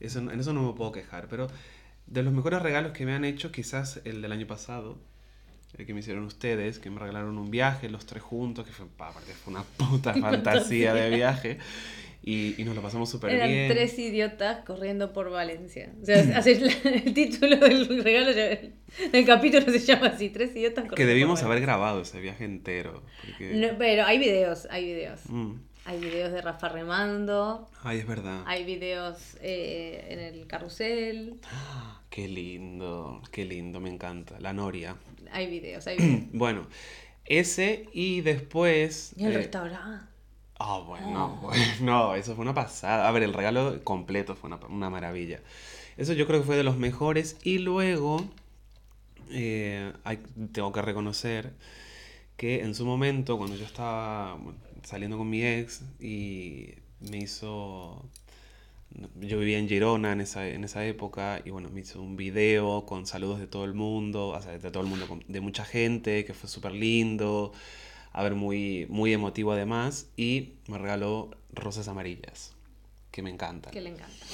Eso, 0.00 0.20
en 0.20 0.40
eso 0.40 0.54
no 0.54 0.62
me 0.62 0.72
puedo 0.72 0.92
quejar, 0.92 1.28
pero 1.28 1.48
de 2.06 2.22
los 2.22 2.32
mejores 2.32 2.62
regalos 2.62 2.92
que 2.92 3.04
me 3.04 3.12
han 3.12 3.26
hecho, 3.26 3.52
quizás 3.52 4.00
el 4.04 4.22
del 4.22 4.32
año 4.32 4.46
pasado, 4.46 4.96
el 4.96 4.96
que 5.84 5.92
me 5.92 6.00
hicieron 6.00 6.24
ustedes, 6.24 6.78
que 6.78 6.88
me 6.90 6.98
regalaron 7.00 7.36
un 7.36 7.50
viaje, 7.50 7.88
los 7.90 8.06
tres 8.06 8.22
juntos, 8.22 8.64
que 8.66 8.72
fue, 8.72 8.86
pa, 8.86 9.08
aparte 9.08 9.32
fue 9.32 9.52
una 9.52 9.62
puta 9.76 10.14
fantasía 10.14 10.94
de 10.94 11.10
viaje. 11.10 11.58
Y, 12.22 12.60
y 12.60 12.64
nos 12.64 12.74
lo 12.74 12.82
pasamos 12.82 13.08
súper 13.08 13.30
Eran 13.30 13.48
bien. 13.48 13.68
tres 13.68 13.96
idiotas 14.00 14.64
corriendo 14.64 15.12
por 15.12 15.30
Valencia. 15.30 15.92
O 16.02 16.04
sea, 16.04 16.40
el 16.44 17.14
título 17.14 17.56
del 17.56 18.02
regalo, 18.02 18.32
ya- 18.32 18.58
el 19.12 19.24
capítulo 19.26 19.64
se 19.66 19.78
llama 19.78 20.08
así, 20.08 20.30
tres 20.30 20.50
idiotas 20.56 20.84
corriendo 20.86 20.96
Que 20.96 21.04
debimos 21.06 21.40
por 21.40 21.50
haber 21.52 21.62
grabado 21.62 22.00
ese 22.00 22.18
viaje 22.20 22.44
entero. 22.44 23.04
Porque... 23.24 23.54
No, 23.54 23.78
pero 23.78 24.04
hay 24.06 24.18
videos, 24.18 24.66
hay 24.70 24.86
videos. 24.86 25.20
Mm. 25.28 25.52
Hay 25.84 26.00
videos 26.00 26.32
de 26.32 26.42
Rafa 26.42 26.68
remando, 26.68 27.70
Ay, 27.84 27.98
es 28.00 28.06
verdad. 28.08 28.42
hay 28.46 28.64
videos 28.64 29.36
eh, 29.40 30.04
en 30.08 30.18
el 30.18 30.46
carrusel, 30.48 31.34
Qué 32.16 32.28
lindo, 32.28 33.20
qué 33.30 33.44
lindo, 33.44 33.78
me 33.78 33.90
encanta. 33.90 34.40
La 34.40 34.54
Noria. 34.54 34.96
hay 35.30 35.50
videos, 35.50 35.86
hay 35.86 35.98
videos. 35.98 36.22
Bueno, 36.32 36.66
ese 37.26 37.90
y 37.92 38.22
después... 38.22 39.12
Y 39.18 39.24
el 39.26 39.32
eh, 39.32 39.36
restaurante. 39.36 40.06
Ah, 40.58 40.78
bueno, 40.78 41.38
bueno, 41.42 42.14
eso 42.14 42.34
fue 42.34 42.40
una 42.44 42.54
pasada. 42.54 43.06
A 43.06 43.12
ver, 43.12 43.22
el 43.22 43.34
regalo 43.34 43.84
completo 43.84 44.34
fue 44.34 44.48
una, 44.48 44.56
una 44.68 44.88
maravilla. 44.88 45.42
Eso 45.98 46.14
yo 46.14 46.26
creo 46.26 46.40
que 46.40 46.46
fue 46.46 46.56
de 46.56 46.64
los 46.64 46.78
mejores. 46.78 47.36
Y 47.42 47.58
luego, 47.58 48.24
eh, 49.28 49.92
hay- 50.04 50.20
tengo 50.52 50.72
que 50.72 50.80
reconocer 50.80 51.52
que 52.38 52.60
en 52.62 52.74
su 52.74 52.86
momento, 52.86 53.36
cuando 53.36 53.56
yo 53.56 53.66
estaba 53.66 54.38
saliendo 54.84 55.18
con 55.18 55.28
mi 55.28 55.44
ex 55.44 55.82
y 56.00 56.76
me 57.00 57.18
hizo... 57.18 58.02
Yo 59.20 59.38
vivía 59.38 59.58
en 59.58 59.68
Girona 59.68 60.12
en 60.12 60.20
esa, 60.20 60.48
en 60.48 60.64
esa 60.64 60.84
época 60.86 61.42
y 61.44 61.50
bueno, 61.50 61.68
me 61.70 61.80
hizo 61.80 62.00
un 62.00 62.16
video 62.16 62.86
con 62.86 63.06
saludos 63.06 63.38
de 63.38 63.46
todo 63.46 63.64
el 63.64 63.74
mundo, 63.74 64.28
o 64.28 64.40
sea, 64.40 64.52
de 64.52 64.70
todo 64.70 64.82
el 64.82 64.88
mundo, 64.88 65.20
de 65.28 65.40
mucha 65.40 65.64
gente, 65.64 66.24
que 66.24 66.32
fue 66.32 66.48
súper 66.48 66.72
lindo, 66.72 67.52
a 68.12 68.22
ver, 68.22 68.34
muy, 68.34 68.86
muy 68.88 69.12
emotivo 69.12 69.52
además, 69.52 70.08
y 70.16 70.54
me 70.68 70.78
regaló 70.78 71.30
rosas 71.52 71.88
amarillas, 71.88 72.54
que 73.10 73.22
me 73.22 73.30
encantan. 73.30 73.72
Que 73.72 73.82
le 73.82 73.90
encanta. 73.90 74.26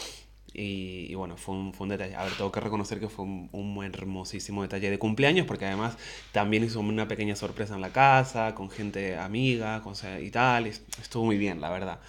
Y, 0.55 1.07
y 1.09 1.15
bueno, 1.15 1.37
fue 1.37 1.55
un, 1.55 1.73
fue 1.73 1.87
un 1.87 1.89
detalle. 1.89 2.15
A 2.15 2.25
ver, 2.25 2.35
tengo 2.35 2.53
que 2.53 2.61
reconocer 2.61 3.01
que 3.01 3.09
fue 3.09 3.25
un, 3.25 3.49
un 3.53 3.85
hermosísimo 3.85 4.63
detalle 4.63 4.91
de 4.91 4.99
cumpleaños, 4.99 5.47
porque 5.47 5.67
además 5.67 5.97
también 6.31 6.63
hizo 6.63 6.79
una 6.79 7.09
pequeña 7.09 7.35
sorpresa 7.35 7.75
en 7.75 7.81
la 7.81 7.91
casa, 7.91 8.55
con 8.55 8.71
gente 8.71 9.17
amiga, 9.17 9.83
con, 9.83 9.95
y 10.21 10.31
tal. 10.31 10.67
y 10.67 10.71
estuvo 10.71 11.25
muy 11.25 11.39
bien, 11.39 11.61
la 11.61 11.71
verdad. 11.71 12.01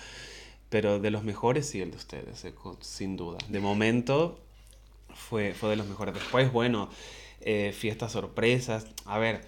Pero 0.74 0.98
de 0.98 1.12
los 1.12 1.24
mejores, 1.24 1.70
sí, 1.70 1.82
el 1.82 1.92
de 1.92 1.98
ustedes, 1.98 2.46
eh, 2.46 2.54
sin 2.80 3.16
duda. 3.16 3.38
De 3.48 3.60
momento, 3.60 4.40
fue, 5.14 5.54
fue 5.54 5.70
de 5.70 5.76
los 5.76 5.86
mejores. 5.86 6.16
Después, 6.16 6.52
bueno, 6.52 6.90
eh, 7.42 7.76
fiestas 7.78 8.14
sorpresas. 8.14 8.88
A 9.06 9.20
ver, 9.20 9.42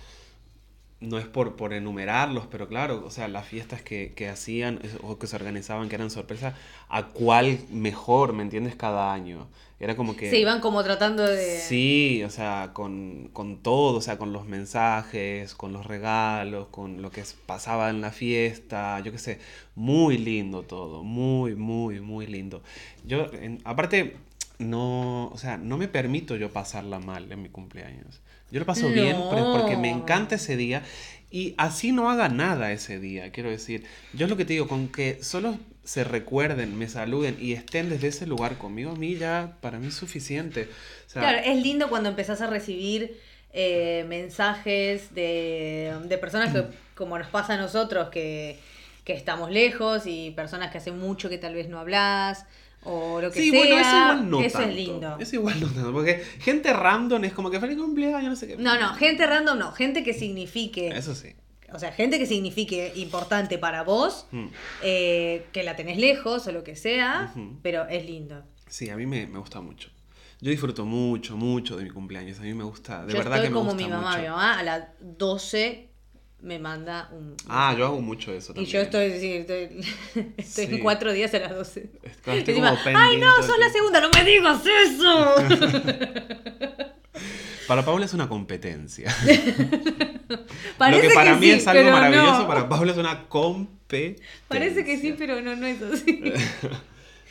no 1.05 1.17
es 1.17 1.25
por, 1.25 1.55
por 1.55 1.73
enumerarlos, 1.73 2.45
pero 2.47 2.67
claro, 2.67 3.03
o 3.05 3.09
sea, 3.09 3.27
las 3.27 3.47
fiestas 3.47 3.81
que, 3.81 4.13
que 4.15 4.29
hacían 4.29 4.79
o 5.01 5.17
que 5.17 5.27
se 5.27 5.35
organizaban, 5.35 5.89
que 5.89 5.95
eran 5.95 6.09
sorpresas, 6.11 6.53
¿a 6.89 7.07
cuál 7.07 7.59
mejor, 7.71 8.33
me 8.33 8.43
entiendes, 8.43 8.75
cada 8.75 9.13
año? 9.13 9.47
Era 9.79 9.95
como 9.97 10.15
que... 10.15 10.29
Se 10.29 10.39
iban 10.39 10.61
como 10.61 10.83
tratando 10.83 11.23
de... 11.23 11.59
Sí, 11.59 12.23
o 12.25 12.29
sea, 12.29 12.71
con, 12.73 13.29
con 13.33 13.57
todo, 13.57 13.97
o 13.97 14.01
sea, 14.01 14.17
con 14.17 14.31
los 14.31 14.45
mensajes, 14.45 15.53
con 15.53 15.73
los 15.73 15.85
regalos, 15.85 16.67
con 16.71 17.01
lo 17.01 17.11
que 17.11 17.23
pasaba 17.45 17.89
en 17.89 17.99
la 18.01 18.11
fiesta, 18.11 18.99
yo 19.01 19.11
qué 19.11 19.17
sé, 19.17 19.39
muy 19.75 20.17
lindo 20.17 20.63
todo, 20.63 21.03
muy, 21.03 21.55
muy, 21.55 21.99
muy 21.99 22.25
lindo. 22.25 22.61
Yo, 23.05 23.27
en- 23.33 23.59
aparte, 23.65 24.15
no, 24.59 25.27
o 25.27 25.37
sea, 25.37 25.57
no 25.57 25.77
me 25.77 25.87
permito 25.89 26.37
yo 26.37 26.49
pasarla 26.51 26.99
mal 26.99 27.29
en 27.31 27.41
mi 27.41 27.49
cumpleaños. 27.49 28.21
Yo 28.51 28.59
lo 28.59 28.65
paso 28.65 28.89
bien 28.89 29.17
porque 29.51 29.75
me 29.77 29.89
encanta 29.89 30.35
ese 30.35 30.55
día 30.55 30.83
y 31.31 31.53
así 31.57 31.91
no 31.91 32.09
haga 32.09 32.29
nada 32.29 32.71
ese 32.71 32.99
día, 32.99 33.31
quiero 33.31 33.49
decir. 33.49 33.85
Yo 34.13 34.25
es 34.25 34.29
lo 34.29 34.37
que 34.37 34.45
te 34.45 34.53
digo, 34.53 34.67
con 34.67 34.87
que 34.89 35.21
solo 35.23 35.57
se 35.83 36.03
recuerden, 36.03 36.77
me 36.77 36.87
saluden 36.87 37.37
y 37.39 37.53
estén 37.53 37.89
desde 37.89 38.07
ese 38.07 38.25
lugar 38.25 38.57
conmigo, 38.57 38.91
a 38.91 38.95
mí 38.95 39.15
ya, 39.17 39.57
para 39.61 39.79
mí 39.79 39.87
es 39.87 39.95
suficiente. 39.95 40.69
O 41.07 41.09
sea, 41.09 41.21
Claro, 41.21 41.39
es 41.43 41.61
lindo 41.61 41.89
cuando 41.89 42.09
empezás 42.09 42.41
a 42.41 42.47
recibir 42.47 43.19
eh, 43.53 44.05
mensajes 44.07 45.13
de, 45.13 45.93
de 46.05 46.17
personas 46.17 46.51
que, 46.53 46.65
como 46.95 47.17
nos 47.17 47.27
pasa 47.27 47.53
a 47.55 47.57
nosotros, 47.57 48.09
que, 48.09 48.59
que 49.03 49.13
estamos 49.13 49.51
lejos 49.51 50.03
y 50.05 50.31
personas 50.31 50.71
que 50.71 50.77
hace 50.79 50.91
mucho 50.91 51.29
que 51.29 51.37
tal 51.37 51.53
vez 51.53 51.69
no 51.69 51.79
hablas 51.79 52.45
o 52.85 53.19
lo 53.21 53.31
que 53.31 53.39
Sí, 53.41 53.51
sea. 53.51 53.59
bueno, 53.59 53.75
eso 53.79 53.89
igual 53.97 54.29
no 54.29 54.41
Eso 54.41 54.57
tanto. 54.59 54.69
es 54.69 54.75
lindo. 54.75 55.17
Eso 55.19 55.35
igual 55.35 55.59
no 55.61 55.67
tanto, 55.67 55.91
porque 55.93 56.23
gente 56.39 56.71
random 56.73 57.23
es 57.25 57.33
como 57.33 57.49
que 57.51 57.59
feliz 57.59 57.77
cumpleaños, 57.77 58.29
no 58.29 58.35
sé 58.35 58.47
qué. 58.47 58.57
No, 58.57 58.79
no, 58.79 58.93
gente 58.95 59.25
random 59.27 59.57
no, 59.59 59.71
gente 59.73 60.03
que 60.03 60.13
signifique, 60.13 60.89
Eso 60.89 61.13
sí. 61.15 61.33
o 61.73 61.79
sea, 61.79 61.91
gente 61.91 62.17
que 62.19 62.25
signifique 62.25 62.93
importante 62.95 63.57
para 63.57 63.83
vos, 63.83 64.27
Mm. 64.31 64.45
eh, 64.83 65.45
que 65.51 65.63
la 65.63 65.75
tenés 65.75 65.97
lejos 65.97 66.47
o 66.47 66.51
lo 66.51 66.63
que 66.63 66.75
sea, 66.75 67.33
pero 67.61 67.87
es 67.87 68.05
lindo. 68.05 68.43
Sí, 68.67 68.89
a 68.89 68.95
mí 68.95 69.05
me, 69.05 69.27
me 69.27 69.39
gusta 69.39 69.61
mucho. 69.61 69.89
Yo 70.41 70.51
disfruto 70.51 70.85
mucho, 70.85 71.37
mucho 71.37 71.77
de 71.77 71.85
mi 71.85 71.89
cumpleaños. 71.89 72.39
A 72.39 72.43
mí 72.43 72.53
me 72.53 72.63
gusta, 72.65 73.05
de 73.05 73.13
Yo 73.13 73.17
verdad 73.19 73.35
estoy 73.37 73.47
que 73.47 73.53
me 73.53 73.59
como 73.59 73.71
gusta 73.71 73.83
mi 73.87 73.89
mamá, 73.89 74.09
mucho. 74.09 74.21
mi 74.21 74.27
mamá 74.27 74.59
a 74.59 74.63
las 74.63 74.83
12 74.99 75.89
me 76.45 76.59
manda 76.59 77.09
un... 77.11 77.35
Ah, 77.49 77.75
yo 77.77 77.85
hago 77.87 77.99
mucho 78.01 78.31
eso 78.31 78.51
Y 78.53 78.55
también. 78.55 78.71
yo 78.73 78.79
estoy, 78.81 79.19
sí, 79.19 79.33
estoy, 79.33 79.81
estoy 80.37 80.65
Sí. 80.67 80.73
en 80.75 80.79
cuatro 80.79 81.11
días 81.11 81.33
a 81.33 81.39
las 81.39 81.55
12. 81.55 81.89
Estoy- 82.03 82.37
estoy 82.37 82.53
Encima, 82.55 82.79
como 82.83 82.97
¡Ay, 82.97 83.17
no! 83.17 83.35
¡Sos 83.43 83.57
la 83.59 83.69
segunda! 83.69 83.99
¡No 83.99 84.09
me 84.15 84.23
digas 84.23 84.61
eso! 84.65 85.35
Para 87.67 87.83
Paula 87.83 88.05
es 88.05 88.13
una 88.13 88.29
competencia. 88.29 89.11
Parece 90.77 91.03
Lo 91.03 91.09
que 91.09 91.15
para 91.15 91.33
que 91.33 91.39
mí 91.39 91.45
sí, 91.47 91.51
es 91.53 91.67
algo 91.67 91.89
maravilloso, 91.89 92.41
no. 92.43 92.47
para 92.47 92.69
Paula 92.69 92.91
es 92.91 92.97
una 92.99 93.27
competencia. 93.27 94.23
Parece 94.47 94.83
que 94.85 94.99
sí, 94.99 95.15
pero 95.17 95.41
no, 95.41 95.55
no 95.55 95.65
es 95.65 95.81
así. 95.81 96.21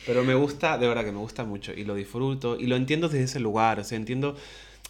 Pero 0.05 0.23
me 0.23 0.33
gusta, 0.33 0.77
de 0.77 0.87
verdad 0.87 1.05
que 1.05 1.11
me 1.11 1.19
gusta 1.19 1.43
mucho 1.45 1.71
y 1.73 1.83
lo 1.85 1.95
disfruto 1.95 2.57
y 2.59 2.67
lo 2.67 2.75
entiendo 2.75 3.07
desde 3.07 3.23
ese 3.25 3.39
lugar, 3.39 3.79
o 3.79 3.83
sea, 3.83 3.97
entiendo, 3.97 4.35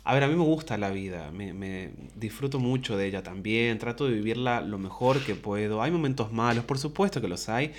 a 0.06 0.14
ver, 0.14 0.24
a 0.24 0.28
mí 0.28 0.36
me 0.36 0.44
gusta 0.44 0.78
la 0.78 0.92
vida, 0.92 1.32
me, 1.32 1.52
me 1.54 1.92
disfruto 2.16 2.60
mucho 2.60 2.96
de 2.96 3.08
ella 3.08 3.24
también, 3.24 3.78
trato 3.80 4.06
de 4.06 4.14
vivirla 4.14 4.62
lo 4.62 4.78
mejor 4.78 5.20
que 5.26 5.36
puedo, 5.36 5.82
hay 5.82 5.92
momentos 5.92 6.32
malos, 6.32 6.64
por 6.64 6.78
supuesto 6.78 7.20
que 7.22 7.28
los 7.28 7.50
hay, 7.50 7.74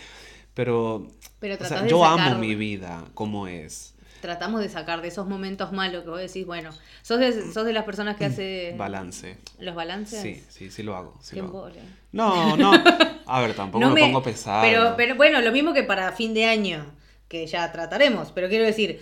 pero, 0.55 1.07
Pero 1.41 1.55
o 1.55 1.59
sea, 1.59 1.69
tratás 1.69 1.85
de 1.85 1.91
yo 1.91 2.03
sacar- 2.05 2.29
amo 2.33 2.39
mi 2.39 2.55
vida 2.55 3.05
como 3.15 3.47
es, 3.49 3.93
Tratamos 4.21 4.61
de 4.63 4.69
sacar 4.71 5.03
de 5.03 5.09
esos 5.09 5.29
momentos 5.29 5.73
malos 5.73 6.03
que 6.03 6.09
vos 6.11 6.19
decís, 6.19 6.45
bueno, 6.47 6.71
sos 7.03 7.21
de, 7.21 7.53
sos 7.53 7.65
de 7.67 7.73
las 7.75 7.85
personas 7.85 8.17
que 8.17 8.25
hace 8.25 8.75
balance. 8.79 9.37
los 9.61 9.75
balances. 9.75 10.21
Sí, 10.21 10.43
sí, 10.49 10.71
sí 10.71 10.83
lo 10.83 10.97
hago. 10.97 11.17
sí 11.21 11.37
lo 11.37 11.45
hago. 11.45 11.71
No, 12.13 12.57
no, 12.57 12.73
a 13.27 13.41
ver, 13.43 13.55
tampoco 13.55 13.79
No 13.85 13.91
me, 13.91 14.01
me- 14.01 14.07
pongo 14.07 14.23
pesado. 14.23 14.63
Pero, 14.63 14.95
pero 14.97 15.15
bueno, 15.17 15.41
lo 15.43 15.53
mismo 15.53 15.73
que 15.75 15.85
para 15.85 16.11
fin 16.13 16.33
de 16.35 16.47
año, 16.47 16.87
que 17.29 17.47
ya 17.47 17.71
trataremos, 17.71 18.33
pero 18.33 18.49
quiero 18.49 18.65
decir, 18.65 19.01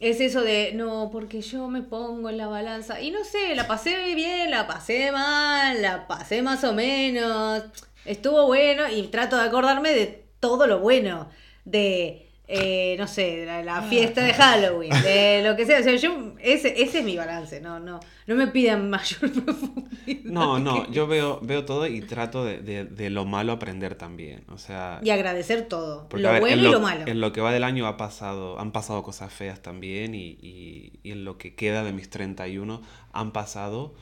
es 0.00 0.20
eso 0.20 0.42
de, 0.42 0.72
no, 0.74 1.10
porque 1.10 1.40
yo 1.40 1.68
me 1.68 1.82
pongo 1.82 2.28
en 2.30 2.38
la 2.38 2.48
balanza, 2.48 3.00
y 3.00 3.10
no 3.10 3.24
sé, 3.24 3.54
la 3.54 3.66
pasé 3.66 4.14
bien, 4.14 4.50
la 4.50 4.66
pasé 4.66 5.10
mal, 5.12 5.80
la 5.80 6.06
pasé 6.06 6.42
más 6.42 6.64
o 6.64 6.72
menos, 6.74 7.62
estuvo 8.04 8.46
bueno, 8.46 8.88
y 8.88 9.02
trato 9.08 9.36
de 9.36 9.44
acordarme 9.44 9.92
de 9.92 10.26
todo 10.40 10.66
lo 10.66 10.80
bueno, 10.80 11.30
de 11.64 12.25
eh, 12.48 12.94
no 12.96 13.08
sé, 13.08 13.44
la, 13.44 13.62
la 13.62 13.82
fiesta 13.82 14.22
de 14.22 14.32
Halloween, 14.32 14.92
de 15.02 15.42
lo 15.44 15.56
que 15.56 15.66
sea. 15.66 15.80
O 15.80 15.82
sea, 15.82 15.96
yo, 15.96 16.34
ese, 16.40 16.80
ese 16.80 17.00
es 17.00 17.04
mi 17.04 17.16
balance, 17.16 17.60
no, 17.60 17.80
no, 17.80 17.98
no 18.26 18.34
me 18.36 18.46
pidan 18.46 18.88
mayor 18.88 19.32
profundidad. 19.44 20.20
No, 20.24 20.58
no, 20.60 20.88
yo 20.90 21.08
veo, 21.08 21.40
veo 21.42 21.64
todo 21.64 21.88
y 21.88 22.00
trato 22.02 22.44
de, 22.44 22.60
de, 22.60 22.84
de 22.84 23.10
lo 23.10 23.24
malo 23.24 23.52
aprender 23.52 23.96
también. 23.96 24.44
O 24.48 24.58
sea, 24.58 25.00
Y 25.02 25.10
agradecer 25.10 25.66
todo, 25.66 26.08
porque, 26.08 26.22
lo 26.22 26.30
ver, 26.30 26.40
bueno 26.40 26.62
en 26.62 26.68
y 26.68 26.70
lo 26.70 26.80
malo. 26.80 27.04
En 27.06 27.20
lo 27.20 27.32
que 27.32 27.40
va 27.40 27.52
del 27.52 27.64
año 27.64 27.86
ha 27.86 27.96
pasado, 27.96 28.60
han 28.60 28.70
pasado 28.70 29.02
cosas 29.02 29.32
feas 29.32 29.60
también 29.60 30.14
y, 30.14 30.38
y, 30.40 30.92
y 31.02 31.12
en 31.12 31.24
lo 31.24 31.38
que 31.38 31.56
queda 31.56 31.82
de 31.82 31.92
mis 31.92 32.10
31 32.10 32.80
han 33.12 33.32
pasado. 33.32 33.94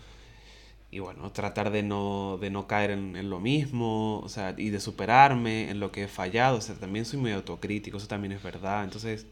Y 0.95 1.01
bueno, 1.01 1.33
tratar 1.33 1.71
de 1.73 1.83
no, 1.83 2.39
de 2.41 2.51
no 2.51 2.67
caer 2.69 2.93
en, 2.93 3.17
en 3.17 3.29
lo 3.31 3.41
mismo, 3.41 4.21
o 4.21 4.29
sea, 4.29 4.55
y 4.57 4.71
de 4.71 4.79
superarme 4.81 5.71
en 5.71 5.81
lo 5.81 5.91
que 5.91 6.05
he 6.05 6.09
fallado. 6.09 6.59
O 6.59 6.61
sea, 6.61 6.77
también 6.77 7.05
soy 7.05 7.19
muy 7.19 7.33
autocrítico, 7.33 7.97
eso 7.97 8.07
también 8.07 8.33
es 8.33 8.43
verdad. 8.43 8.85
Entonces, 8.85 9.27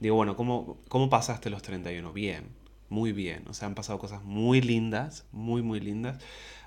digo, 0.00 0.16
bueno, 0.16 0.36
¿cómo, 0.36 0.76
cómo 0.88 1.08
pasaste 1.10 1.50
los 1.50 1.62
31? 1.62 2.12
Bien, 2.12 2.48
muy 2.88 3.12
bien. 3.12 3.44
O 3.48 3.54
sea, 3.54 3.68
han 3.68 3.74
pasado 3.76 3.98
cosas 4.00 4.24
muy 4.24 4.60
lindas, 4.60 5.24
muy, 5.32 5.62
muy 5.62 5.78
lindas. 5.80 6.18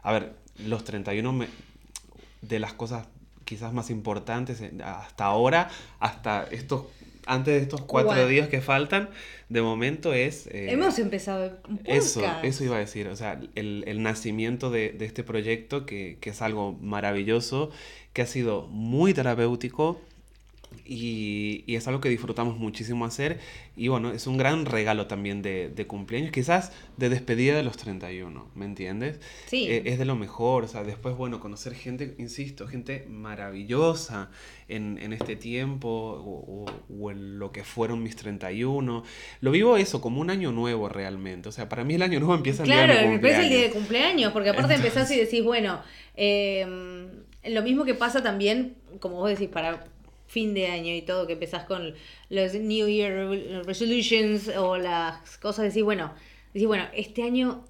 A 0.01 0.13
ver, 0.13 0.33
los 0.65 0.83
31 0.85 1.33
me, 1.33 1.47
de 2.41 2.59
las 2.59 2.73
cosas 2.73 3.07
quizás 3.45 3.73
más 3.73 3.89
importantes 3.89 4.61
en- 4.61 4.81
hasta 4.81 5.25
ahora, 5.25 5.69
hasta 5.99 6.43
estos, 6.51 6.83
antes 7.27 7.53
de 7.53 7.59
estos 7.61 7.81
cuatro 7.81 8.27
días 8.27 8.47
que 8.49 8.61
faltan, 8.61 9.09
de 9.49 9.61
momento 9.61 10.13
es... 10.13 10.47
eh, 10.47 10.71
Hemos 10.71 10.97
empezado 10.99 11.57
un 11.69 11.79
eso, 11.85 12.21
eso 12.43 12.63
iba 12.63 12.75
a 12.75 12.79
decir, 12.79 13.07
o 13.07 13.15
sea, 13.15 13.39
el, 13.55 13.83
el 13.87 14.01
nacimiento 14.01 14.69
de, 14.71 14.91
de 14.91 15.05
este 15.05 15.23
proyecto 15.23 15.85
que, 15.85 16.17
que 16.19 16.31
es 16.31 16.41
algo 16.41 16.73
maravilloso, 16.81 17.69
que 18.13 18.21
ha 18.23 18.25
sido 18.27 18.67
muy 18.67 19.13
terapéutico 19.13 20.01
y, 20.85 21.63
y 21.65 21.75
es 21.75 21.87
algo 21.87 22.01
que 22.01 22.09
disfrutamos 22.09 22.57
muchísimo 22.57 23.05
hacer 23.05 23.39
y 23.75 23.87
bueno, 23.89 24.11
es 24.11 24.25
un 24.27 24.37
gran 24.37 24.65
regalo 24.65 25.07
también 25.07 25.41
de, 25.41 25.69
de 25.69 25.87
cumpleaños, 25.87 26.31
quizás 26.31 26.71
de 26.97 27.09
despedida 27.09 27.55
de 27.55 27.63
los 27.63 27.77
31, 27.77 28.49
¿me 28.55 28.65
entiendes? 28.65 29.19
Sí. 29.45 29.67
Eh, 29.69 29.83
es 29.85 29.99
de 29.99 30.05
lo 30.05 30.15
mejor, 30.15 30.63
o 30.63 30.67
sea, 30.67 30.83
después, 30.83 31.15
bueno, 31.15 31.39
conocer 31.39 31.73
gente, 31.75 32.15
insisto, 32.17 32.67
gente 32.67 33.05
maravillosa 33.09 34.29
en, 34.67 34.97
en 35.01 35.13
este 35.13 35.35
tiempo 35.35 35.87
o, 35.87 36.65
o- 36.65 36.95
o 36.99 37.11
en 37.11 37.39
lo 37.39 37.51
que 37.51 37.63
fueron 37.63 38.03
mis 38.03 38.15
31. 38.15 39.03
Lo 39.41 39.51
vivo 39.51 39.77
eso 39.77 40.01
como 40.01 40.19
un 40.21 40.29
año 40.29 40.51
nuevo 40.51 40.89
realmente, 40.89 41.49
o 41.49 41.51
sea, 41.51 41.69
para 41.69 41.83
mí 41.83 41.93
el 41.95 42.01
año 42.01 42.19
nuevo 42.19 42.35
empieza 42.35 42.63
el 42.63 42.69
Claro, 42.69 42.93
día 42.93 43.01
de 43.03 43.07
mi 43.07 43.13
me 43.15 43.19
parece 43.19 43.41
el 43.43 43.49
día 43.49 43.57
de 43.59 43.69
cumpleaños. 43.71 43.73
cumpleaños, 43.77 44.33
porque 44.33 44.49
aparte 44.49 44.73
empezás 44.75 45.11
y 45.11 45.17
decís, 45.17 45.43
bueno, 45.43 45.81
eh, 46.15 46.65
lo 47.45 47.61
mismo 47.63 47.85
que 47.85 47.93
pasa 47.93 48.21
también, 48.23 48.75
como 48.99 49.17
vos 49.17 49.29
decís, 49.29 49.47
para 49.49 49.85
fin 50.27 50.53
de 50.53 50.67
año 50.67 50.93
y 50.93 51.01
todo, 51.01 51.27
que 51.27 51.33
empezás 51.33 51.65
con 51.65 51.95
los 52.29 52.53
New 52.53 52.87
Year 52.87 53.65
Resolutions 53.65 54.49
o 54.49 54.77
las 54.77 55.37
cosas, 55.39 55.65
decís, 55.65 55.83
bueno, 55.83 56.13
decís, 56.53 56.67
bueno, 56.67 56.85
este 56.93 57.23
año 57.23 57.65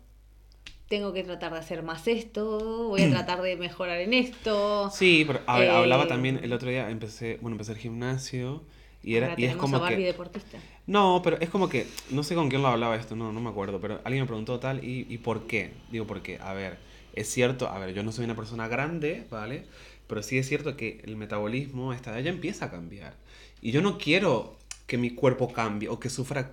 tengo 0.87 1.13
que 1.13 1.23
tratar 1.23 1.53
de 1.53 1.59
hacer 1.59 1.83
más 1.83 2.07
esto, 2.07 2.87
voy 2.89 3.03
a 3.03 3.09
tratar 3.09 3.41
de 3.41 3.57
mejorar 3.57 3.99
en 3.99 4.13
esto. 4.13 4.89
Sí, 4.89 5.23
pero 5.25 5.41
ver, 5.47 5.69
Eh, 5.69 5.69
hablaba 5.69 6.07
también 6.07 6.39
el 6.43 6.53
otro 6.53 6.69
día, 6.69 6.89
empecé, 6.89 7.37
bueno, 7.41 7.55
empecé 7.55 7.73
el 7.73 7.77
gimnasio 7.77 8.65
y, 9.03 9.15
era, 9.15 9.33
y 9.35 9.45
es 9.45 9.55
como 9.55 9.77
a 9.77 9.79
Barbie 9.79 10.03
que... 10.03 10.05
deportista. 10.05 10.63
No, 10.85 11.21
pero 11.23 11.37
es 11.41 11.49
como 11.49 11.67
que, 11.69 11.97
no 12.09 12.23
sé 12.23 12.33
con 12.35 12.49
quién 12.49 12.61
lo 12.61 12.69
hablaba 12.69 12.95
esto, 12.95 13.15
no, 13.15 13.33
no 13.33 13.41
me 13.41 13.49
acuerdo, 13.49 13.81
pero 13.81 13.99
alguien 14.05 14.23
me 14.23 14.27
preguntó 14.27 14.59
tal, 14.59 14.83
¿y, 14.83 15.05
y 15.09 15.17
por 15.17 15.45
qué? 15.47 15.73
Digo, 15.89 16.07
porque, 16.07 16.39
a 16.39 16.53
ver, 16.53 16.79
es 17.13 17.29
cierto, 17.29 17.67
a 17.67 17.77
ver, 17.79 17.93
yo 17.93 18.03
no 18.03 18.11
soy 18.13 18.25
una 18.25 18.35
persona 18.35 18.67
grande, 18.69 19.27
¿vale? 19.29 19.67
Pero 20.07 20.23
sí 20.23 20.37
es 20.37 20.47
cierto 20.47 20.77
que 20.77 21.01
el 21.05 21.17
metabolismo 21.17 21.91
a 21.91 21.95
esta 21.95 22.11
edad 22.11 22.19
ya 22.23 22.29
empieza 22.29 22.65
a 22.65 22.71
cambiar. 22.71 23.15
Y 23.61 23.71
yo 23.71 23.81
no 23.81 23.97
quiero 23.97 24.57
que 24.87 24.97
mi 24.97 25.11
cuerpo 25.11 25.51
cambie 25.53 25.89
o 25.89 25.99
que 25.99 26.09
sufra 26.09 26.49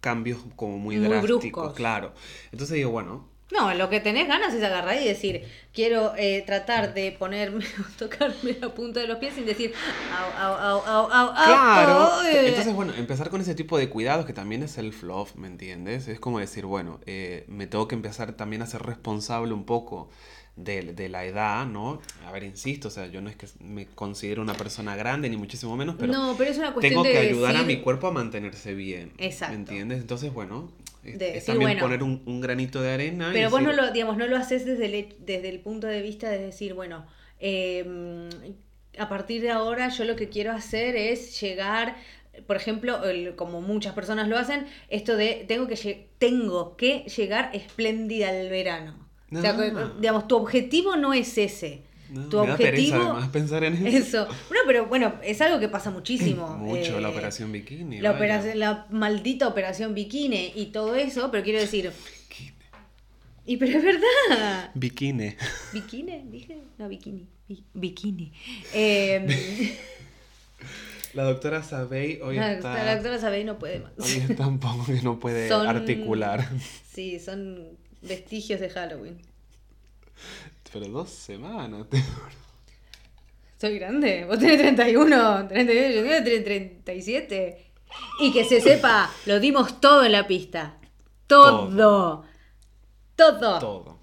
cambios 0.00 0.38
como 0.56 0.78
muy, 0.78 0.96
Muy 0.96 1.06
drásticos, 1.08 1.72
bruscos. 1.72 1.74
claro. 1.74 2.12
Entonces 2.52 2.76
digo, 2.76 2.90
bueno, 2.90 3.28
No, 3.52 3.72
lo 3.74 3.88
que 3.90 4.00
tenés 4.00 4.26
ganas 4.26 4.52
es 4.54 4.62
agarrar 4.64 5.00
y 5.00 5.04
decir, 5.06 5.44
quiero 5.72 6.14
eh, 6.16 6.42
tratar 6.46 6.92
de 6.94 7.12
ponerme, 7.12 7.64
tocarme 7.98 8.56
la 8.60 8.74
punta 8.74 9.00
de 9.00 9.06
los 9.06 9.18
pies 9.18 9.34
sin 9.34 9.46
decir, 9.46 9.72
au, 10.10 10.32
au, 10.32 10.56
au, 10.56 11.06
au, 11.10 11.28
au, 11.28 11.34
Claro. 11.44 11.92
au, 11.92 12.22
eh". 12.24 12.48
Entonces, 12.48 12.74
bueno, 12.74 12.94
empezar 12.94 13.30
con 13.30 13.40
ese 13.40 13.54
tipo 13.54 13.78
de 13.78 13.88
cuidados 13.90 14.24
que 14.26 14.32
también 14.32 14.62
es 14.62 14.72
self-love, 14.72 15.34
¿me 15.36 15.46
entiendes? 15.46 16.08
Es 16.08 16.18
como 16.20 16.38
decir, 16.40 16.64
bueno, 16.66 17.00
eh, 17.06 17.44
me 17.48 17.66
tengo 17.66 17.86
que 17.86 17.94
empezar 17.94 18.32
también 18.32 18.62
a 18.62 18.66
ser 18.66 18.82
responsable 18.82 19.52
un 19.52 19.64
poco 19.66 20.08
de, 20.56 20.92
de 20.92 21.08
la 21.08 21.24
edad, 21.24 21.66
¿no? 21.66 22.00
A 22.26 22.30
ver, 22.32 22.44
insisto, 22.44 22.88
o 22.88 22.90
sea, 22.90 23.06
yo 23.08 23.20
no 23.20 23.28
es 23.28 23.36
que 23.36 23.46
me 23.60 23.86
considero 23.86 24.40
una 24.42 24.54
persona 24.54 24.94
grande, 24.96 25.28
ni 25.28 25.36
muchísimo 25.36 25.76
menos, 25.76 25.96
pero 25.98 26.12
no, 26.12 26.34
pero 26.38 26.50
es 26.50 26.58
una 26.58 26.72
cuestión 26.72 26.90
tengo 26.92 27.02
de 27.04 27.12
que 27.12 27.18
ayudar 27.18 27.56
a 27.56 27.62
mi 27.64 27.80
cuerpo 27.80 28.06
a 28.06 28.12
mantenerse 28.12 28.74
bien. 28.74 29.12
Exacto. 29.18 29.52
¿Me 29.52 29.58
entiendes? 29.58 30.00
Entonces, 30.00 30.32
bueno, 30.32 30.70
es, 31.02 31.18
De 31.18 31.28
es 31.28 31.34
decir, 31.34 31.46
también 31.46 31.70
bueno, 31.70 31.80
poner 31.80 32.02
un, 32.02 32.22
un 32.26 32.40
granito 32.40 32.80
de 32.80 32.92
arena. 32.92 33.30
y 33.30 33.32
Pero 33.34 33.50
vos 33.50 33.62
no 33.62 33.72
lo, 33.72 33.90
digamos, 33.92 34.16
no 34.16 34.26
lo 34.26 34.36
haces 34.36 34.64
desde 34.64 34.86
el, 34.86 35.16
desde 35.18 35.48
el 35.48 35.58
punto 35.60 35.86
de 35.88 36.02
vista 36.02 36.30
de 36.30 36.38
decir, 36.38 36.74
bueno, 36.74 37.04
eh, 37.40 37.84
a 38.98 39.08
partir 39.08 39.42
de 39.42 39.50
ahora 39.50 39.88
yo 39.88 40.04
lo 40.04 40.14
que 40.14 40.28
quiero 40.28 40.52
hacer 40.52 40.94
es 40.94 41.40
llegar, 41.40 41.96
por 42.46 42.56
ejemplo, 42.56 43.02
el- 43.04 43.34
como 43.34 43.60
muchas 43.60 43.92
personas 43.94 44.28
lo 44.28 44.38
hacen, 44.38 44.66
esto 44.88 45.16
de 45.16 45.44
tengo 45.48 45.66
que, 45.66 46.08
tengo 46.18 46.76
que 46.76 47.00
llegar 47.16 47.50
espléndida 47.54 48.28
al 48.28 48.48
verano. 48.50 49.03
O 49.32 49.40
sea, 49.40 49.52
digamos, 49.98 50.28
tu 50.28 50.36
objetivo 50.36 50.96
no 50.96 51.12
es 51.14 51.36
ese. 51.38 51.82
No, 52.10 52.28
tu 52.28 52.40
me 52.42 52.48
da 52.48 52.56
pereza 52.56 52.96
objetivo 52.96 53.12
además 53.12 53.28
pensar 53.30 53.64
en 53.64 53.74
eso. 53.86 53.96
Eso. 53.96 54.28
No, 54.50 54.58
pero 54.66 54.86
bueno, 54.86 55.14
es 55.22 55.40
algo 55.40 55.58
que 55.58 55.68
pasa 55.68 55.90
muchísimo. 55.90 56.46
Mucho, 56.58 57.00
la 57.00 57.08
Eh, 57.08 57.12
operación 57.12 57.50
bikini. 57.50 58.00
La, 58.00 58.10
vaya. 58.12 58.18
operación, 58.24 58.58
la 58.58 58.86
maldita 58.90 59.48
operación 59.48 59.94
bikini 59.94 60.52
y 60.54 60.66
todo 60.66 60.94
eso, 60.94 61.30
pero 61.30 61.42
quiero 61.42 61.58
decir. 61.60 61.90
Y 63.46 63.56
pero 63.58 63.76
es 63.78 63.84
verdad. 63.84 64.70
Bikini. 64.74 65.34
¿Bikini? 65.72 66.22
Dije. 66.30 66.58
No, 66.78 66.88
bikini. 66.88 67.26
Bi- 67.48 67.64
Bikini. 67.74 68.32
Eh, 68.72 69.76
La 71.14 71.24
doctora 71.24 71.62
Sabey 71.62 72.20
hoy 72.22 72.36
la, 72.36 72.52
está... 72.54 72.70
doctora- 72.70 72.84
la 72.84 72.94
doctora 72.94 73.18
Sabey 73.18 73.44
no 73.44 73.58
puede 73.58 73.80
más. 73.80 73.92
Hoy 73.98 74.22
está 74.28 74.46
un 74.46 74.58
poco 74.58 74.84
que 74.86 75.00
no 75.02 75.20
puede 75.20 75.48
Son- 75.48 75.66
articular. 75.66 76.48
Sí, 76.92 77.18
son 77.20 77.76
vestigios 78.06 78.60
de 78.60 78.70
Halloween. 78.70 79.20
Pero 80.72 80.86
dos 80.88 81.10
semanas. 81.10 81.86
te- 81.90 82.02
Soy 83.60 83.78
grande. 83.78 84.24
Vos 84.26 84.38
tenés 84.38 84.58
31, 84.58 85.48
31, 85.48 86.06
yo 86.06 86.24
tengo 86.24 86.44
37. 86.44 87.64
Y 88.20 88.32
que 88.32 88.44
se 88.44 88.60
sepa, 88.60 89.10
lo 89.26 89.38
dimos 89.40 89.80
todo 89.80 90.04
en 90.04 90.12
la 90.12 90.26
pista. 90.26 90.76
Todo. 91.26 92.24
Todo. 93.16 93.58
Todo. 93.58 93.98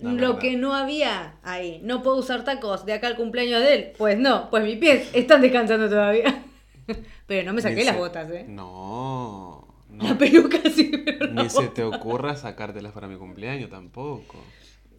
Lo 0.00 0.38
que 0.38 0.56
no 0.56 0.74
había 0.74 1.36
ahí. 1.44 1.80
No 1.84 2.02
puedo 2.02 2.16
usar 2.16 2.42
tacos 2.44 2.84
de 2.86 2.94
acá 2.94 3.06
al 3.06 3.16
cumpleaños 3.16 3.60
de 3.62 3.74
él. 3.74 3.92
Pues 3.96 4.18
no, 4.18 4.50
pues 4.50 4.64
mis 4.64 4.78
pies 4.78 5.08
están 5.12 5.40
descansando 5.42 5.88
todavía. 5.88 6.42
Pero 7.26 7.44
no 7.46 7.52
me 7.52 7.62
saqué 7.62 7.84
las 7.84 7.96
botas, 7.96 8.28
¿eh? 8.30 8.44
No. 8.48 9.51
No. 9.92 10.04
La 10.04 10.18
peluca 10.18 10.58
sí, 10.74 10.90
pero 11.04 11.28
Ni 11.28 11.42
las 11.44 11.52
se 11.54 11.68
te 11.68 11.82
ocurra 11.84 12.34
sacártelas 12.36 12.92
para 12.92 13.08
mi 13.08 13.16
cumpleaños 13.16 13.70
tampoco. 13.70 14.38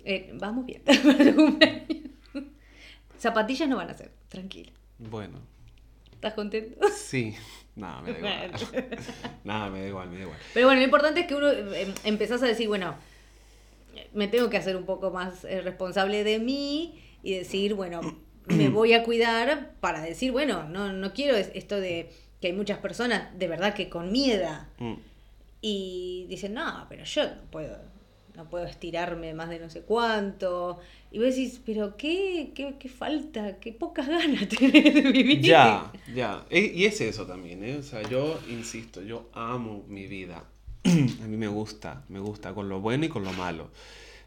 Eh, 0.06 0.32
vamos 0.36 0.66
bien. 0.66 0.82
para 0.86 1.18
tu 1.32 1.36
cumpleaños. 1.36 1.88
Zapatillas 3.20 3.70
no 3.70 3.78
van 3.78 3.90
a 3.90 3.94
ser, 3.94 4.12
tranquila. 4.28 4.72
Bueno, 5.00 5.40
¿Estás 6.14 6.34
contento? 6.34 6.88
sí. 6.90 7.36
Nada, 7.76 8.02
me 8.02 8.12
da 8.14 8.18
igual. 8.20 8.52
Nada, 9.44 9.70
me 9.72 9.82
da 9.82 9.88
igual, 9.88 10.10
me 10.10 10.18
da 10.18 10.22
igual. 10.24 10.38
Pero 10.54 10.68
bueno, 10.68 10.80
lo 10.80 10.86
importante 10.86 11.22
es 11.22 11.26
que 11.28 11.34
uno 11.36 11.50
eh, 11.52 11.92
empezás 12.04 12.44
a 12.44 12.46
decir, 12.46 12.68
bueno, 12.68 12.96
me 14.14 14.28
tengo 14.28 14.50
que 14.50 14.58
hacer 14.58 14.76
un 14.76 14.86
poco 14.86 15.10
más 15.10 15.44
eh, 15.46 15.62
responsable 15.62 16.24
de 16.24 16.38
mí 16.40 17.02
y 17.24 17.34
decir, 17.34 17.74
bueno, 17.74 18.02
me 18.46 18.70
voy 18.70 18.94
a 18.94 19.04
cuidar 19.04 19.72
para 19.80 20.02
decir, 20.02 20.32
bueno, 20.32 20.68
no, 20.70 20.94
no 20.94 21.14
quiero 21.14 21.36
es- 21.36 21.52
esto 21.56 21.80
de 21.80 22.12
que 22.44 22.48
hay 22.50 22.54
muchas 22.54 22.80
personas 22.80 23.38
de 23.40 23.48
verdad 23.48 23.74
que 23.74 23.88
con 23.90 24.12
miedo 24.12 24.50
Mm. 24.80 24.96
y 25.62 26.26
dicen, 26.28 26.54
no, 26.54 26.86
pero 26.90 27.06
yo 27.06 27.24
no 27.24 27.42
puedo, 27.50 27.78
no 28.36 28.50
puedo 28.50 28.66
estirarme 28.66 29.34
más 29.34 29.48
de 29.50 29.60
no 29.60 29.70
sé 29.70 29.82
cuánto. 29.84 30.80
Y 31.12 31.20
vos 31.20 31.28
decís, 31.28 31.62
pero 31.66 31.96
qué, 31.96 32.52
qué, 32.54 32.76
qué 32.78 32.90
falta, 32.90 33.60
qué 33.60 33.72
pocas 33.72 34.08
ganas 34.10 34.48
tenés 34.60 34.94
de 34.94 35.02
vivir. 35.12 35.40
Ya, 35.42 35.90
ya. 36.14 36.44
E- 36.50 36.72
Y 36.76 36.84
es 36.86 37.00
eso 37.00 37.26
también, 37.26 37.64
¿eh? 37.64 37.78
O 37.78 37.84
sea, 37.84 38.02
yo 38.10 38.38
insisto, 38.50 39.02
yo 39.02 39.30
amo 39.34 39.86
mi 39.88 40.06
vida. 40.08 40.44
A 40.84 41.28
mí 41.28 41.38
me 41.38 41.48
gusta, 41.48 42.04
me 42.10 42.20
gusta 42.20 42.54
con 42.54 42.68
lo 42.68 42.82
bueno 42.82 43.06
y 43.06 43.10
con 43.10 43.24
lo 43.24 43.32
malo. 43.34 43.70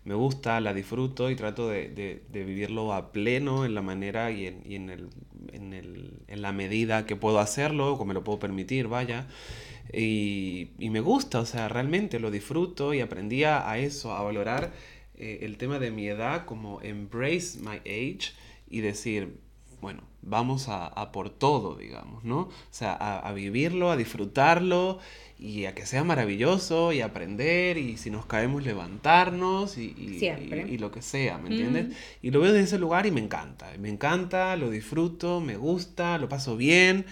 Me 0.06 0.14
gusta, 0.14 0.60
la 0.60 0.72
disfruto 0.72 1.30
y 1.30 1.36
trato 1.36 1.68
de, 1.68 1.88
de- 1.90 2.22
de 2.32 2.44
vivirlo 2.44 2.94
a 2.94 3.12
pleno 3.12 3.64
en 3.66 3.74
la 3.74 3.82
manera 3.82 4.30
y, 4.30 4.46
en, 4.46 4.62
y 4.64 4.76
en, 4.76 4.90
el, 4.90 5.08
en, 5.52 5.72
el- 5.74 6.20
en 6.28 6.42
la 6.42 6.52
medida 6.52 7.06
que 7.06 7.16
puedo 7.16 7.40
hacerlo, 7.40 7.92
como 7.98 8.06
me 8.06 8.14
lo 8.14 8.24
puedo 8.24 8.38
permitir, 8.38 8.88
vaya. 8.88 9.26
Y, 9.92 10.70
y 10.78 10.90
me 10.90 11.00
gusta, 11.00 11.40
o 11.40 11.46
sea, 11.46 11.68
realmente 11.68 12.20
lo 12.20 12.30
disfruto 12.30 12.94
y 12.94 13.00
aprendí 13.00 13.44
a, 13.44 13.68
a 13.70 13.78
eso, 13.78 14.12
a 14.12 14.22
valorar 14.22 14.72
eh, 15.16 15.40
el 15.42 15.56
tema 15.58 15.78
de 15.78 15.90
mi 15.90 16.08
edad 16.08 16.44
como 16.46 16.80
embrace 16.82 17.58
my 17.60 17.78
age 17.86 18.32
y 18.70 18.80
decir, 18.80 19.38
bueno, 19.86 20.02
vamos 20.22 20.68
a, 20.68 20.86
a 20.88 21.12
por 21.12 21.30
todo, 21.30 21.76
digamos, 21.76 22.24
¿no? 22.24 22.38
O 22.40 22.50
sea, 22.72 22.92
a, 22.92 23.20
a 23.20 23.32
vivirlo, 23.32 23.92
a 23.92 23.96
disfrutarlo 23.96 24.98
y 25.38 25.66
a 25.66 25.76
que 25.76 25.86
sea 25.86 26.02
maravilloso 26.02 26.92
y 26.92 27.02
aprender 27.02 27.78
y 27.78 27.96
si 27.96 28.10
nos 28.10 28.26
caemos 28.26 28.64
levantarnos 28.64 29.78
y, 29.78 29.94
y- 29.96 30.18
Siempre. 30.18 30.66
y- 30.68 30.74
y 30.74 30.78
lo 30.78 30.90
que 30.90 31.02
sea, 31.02 31.38
¿me 31.38 31.50
entiendes? 31.50 31.86
Mm. 31.88 31.92
Y 32.22 32.30
lo 32.32 32.40
veo 32.40 32.52
desde 32.52 32.64
ese 32.64 32.78
lugar 32.80 33.06
y 33.06 33.12
me 33.12 33.20
encanta, 33.20 33.70
me 33.78 33.88
encanta, 33.88 34.56
lo 34.56 34.70
disfruto, 34.70 35.40
me 35.40 35.56
gusta, 35.56 36.18
lo 36.18 36.28
paso 36.28 36.56
bien 36.56 37.06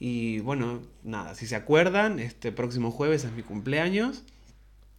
y 0.00 0.40
bueno, 0.40 0.80
nada, 1.04 1.36
si 1.36 1.46
se 1.46 1.54
acuerdan, 1.54 2.18
este 2.18 2.50
próximo 2.50 2.90
jueves 2.90 3.22
es 3.22 3.30
mi 3.32 3.42
cumpleaños. 3.44 4.24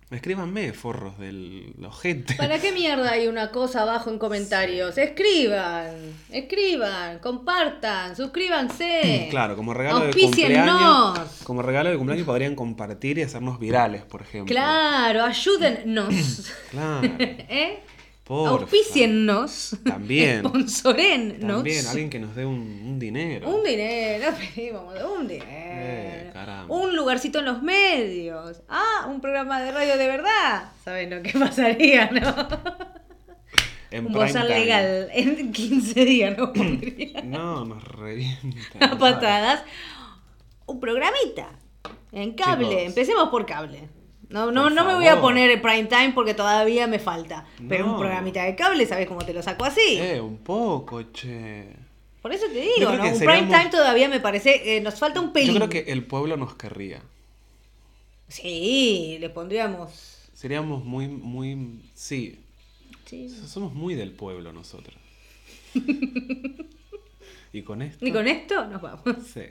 Escríbanme, 0.09 0.71
forros 0.71 1.19
del 1.19 1.75
ojete. 1.85 2.35
¿Para 2.35 2.59
qué 2.59 2.71
mierda 2.71 3.11
hay 3.11 3.27
una 3.27 3.51
cosa 3.51 3.81
abajo 3.81 4.09
en 4.09 4.17
comentarios? 4.17 4.97
Escriban, 4.97 5.95
escriban, 6.31 7.19
compartan, 7.19 8.15
suscríbanse. 8.15 9.27
Claro, 9.37 9.57
como 9.57 9.73
regalo 9.73 10.05
de 10.05 10.13
cumpleaños. 10.13 11.41
Como 11.43 11.61
regalo 11.61 11.89
de 11.89 11.97
cumpleaños 11.97 12.25
podrían 12.25 12.55
compartir 12.55 13.17
y 13.17 13.23
hacernos 13.23 13.59
virales, 13.59 14.03
por 14.03 14.21
ejemplo. 14.21 14.53
Claro, 14.53 15.25
ayúdennos. 15.25 16.53
Claro. 16.71 17.01
¿Eh? 17.19 17.79
Porfa. 18.27 18.63
Auspíciennos. 18.63 19.77
También. 19.83 20.39
Sponsorennos. 20.45 21.57
También, 21.57 21.87
alguien 21.87 22.09
que 22.09 22.19
nos 22.19 22.35
dé 22.35 22.45
un, 22.45 22.59
un 22.85 22.99
dinero. 22.99 23.49
Un 23.49 23.63
dinero, 23.63 24.31
pedimos 24.55 24.93
un 25.17 25.27
dinero. 25.27 25.45
Eh, 25.49 26.33
un 26.67 26.95
lugarcito 26.95 27.39
en 27.39 27.45
los 27.45 27.61
medios. 27.63 28.61
Ah, 28.67 29.07
un 29.09 29.21
programa 29.21 29.61
de 29.61 29.71
radio 29.71 29.97
de 29.97 30.07
verdad. 30.07 30.71
¿Saben 30.83 31.09
lo 31.09 31.21
que 31.23 31.31
pasaría, 31.37 32.09
no? 32.11 32.47
En 33.89 34.07
un 34.07 34.11
bozal 34.11 34.49
legal 34.49 35.07
en 35.13 35.53
15 35.53 36.03
días 36.03 36.35
pondría 36.35 37.21
No, 37.23 37.63
nos 37.63 37.81
revienta. 37.85 38.85
a 38.85 38.97
patadas. 38.97 39.63
Un 40.65 40.81
programita 40.81 41.47
en 42.11 42.33
cable. 42.33 42.67
Chicos. 42.67 42.83
Empecemos 42.83 43.29
por 43.29 43.45
cable. 43.45 43.87
No, 44.29 44.51
no, 44.51 44.69
no 44.69 44.83
me 44.85 44.95
voy 44.95 45.07
a 45.07 45.21
poner 45.21 45.49
el 45.51 45.61
prime 45.61 45.85
time 45.85 46.11
porque 46.13 46.33
todavía 46.33 46.85
me 46.87 46.99
falta. 46.99 47.45
Pero 47.69 47.85
un 47.91 47.97
programita 47.97 48.43
de 48.43 48.55
cable, 48.55 48.85
¿sabes 48.85 49.07
cómo 49.07 49.21
te 49.25 49.33
lo 49.33 49.41
saco 49.41 49.63
así? 49.65 49.97
Eh, 49.97 50.19
un 50.19 50.37
poco, 50.39 51.01
che. 51.13 51.67
Por 52.21 52.33
eso 52.33 52.45
te 52.47 52.55
Yo 52.55 52.61
digo, 52.61 52.75
creo 52.75 52.91
¿no? 52.97 53.03
que 53.03 53.09
Un 53.11 53.15
seríamos- 53.15 53.39
prime 53.47 53.57
time 53.59 53.69
todavía 53.71 54.09
me 54.09 54.19
parece. 54.19 54.75
eh, 54.75 54.81
nos 54.81 54.99
falta 54.99 55.21
un 55.21 55.31
pelín. 55.31 55.53
Yo 55.53 55.67
creo 55.67 55.69
que 55.69 55.91
el 55.91 56.03
pueblo 56.05 56.35
nos 56.35 56.55
querría. 56.55 57.01
Sí, 58.27 59.17
le 59.21 59.29
pondríamos. 59.29 60.29
Seríamos 60.33 60.83
muy, 60.83 61.07
muy... 61.07 61.81
Sí, 61.93 62.39
Sí. 63.05 63.29
somos 63.29 63.73
muy 63.73 63.95
del 63.95 64.11
pueblo 64.11 64.51
nosotros. 64.51 64.97
y 67.53 67.61
con 67.63 67.81
esto... 67.81 68.05
Y 68.05 68.11
con 68.11 68.27
esto 68.27 68.65
nos 68.67 68.81
vamos. 68.81 69.01
Sí. 69.33 69.43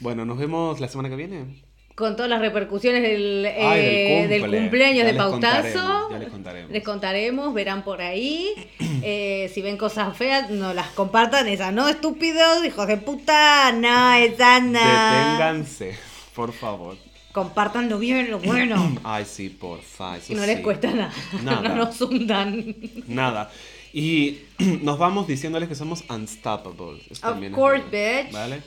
Bueno, 0.00 0.24
nos 0.24 0.38
vemos 0.38 0.80
la 0.80 0.88
semana 0.88 1.08
que 1.10 1.16
viene. 1.16 1.62
Con 1.94 2.16
todas 2.16 2.28
las 2.28 2.40
repercusiones 2.40 3.02
del, 3.02 3.46
eh, 3.46 3.54
Ay, 3.62 3.82
del 4.22 4.28
del 4.30 4.40
cumple. 4.42 4.58
cumpleaños 4.60 4.98
Ya 4.98 5.04
de 5.04 5.12
les 5.12 5.16
Pautazo. 5.22 5.40
contaremos, 5.62 6.10
ya 6.10 6.18
les 6.18 6.28
contaremos. 6.28 6.70
Les 6.72 6.82
contaremos, 6.84 7.54
verán 7.54 7.84
por 7.84 8.00
ahí. 8.02 8.50
Eh, 9.06 9.50
si 9.52 9.60
ven 9.60 9.76
cosas 9.76 10.16
feas, 10.16 10.48
no 10.48 10.72
las 10.72 10.86
compartan. 10.88 11.46
Esas 11.46 11.74
no, 11.74 11.88
estúpidos, 11.90 12.64
hijos 12.64 12.86
de 12.86 12.96
puta. 12.96 13.70
No, 13.72 14.14
esas 14.14 14.62
no. 14.62 14.78
Deténganse, 14.80 15.94
por 16.34 16.52
favor. 16.54 16.96
Compartan 17.32 17.90
lo 17.90 17.98
bien, 17.98 18.30
lo 18.30 18.38
bueno. 18.38 18.98
Ay, 19.04 19.26
sí, 19.26 19.50
porfa. 19.50 20.16
eso 20.16 20.32
no 20.34 20.46
les 20.46 20.56
sí. 20.58 20.62
cuesta 20.62 20.90
nada. 20.90 21.12
Nada. 21.42 21.68
No 21.68 21.74
nos 21.76 22.00
hundan. 22.00 22.74
Nada. 23.08 23.50
Y 23.92 24.38
nos 24.82 24.98
vamos 24.98 25.26
diciéndoles 25.26 25.68
que 25.68 25.74
somos 25.74 26.02
unstoppable. 26.08 27.02
Eso 27.10 27.28
Of 27.28 27.50
course, 27.52 27.82
bitch. 27.90 28.32
¿Vale? 28.32 28.62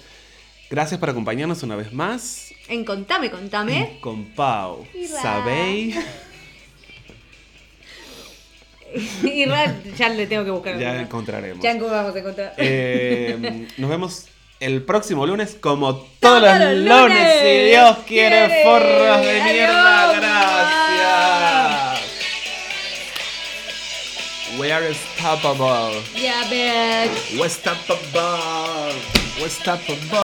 Gracias 0.69 0.99
por 0.99 1.09
acompañarnos 1.09 1.63
una 1.63 1.75
vez 1.75 1.91
más. 1.93 2.46
En 2.69 2.83
Contame, 2.83 3.31
Contame. 3.31 3.97
Con 4.01 4.25
Pau. 4.25 4.85
¿Sabéis? 5.21 5.95
y 9.23 9.45
Ra, 9.45 9.75
ya 9.97 10.09
le 10.09 10.27
tengo 10.27 10.43
que 10.43 10.51
buscar. 10.51 10.77
Ya 10.77 10.89
alguna. 10.89 11.03
encontraremos. 11.03 11.63
Ya 11.63 11.73
vamos 11.77 12.15
a 12.15 12.19
encontrar. 12.19 12.53
Eh, 12.57 13.67
nos 13.77 13.89
vemos 13.89 14.25
el 14.59 14.81
próximo 14.83 15.25
lunes, 15.25 15.55
como 15.59 15.95
todos 16.19 16.41
los 16.41 16.59
los 16.59 16.73
lunes, 16.73 17.01
lunes. 17.01 17.39
si 17.41 17.69
Dios 17.69 17.97
quiere, 18.07 18.47
Quiere. 18.47 18.63
forros 18.63 19.21
de 19.25 19.41
mierda. 19.43 20.13
Gracias. 20.13 20.57
We 24.59 24.71
are 24.71 24.87
unstoppable. 24.87 26.01
Ya, 26.15 26.43
bitch. 26.49 27.33
We're 27.37 27.43
unstoppable. 27.43 28.95
We're 29.37 29.43
unstoppable. 29.45 30.26